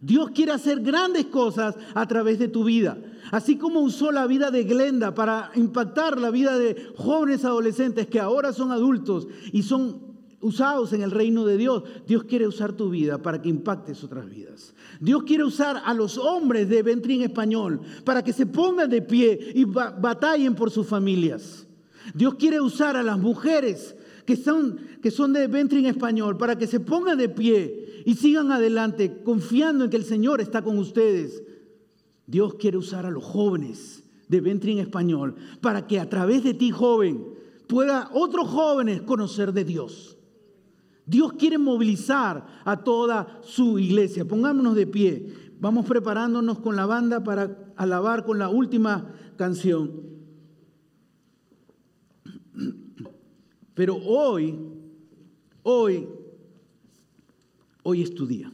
Dios 0.01 0.31
quiere 0.31 0.53
hacer 0.53 0.81
grandes 0.81 1.27
cosas 1.27 1.75
a 1.93 2.07
través 2.07 2.39
de 2.39 2.47
tu 2.47 2.63
vida. 2.63 2.97
Así 3.35 3.57
como 3.57 3.81
usó 3.81 4.13
la 4.13 4.27
vida 4.27 4.49
de 4.49 4.63
Glenda 4.63 5.13
para 5.13 5.51
impactar 5.55 6.17
la 6.17 6.31
vida 6.31 6.57
de 6.57 6.93
jóvenes 6.95 7.43
adolescentes 7.43 8.07
que 8.07 8.21
ahora 8.21 8.53
son 8.53 8.71
adultos 8.71 9.27
y 9.51 9.63
son 9.63 10.15
usados 10.39 10.93
en 10.93 11.01
el 11.01 11.11
reino 11.11 11.43
de 11.43 11.57
Dios, 11.57 11.83
Dios 12.07 12.23
quiere 12.23 12.47
usar 12.47 12.71
tu 12.71 12.89
vida 12.89 13.21
para 13.21 13.41
que 13.41 13.49
impactes 13.49 14.01
otras 14.05 14.29
vidas. 14.29 14.73
Dios 15.01 15.23
quiere 15.23 15.43
usar 15.43 15.81
a 15.83 15.93
los 15.93 16.17
hombres 16.17 16.69
de 16.69 16.81
Ventrín 16.81 17.23
español 17.23 17.81
para 18.05 18.23
que 18.23 18.31
se 18.31 18.45
pongan 18.45 18.89
de 18.89 19.01
pie 19.01 19.51
y 19.53 19.65
batallen 19.65 20.55
por 20.55 20.71
sus 20.71 20.87
familias. 20.87 21.67
Dios 22.13 22.35
quiere 22.35 22.61
usar 22.61 22.95
a 22.95 23.03
las 23.03 23.19
mujeres 23.19 23.97
que 24.25 24.37
son, 24.37 24.79
que 25.01 25.11
son 25.11 25.33
de 25.33 25.47
Ventrín 25.47 25.87
español 25.87 26.37
para 26.37 26.57
que 26.57 26.67
se 26.67 26.79
pongan 26.79 27.17
de 27.17 27.27
pie 27.27 28.01
y 28.05 28.13
sigan 28.15 28.53
adelante 28.53 29.23
confiando 29.25 29.83
en 29.83 29.89
que 29.89 29.97
el 29.97 30.05
Señor 30.05 30.39
está 30.39 30.61
con 30.61 30.77
ustedes 30.77 31.43
Dios 32.27 32.55
quiere 32.55 32.77
usar 32.77 33.05
a 33.05 33.11
los 33.11 33.23
jóvenes 33.23 34.03
de 34.27 34.41
Ventri 34.41 34.79
español 34.79 35.35
para 35.61 35.87
que 35.87 35.99
a 35.99 36.09
través 36.09 36.43
de 36.43 36.53
ti, 36.53 36.71
joven, 36.71 37.25
pueda 37.67 38.09
otros 38.13 38.47
jóvenes 38.47 39.01
conocer 39.01 39.53
de 39.53 39.63
Dios. 39.63 40.17
Dios 41.05 41.33
quiere 41.33 41.57
movilizar 41.57 42.45
a 42.65 42.83
toda 42.83 43.39
su 43.43 43.77
iglesia. 43.77 44.25
Pongámonos 44.25 44.75
de 44.75 44.87
pie. 44.87 45.33
Vamos 45.59 45.85
preparándonos 45.85 46.59
con 46.59 46.75
la 46.75 46.85
banda 46.85 47.23
para 47.23 47.73
alabar 47.75 48.25
con 48.25 48.39
la 48.39 48.49
última 48.49 49.13
canción. 49.37 50.15
Pero 53.75 53.97
hoy, 53.97 54.57
hoy, 55.63 56.07
hoy 57.83 58.01
es 58.01 58.15
tu 58.15 58.25
día. 58.25 58.51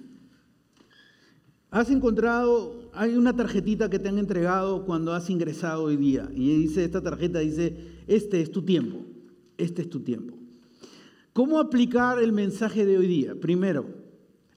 Has 1.70 1.90
encontrado, 1.90 2.81
hay 2.94 3.16
una 3.16 3.36
tarjetita 3.36 3.90
que 3.90 4.00
te 4.00 4.10
han 4.10 4.18
entregado 4.18 4.86
cuando 4.86 5.14
has 5.14 5.30
ingresado 5.30 5.84
hoy 5.84 5.98
día. 5.98 6.30
Y 6.34 6.56
dice, 6.58 6.84
esta 6.84 7.02
tarjeta 7.02 7.40
dice, 7.40 7.76
este 8.08 8.42
es 8.42 8.52
tu 8.52 8.64
tiempo, 8.64 9.06
este 9.58 9.84
es 9.84 9.90
tu 9.90 10.02
tiempo. 10.02 10.38
¿Cómo 11.34 11.60
aplicar 11.60 12.22
el 12.22 12.34
mensaje 12.34 12.86
de 12.86 12.98
hoy 12.98 13.08
día? 13.08 13.36
Primero, 13.36 13.86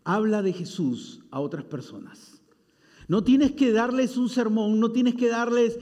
habla 0.02 0.42
de 0.42 0.52
Jesús 0.52 1.20
a 1.30 1.40
otras 1.40 1.64
personas. 1.64 2.42
No 3.06 3.22
tienes 3.22 3.52
que 3.52 3.70
darles 3.70 4.16
un 4.16 4.28
sermón, 4.28 4.80
no 4.80 4.90
tienes 4.90 5.14
que 5.14 5.28
darles 5.28 5.78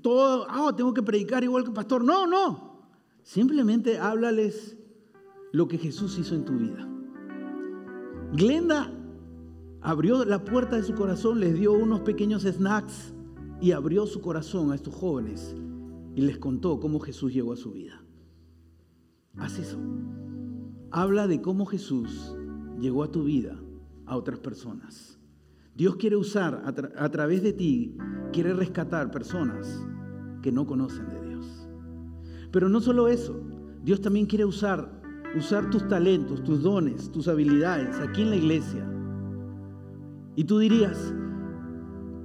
todo, 0.00 0.46
ah, 0.48 0.72
tengo 0.76 0.94
que 0.94 1.02
predicar 1.02 1.44
igual 1.44 1.64
que 1.64 1.72
pastor. 1.72 2.04
No, 2.04 2.26
no. 2.26 2.76
Simplemente 3.22 3.98
háblales 3.98 4.76
lo 5.52 5.66
que 5.68 5.78
Jesús 5.78 6.18
hizo 6.18 6.34
en 6.34 6.44
tu 6.44 6.52
vida. 6.56 6.88
Glenda 8.32 8.95
abrió 9.86 10.24
la 10.24 10.44
puerta 10.44 10.74
de 10.74 10.82
su 10.82 10.94
corazón, 10.94 11.38
les 11.38 11.54
dio 11.54 11.72
unos 11.72 12.00
pequeños 12.00 12.42
snacks 12.42 13.14
y 13.60 13.70
abrió 13.70 14.04
su 14.04 14.20
corazón 14.20 14.72
a 14.72 14.74
estos 14.74 14.92
jóvenes 14.92 15.54
y 16.16 16.22
les 16.22 16.38
contó 16.38 16.80
cómo 16.80 16.98
Jesús 16.98 17.32
llegó 17.32 17.52
a 17.52 17.56
su 17.56 17.70
vida. 17.70 18.02
Haz 19.36 19.60
eso. 19.60 19.78
Habla 20.90 21.28
de 21.28 21.40
cómo 21.40 21.66
Jesús 21.66 22.36
llegó 22.80 23.04
a 23.04 23.12
tu 23.12 23.22
vida 23.22 23.56
a 24.06 24.16
otras 24.16 24.40
personas. 24.40 25.20
Dios 25.76 25.94
quiere 25.94 26.16
usar 26.16 26.64
a, 26.64 27.08
través 27.10 27.44
de 27.44 27.52
ti, 27.52 27.96
quiere 28.32 28.54
rescatar 28.54 29.12
personas 29.12 29.86
que 30.42 30.50
no 30.50 30.66
conocen 30.66 31.08
de 31.10 31.28
Dios. 31.28 31.68
Pero 32.50 32.68
no 32.68 32.80
solo 32.80 33.06
eso, 33.06 33.40
Dios 33.84 34.00
también 34.00 34.26
quiere 34.26 34.46
usar, 34.46 35.00
usar 35.38 35.70
tus 35.70 35.86
talentos, 35.86 36.42
tus 36.42 36.64
dones, 36.64 37.08
tus 37.12 37.28
habilidades 37.28 38.00
aquí 38.00 38.22
en 38.22 38.30
la 38.30 38.36
iglesia. 38.36 38.95
Y 40.36 40.44
tú 40.44 40.58
dirías, 40.58 41.14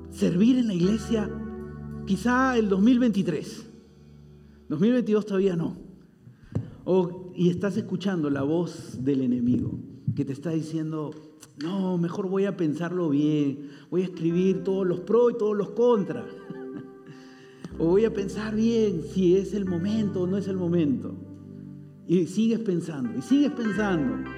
servir 0.10 0.58
en 0.58 0.68
la 0.68 0.74
iglesia 0.74 1.30
quizá 2.06 2.58
el 2.58 2.68
2023. 2.68 3.68
2022 4.68 5.26
todavía 5.26 5.56
no. 5.56 5.78
y 7.36 7.50
estás 7.50 7.78
escuchando 7.78 8.30
la 8.30 8.44
voz 8.44 9.04
del 9.04 9.22
enemigo 9.22 9.80
que 10.14 10.26
te 10.26 10.34
está 10.34 10.50
diciendo, 10.50 11.12
no, 11.64 11.98
mejor 11.98 12.28
voy 12.28 12.46
a 12.46 12.58
pensarlo 12.58 13.10
bien, 13.10 13.70
voy 13.90 14.02
a 14.02 14.06
escribir 14.06 14.64
todos 14.64 14.86
los 14.86 15.00
pros 15.02 15.32
y 15.34 15.38
todos 15.38 15.56
los 15.56 15.70
contras. 15.70 16.26
o 17.80 17.86
voy 17.86 18.04
a 18.04 18.14
pensar 18.14 18.56
bien 18.56 19.04
si 19.04 19.38
es 19.38 19.54
el 19.54 19.66
momento 19.66 20.24
o 20.24 20.28
no 20.28 20.38
es 20.38 20.50
el 20.50 20.58
momento. 20.58 21.16
Y 22.08 22.26
sigues 22.26 22.60
pensando, 22.60 23.18
y 23.18 23.22
sigues 23.22 23.52
pensando, 23.52 24.30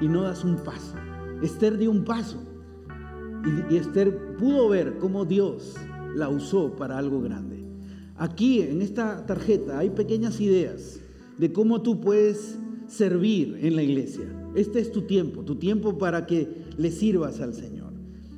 y 0.00 0.08
no 0.08 0.22
das 0.22 0.42
un 0.42 0.56
paso. 0.56 0.96
Esther 1.42 1.78
dio 1.78 1.90
un 1.90 2.04
paso. 2.04 2.45
Y, 3.70 3.76
Esther 3.76 4.36
pudo 4.38 4.68
ver 4.68 4.98
cómo 4.98 5.24
Dios 5.24 5.74
la 6.14 6.28
usó 6.28 6.74
para 6.76 6.98
algo 6.98 7.20
grande. 7.20 7.64
Aquí 8.16 8.62
en 8.62 8.82
esta 8.82 9.26
tarjeta 9.26 9.78
hay 9.78 9.90
pequeñas 9.90 10.40
ideas 10.40 11.00
de 11.38 11.52
cómo 11.52 11.82
tú 11.82 12.00
puedes 12.00 12.58
servir 12.88 13.58
en 13.60 13.76
la 13.76 13.82
iglesia. 13.82 14.24
Este 14.54 14.80
es 14.80 14.90
tu 14.90 15.02
tiempo, 15.02 15.42
tu 15.42 15.56
tiempo 15.56 15.98
para 15.98 16.26
que 16.26 16.64
le 16.78 16.90
sirvas 16.90 17.40
al 17.40 17.52
Señor. 17.52 17.92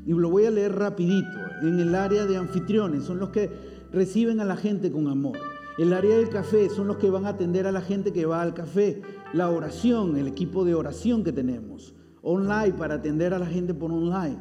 Y 0.04 0.12
lo 0.12 0.30
voy 0.30 0.46
a 0.46 0.50
leer 0.50 0.74
rapidito. 0.74 1.28
En 1.62 1.78
el 1.78 1.94
área 1.94 2.26
de 2.26 2.36
anfitriones 2.36 3.04
son 3.04 3.18
los 3.18 3.28
que 3.28 3.50
reciben 3.92 4.40
a 4.40 4.44
la 4.44 4.56
gente 4.56 4.90
con 4.90 5.06
amor. 5.06 5.38
El 5.78 5.92
área 5.92 6.16
del 6.16 6.28
café 6.28 6.68
son 6.70 6.88
los 6.88 6.96
que 6.96 7.10
van 7.10 7.24
a 7.24 7.30
atender 7.30 7.66
a 7.66 7.72
la 7.72 7.82
gente 7.82 8.12
que 8.12 8.26
va 8.26 8.42
al 8.42 8.52
café. 8.52 9.02
La 9.32 9.50
oración, 9.50 10.16
el 10.16 10.26
equipo 10.26 10.64
de 10.64 10.74
oración 10.74 11.22
que 11.22 11.32
tenemos. 11.32 11.94
Online 12.22 12.72
para 12.72 12.94
atender 12.94 13.32
a 13.32 13.38
la 13.38 13.46
gente 13.46 13.74
por 13.74 13.92
online. 13.92 14.38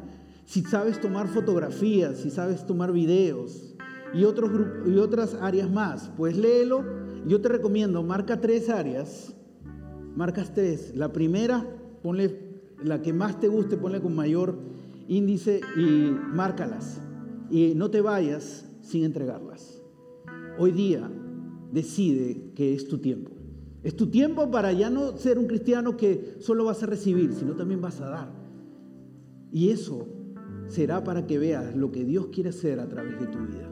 Si 0.48 0.62
sabes 0.62 0.98
tomar 0.98 1.28
fotografías, 1.28 2.16
si 2.20 2.30
sabes 2.30 2.64
tomar 2.64 2.90
videos 2.90 3.74
y, 4.14 4.24
otros 4.24 4.50
y 4.86 4.96
otras 4.96 5.34
áreas 5.34 5.70
más, 5.70 6.10
pues 6.16 6.38
léelo. 6.38 6.82
Yo 7.26 7.42
te 7.42 7.50
recomiendo, 7.50 8.02
marca 8.02 8.40
tres 8.40 8.70
áreas 8.70 9.34
marcas 10.18 10.52
tres. 10.52 10.94
La 10.96 11.12
primera, 11.12 11.64
ponle 12.02 12.40
la 12.82 13.00
que 13.00 13.12
más 13.12 13.38
te 13.38 13.46
guste, 13.46 13.76
ponle 13.76 14.00
con 14.00 14.16
mayor 14.16 14.58
índice 15.06 15.60
y 15.76 16.10
márcalas. 16.10 17.00
Y 17.50 17.74
no 17.76 17.88
te 17.90 18.00
vayas 18.00 18.68
sin 18.82 19.04
entregarlas. 19.04 19.80
Hoy 20.58 20.72
día 20.72 21.08
decide 21.70 22.50
que 22.56 22.74
es 22.74 22.88
tu 22.88 22.98
tiempo. 22.98 23.30
Es 23.84 23.94
tu 23.94 24.08
tiempo 24.08 24.50
para 24.50 24.72
ya 24.72 24.90
no 24.90 25.16
ser 25.16 25.38
un 25.38 25.46
cristiano 25.46 25.96
que 25.96 26.34
solo 26.40 26.64
vas 26.64 26.82
a 26.82 26.86
recibir, 26.86 27.32
sino 27.32 27.54
también 27.54 27.80
vas 27.80 28.00
a 28.00 28.08
dar. 28.08 28.32
Y 29.52 29.70
eso 29.70 30.08
será 30.68 31.02
para 31.02 31.26
que 31.26 31.38
veas 31.38 31.74
lo 31.74 31.90
que 31.90 32.04
Dios 32.04 32.28
quiere 32.28 32.50
hacer 32.50 32.80
a 32.80 32.88
través 32.88 33.18
de 33.18 33.26
tu 33.26 33.38
vida. 33.38 33.68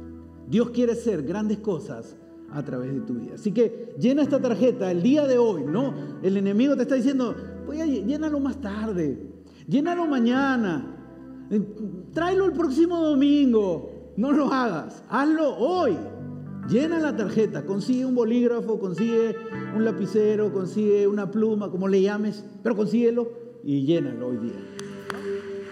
Dios 0.49 0.71
quiere 0.71 0.93
hacer 0.93 1.23
grandes 1.23 1.59
cosas 1.59 2.17
a 2.51 2.65
través 2.65 2.93
de 2.95 3.01
tu 3.01 3.15
vida. 3.15 3.35
Así 3.35 3.53
que 3.53 3.95
llena 3.99 4.23
esta 4.23 4.41
tarjeta 4.41 4.91
el 4.91 5.03
día 5.03 5.27
de 5.27 5.39
hoy, 5.39 5.65
¿no? 5.65 5.95
El 6.23 6.37
enemigo 6.37 6.77
te 6.77 6.83
está 6.83 6.95
diciendo, 6.95 7.35
voy 7.67 7.81
a 7.81 7.87
llénalo 7.87 8.41
más 8.41 8.61
tarde, 8.61 9.19
llénalo 9.69 10.07
mañana, 10.07 10.97
eh, 11.51 11.61
tráelo 12.13 12.47
el 12.47 12.53
próximo 12.53 13.01
domingo, 13.01 14.13
no 14.17 14.33
lo 14.33 14.53
hagas, 14.53 15.03
hazlo 15.09 15.57
hoy. 15.57 15.97
Llena 16.69 16.99
la 16.99 17.15
tarjeta, 17.15 17.65
consigue 17.65 18.05
un 18.05 18.17
bolígrafo, 18.17 18.81
consigue 18.81 19.37
un 19.77 19.85
lapicero, 19.85 20.53
consigue 20.53 21.07
una 21.07 21.31
pluma, 21.31 21.71
como 21.71 21.87
le 21.87 22.03
llames, 22.03 22.45
pero 22.63 22.75
consíguelo 22.75 23.31
y 23.63 23.85
llénalo 23.87 24.29
hoy 24.29 24.39
día. 24.39 24.76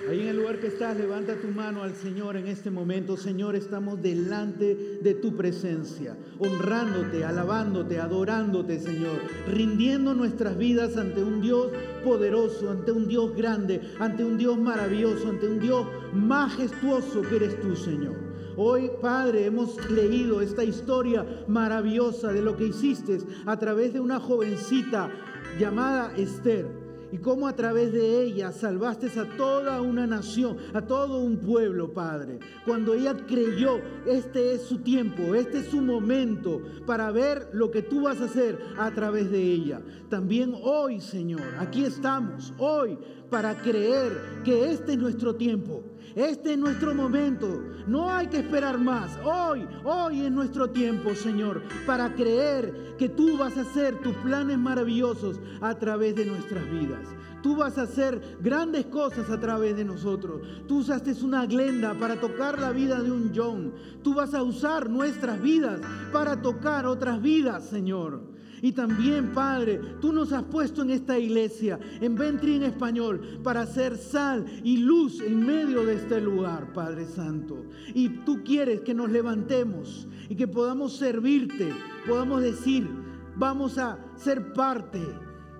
Ahí 0.07 0.21
en 0.21 0.29
el 0.29 0.37
lugar 0.37 0.59
que 0.61 0.67
estás, 0.67 0.99
levanta 0.99 1.35
tu 1.37 1.49
mano 1.49 1.83
al 1.83 1.95
Señor 1.95 2.37
en 2.37 2.47
este 2.47 2.71
momento. 2.71 3.17
Señor, 3.17 3.57
estamos 3.57 4.03
delante 4.03 4.99
de 5.01 5.15
tu 5.15 5.35
presencia, 5.35 6.15
honrándote, 6.39 7.25
alabándote, 7.25 7.99
adorándote, 7.99 8.81
Señor, 8.81 9.19
rindiendo 9.49 10.13
nuestras 10.13 10.59
vidas 10.59 10.99
ante 10.99 11.25
un 11.25 11.41
Dios 11.41 11.69
poderoso, 12.05 12.71
ante 12.71 12.93
un 12.93 13.09
Dios 13.09 13.35
grande, 13.35 13.81
ante 13.99 14.25
un 14.25 14.37
Dios 14.37 14.59
maravilloso, 14.59 15.31
ante 15.31 15.49
un 15.49 15.59
Dios 15.59 15.87
majestuoso 16.13 17.23
que 17.23 17.37
eres 17.37 17.59
tú, 17.63 17.75
Señor. 17.75 18.15
Hoy, 18.59 18.91
Padre, 19.01 19.47
hemos 19.47 19.91
leído 19.91 20.43
esta 20.43 20.65
historia 20.65 21.25
maravillosa 21.49 22.31
de 22.31 22.43
lo 22.43 22.59
que 22.59 22.67
hiciste 22.67 23.19
a 23.47 23.59
través 23.59 23.95
de 23.95 24.01
una 24.01 24.21
jovencita 24.21 25.11
llamada 25.59 26.15
Esther 26.15 26.84
y 27.13 27.19
cómo 27.19 27.49
a 27.49 27.57
través 27.57 27.93
de 27.93 28.23
ella 28.23 28.53
salvaste 28.53 29.09
a 29.19 29.37
toda 29.37 29.81
una 29.81 30.07
nación, 30.07 30.57
a 30.73 30.83
todo 30.83 31.19
un 31.19 31.39
pueblo, 31.39 31.93
Padre. 31.93 32.39
Cuando 32.65 32.95
ella 32.95 33.15
creyó, 33.27 33.81
este 34.07 34.55
es 34.55 34.63
su 34.63 34.79
tiempo, 34.79 35.35
este 35.35 35.59
es 35.59 35.67
su 35.67 35.81
momento 35.81 36.63
para 36.87 37.11
ver 37.11 37.49
lo 37.53 37.71
que 37.71 37.83
tú 37.83 38.03
vas 38.03 38.21
a 38.21 38.25
hacer 38.25 38.59
a 38.79 38.91
través 38.93 39.31
de 39.31 39.43
ella. 39.43 39.81
También 40.09 40.55
hoy, 40.63 41.01
Señor, 41.01 41.43
aquí 41.59 41.85
estamos, 41.85 42.53
hoy, 42.59 42.99
para 43.31 43.55
creer 43.55 44.43
que 44.45 44.71
este 44.71 44.93
es 44.93 44.99
nuestro 44.99 45.35
tiempo 45.35 45.83
este 46.15 46.53
es 46.53 46.59
nuestro 46.59 46.95
momento. 46.95 47.63
No 47.89 48.11
hay 48.11 48.29
que 48.29 48.39
esperar 48.39 48.79
más. 48.79 49.19
Hoy, 49.25 49.67
hoy 49.83 50.25
es 50.25 50.31
nuestro 50.31 50.71
tiempo, 50.71 51.15
Señor, 51.15 51.63
para 51.87 52.15
creer 52.15 52.95
que 52.99 53.09
tú 53.09 53.37
vas 53.37 53.57
a 53.59 53.63
hacer 53.63 54.01
tus 54.01 54.15
planes 54.19 54.57
maravillosos 54.57 55.41
a 55.61 55.75
través 55.75 56.15
de 56.15 56.27
nuestras 56.27 56.71
vidas. 56.71 56.94
Tú 57.43 57.57
vas 57.57 57.77
a 57.77 57.83
hacer 57.83 58.39
grandes 58.41 58.87
cosas 58.87 59.29
a 59.29 59.39
través 59.39 59.77
de 59.77 59.85
nosotros. 59.85 60.41
Tú 60.67 60.79
usaste 60.79 61.13
una 61.23 61.45
glenda 61.47 61.95
para 61.95 62.19
tocar 62.19 62.59
la 62.59 62.73
vida 62.73 63.03
de 63.03 63.13
un 63.13 63.33
John. 63.35 63.73
Tú 64.03 64.15
vas 64.15 64.33
a 64.33 64.43
usar 64.43 64.89
nuestras 64.89 65.41
vidas 65.43 65.81
para 66.13 66.41
tocar 66.41 66.87
otras 66.87 67.21
vidas, 67.21 67.65
Señor. 67.65 68.35
Y 68.65 68.73
también, 68.73 69.35
Padre, 69.35 69.79
tú 70.01 70.11
nos 70.11 70.33
has 70.33 70.45
puesto 70.45 70.81
en 70.81 70.89
esta 70.89 71.19
iglesia, 71.19 71.79
en 72.01 72.15
Ventri 72.15 72.55
en 72.55 72.63
español, 72.63 73.41
para 73.43 73.67
ser 73.67 73.99
sal 73.99 74.47
y 74.65 74.79
luz 74.79 75.21
en 75.21 75.45
medio 75.45 75.85
de 75.85 75.97
este 75.97 76.19
lugar, 76.19 76.73
Padre 76.73 77.05
Santo. 77.05 77.63
Y 77.93 78.09
tú 78.25 78.43
quieres 78.43 78.81
que 78.81 78.95
nos 78.95 79.11
levantemos 79.11 80.09
y 80.31 80.35
que 80.35 80.49
podamos 80.49 80.97
servirte, 80.97 81.75
podamos 82.09 82.41
decir, 82.41 82.89
vamos 83.37 83.77
a 83.77 83.99
ser 84.17 84.55
parte, 84.55 85.03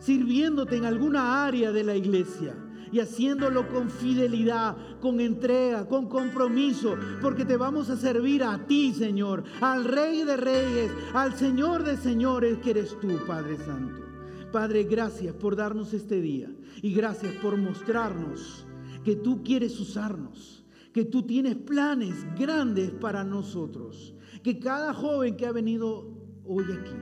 sirviéndote 0.05 0.77
en 0.77 0.85
alguna 0.85 1.45
área 1.45 1.73
de 1.73 1.83
la 1.83 1.97
iglesia 1.97 2.55
y 2.93 3.01
haciéndolo 3.01 3.69
con 3.69 3.91
fidelidad, 3.91 4.77
con 5.01 5.19
entrega, 5.19 5.89
con 5.89 6.09
compromiso, 6.09 6.97
porque 7.21 7.45
te 7.45 7.57
vamos 7.57 7.91
a 7.91 7.97
servir 7.97 8.45
a 8.45 8.67
ti, 8.67 8.93
Señor, 8.95 9.43
al 9.61 9.85
Rey 9.85 10.23
de 10.23 10.37
Reyes, 10.37 10.93
al 11.13 11.35
Señor 11.35 11.83
de 11.83 11.97
Señores, 11.97 12.59
que 12.59 12.71
eres 12.71 12.97
tú, 13.01 13.19
Padre 13.27 13.57
Santo. 13.57 14.05
Padre, 14.53 14.85
gracias 14.85 15.35
por 15.35 15.57
darnos 15.57 15.93
este 15.93 16.21
día 16.21 16.49
y 16.83 16.95
gracias 16.95 17.35
por 17.43 17.57
mostrarnos 17.57 18.65
que 19.03 19.17
tú 19.17 19.43
quieres 19.43 19.81
usarnos, 19.81 20.65
que 20.93 21.05
tú 21.05 21.25
tienes 21.25 21.57
planes 21.57 22.15
grandes 22.39 22.93
para 22.93 23.25
nosotros, 23.25 24.15
que 24.45 24.61
cada 24.61 24.95
joven 24.95 25.37
que 25.37 25.47
ha 25.47 25.53
venido 25.53 26.09
hoy 26.45 26.65
aquí 26.65 26.97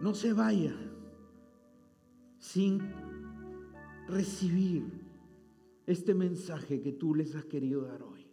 no 0.00 0.14
se 0.14 0.32
vaya 0.32 0.74
sin 2.42 2.80
recibir 4.08 4.82
este 5.86 6.12
mensaje 6.12 6.80
que 6.80 6.92
tú 6.92 7.14
les 7.14 7.36
has 7.36 7.44
querido 7.44 7.82
dar 7.82 8.02
hoy. 8.02 8.26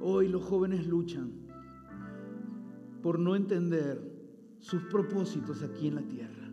Hoy 0.00 0.28
los 0.28 0.44
jóvenes 0.44 0.86
luchan 0.86 1.32
por 3.02 3.18
no 3.18 3.34
entender 3.34 4.00
sus 4.60 4.82
propósitos 4.84 5.64
aquí 5.64 5.88
en 5.88 5.96
la 5.96 6.02
tierra. 6.02 6.48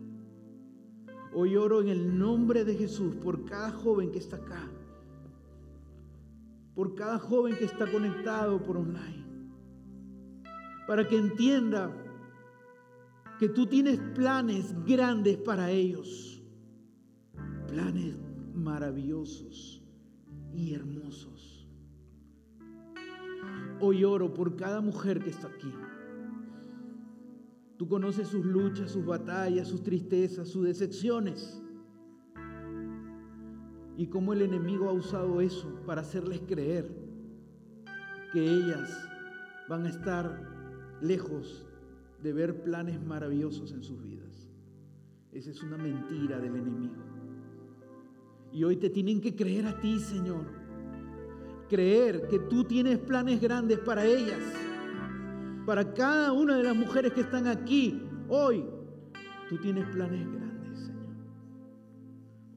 Hoy 1.34 1.54
oro 1.54 1.82
en 1.82 1.88
el 1.88 2.18
nombre 2.18 2.64
de 2.64 2.74
Jesús 2.74 3.14
por 3.14 3.44
cada 3.44 3.70
joven 3.70 4.10
que 4.10 4.18
está 4.18 4.38
acá, 4.38 4.68
por 6.74 6.96
cada 6.96 7.20
joven 7.20 7.56
que 7.56 7.64
está 7.64 7.88
conectado 7.88 8.60
por 8.60 8.76
online, 8.76 9.24
para 10.88 11.06
que 11.06 11.16
entienda 11.16 12.07
que 13.38 13.48
tú 13.48 13.66
tienes 13.66 14.00
planes 14.14 14.74
grandes 14.84 15.36
para 15.36 15.70
ellos, 15.70 16.42
planes 17.68 18.16
maravillosos 18.54 19.82
y 20.52 20.74
hermosos. 20.74 21.68
Hoy 23.80 24.02
oro 24.02 24.34
por 24.34 24.56
cada 24.56 24.80
mujer 24.80 25.22
que 25.22 25.30
está 25.30 25.46
aquí. 25.46 25.72
Tú 27.76 27.86
conoces 27.86 28.26
sus 28.26 28.44
luchas, 28.44 28.90
sus 28.90 29.06
batallas, 29.06 29.68
sus 29.68 29.84
tristezas, 29.84 30.48
sus 30.48 30.64
decepciones. 30.64 31.62
Y 33.96 34.08
cómo 34.08 34.32
el 34.32 34.42
enemigo 34.42 34.88
ha 34.88 34.92
usado 34.92 35.40
eso 35.40 35.80
para 35.86 36.00
hacerles 36.00 36.40
creer 36.40 36.92
que 38.32 38.40
ellas 38.40 38.90
van 39.68 39.86
a 39.86 39.90
estar 39.90 40.98
lejos 41.00 41.67
de 42.22 42.32
ver 42.32 42.62
planes 42.62 43.00
maravillosos 43.02 43.72
en 43.72 43.82
sus 43.82 44.02
vidas. 44.02 44.48
Esa 45.32 45.50
es 45.50 45.62
una 45.62 45.76
mentira 45.76 46.38
del 46.38 46.56
enemigo. 46.56 46.94
Y 48.52 48.64
hoy 48.64 48.76
te 48.76 48.90
tienen 48.90 49.20
que 49.20 49.36
creer 49.36 49.66
a 49.66 49.80
ti, 49.80 50.00
Señor. 50.00 50.46
Creer 51.68 52.28
que 52.28 52.38
tú 52.38 52.64
tienes 52.64 52.98
planes 52.98 53.40
grandes 53.40 53.78
para 53.78 54.04
ellas 54.04 54.40
para 55.68 55.92
cada 55.92 56.32
una 56.32 56.56
de 56.56 56.62
las 56.62 56.74
mujeres 56.74 57.12
que 57.12 57.20
están 57.20 57.46
aquí 57.46 58.02
hoy. 58.26 58.64
Tú 59.50 59.58
tienes 59.58 59.86
planes 59.90 60.26
grandes, 60.26 60.78
Señor. 60.78 61.14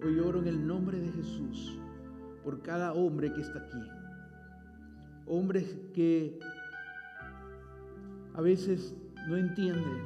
Hoy 0.01 0.19
oro 0.19 0.39
en 0.39 0.47
el 0.47 0.65
nombre 0.65 0.97
de 0.97 1.11
Jesús 1.11 1.77
por 2.41 2.61
cada 2.61 2.93
hombre 2.93 3.33
que 3.33 3.41
está 3.41 3.59
aquí. 3.59 3.81
Hombres 5.25 5.77
que 5.93 6.39
a 8.33 8.39
veces 8.39 8.95
no 9.27 9.37
entienden 9.37 10.03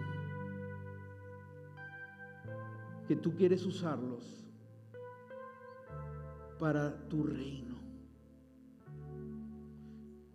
que 3.08 3.16
tú 3.16 3.34
quieres 3.36 3.66
usarlos 3.66 4.46
para 6.60 7.08
tu 7.08 7.24
reino. 7.24 7.76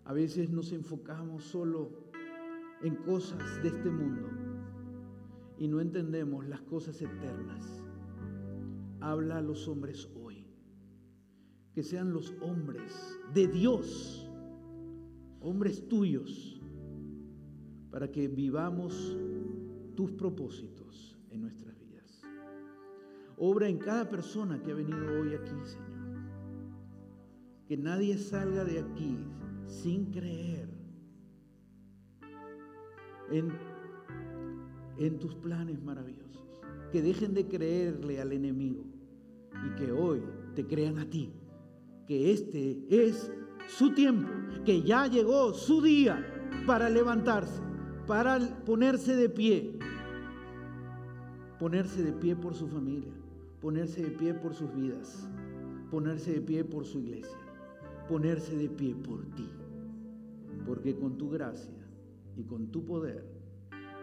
A 0.04 0.12
veces 0.12 0.50
nos 0.50 0.72
enfocamos 0.72 1.44
solo 1.44 1.90
en 2.82 2.96
cosas 2.96 3.62
de 3.62 3.68
este 3.68 3.90
mundo 3.90 4.28
y 5.58 5.68
no 5.68 5.80
entendemos 5.80 6.46
las 6.46 6.60
cosas 6.62 7.00
eternas. 7.00 7.84
Habla 9.00 9.38
a 9.38 9.42
los 9.42 9.68
hombres 9.68 10.08
hoy. 10.22 10.46
Que 11.74 11.82
sean 11.84 12.12
los 12.12 12.34
hombres 12.40 13.20
de 13.32 13.46
Dios, 13.46 14.28
hombres 15.40 15.86
tuyos, 15.88 16.59
para 17.90 18.10
que 18.10 18.28
vivamos 18.28 19.16
tus 19.96 20.12
propósitos 20.12 21.18
en 21.30 21.42
nuestras 21.42 21.78
vidas. 21.78 22.22
Obra 23.36 23.68
en 23.68 23.78
cada 23.78 24.08
persona 24.08 24.62
que 24.62 24.70
ha 24.70 24.74
venido 24.74 25.20
hoy 25.20 25.34
aquí, 25.34 25.56
Señor. 25.64 25.90
Que 27.66 27.76
nadie 27.76 28.18
salga 28.18 28.64
de 28.64 28.80
aquí 28.80 29.18
sin 29.66 30.10
creer 30.10 30.68
en, 33.30 35.18
tus 35.18 35.34
planes 35.36 35.82
maravillosos. 35.82 36.42
Que 36.92 37.02
dejen 37.02 37.34
de 37.34 37.46
creerle 37.46 38.20
al 38.20 38.32
enemigo 38.32 38.84
y 39.66 39.74
que 39.76 39.92
hoy 39.92 40.22
te 40.54 40.66
crean 40.66 40.98
a 40.98 41.08
ti. 41.08 41.32
Que 42.06 42.32
este 42.32 42.84
es 42.88 43.30
su 43.68 43.94
tiempo, 43.94 44.28
que 44.64 44.82
ya 44.82 45.06
llegó 45.06 45.54
su 45.54 45.80
día 45.80 46.26
para 46.66 46.90
levantarse, 46.90 47.62
para 48.10 48.40
ponerse 48.66 49.14
de 49.14 49.28
pie. 49.28 49.78
Ponerse 51.60 52.02
de 52.02 52.12
pie 52.12 52.34
por 52.34 52.56
su 52.56 52.66
familia, 52.66 53.12
ponerse 53.60 54.02
de 54.02 54.10
pie 54.10 54.34
por 54.34 54.52
sus 54.52 54.74
vidas, 54.74 55.28
ponerse 55.92 56.32
de 56.32 56.40
pie 56.40 56.64
por 56.64 56.84
su 56.84 56.98
iglesia, 56.98 57.38
ponerse 58.08 58.56
de 58.56 58.68
pie 58.68 58.96
por 58.96 59.24
ti. 59.36 59.48
Porque 60.66 60.96
con 60.96 61.18
tu 61.18 61.30
gracia 61.30 61.86
y 62.36 62.42
con 62.42 62.72
tu 62.72 62.84
poder 62.84 63.24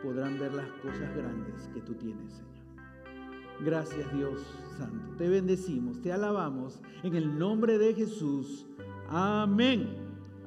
podrán 0.02 0.40
ver 0.40 0.54
las 0.54 0.72
cosas 0.82 1.14
grandes 1.14 1.70
que 1.74 1.82
tú 1.82 1.94
tienes, 1.96 2.32
Señor. 2.32 3.66
Gracias 3.66 4.14
Dios 4.14 4.40
Santo. 4.78 5.18
Te 5.18 5.28
bendecimos, 5.28 6.02
te 6.02 6.14
alabamos 6.14 6.80
en 7.04 7.14
el 7.14 7.38
nombre 7.38 7.78
de 7.78 7.94
Jesús. 7.94 8.68
Amén. 9.10 9.90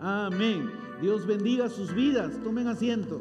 Amén. 0.00 0.70
Dios 1.02 1.26
bendiga 1.26 1.68
sus 1.68 1.94
vidas. 1.94 2.42
Tomen 2.42 2.66
asiento. 2.66 3.20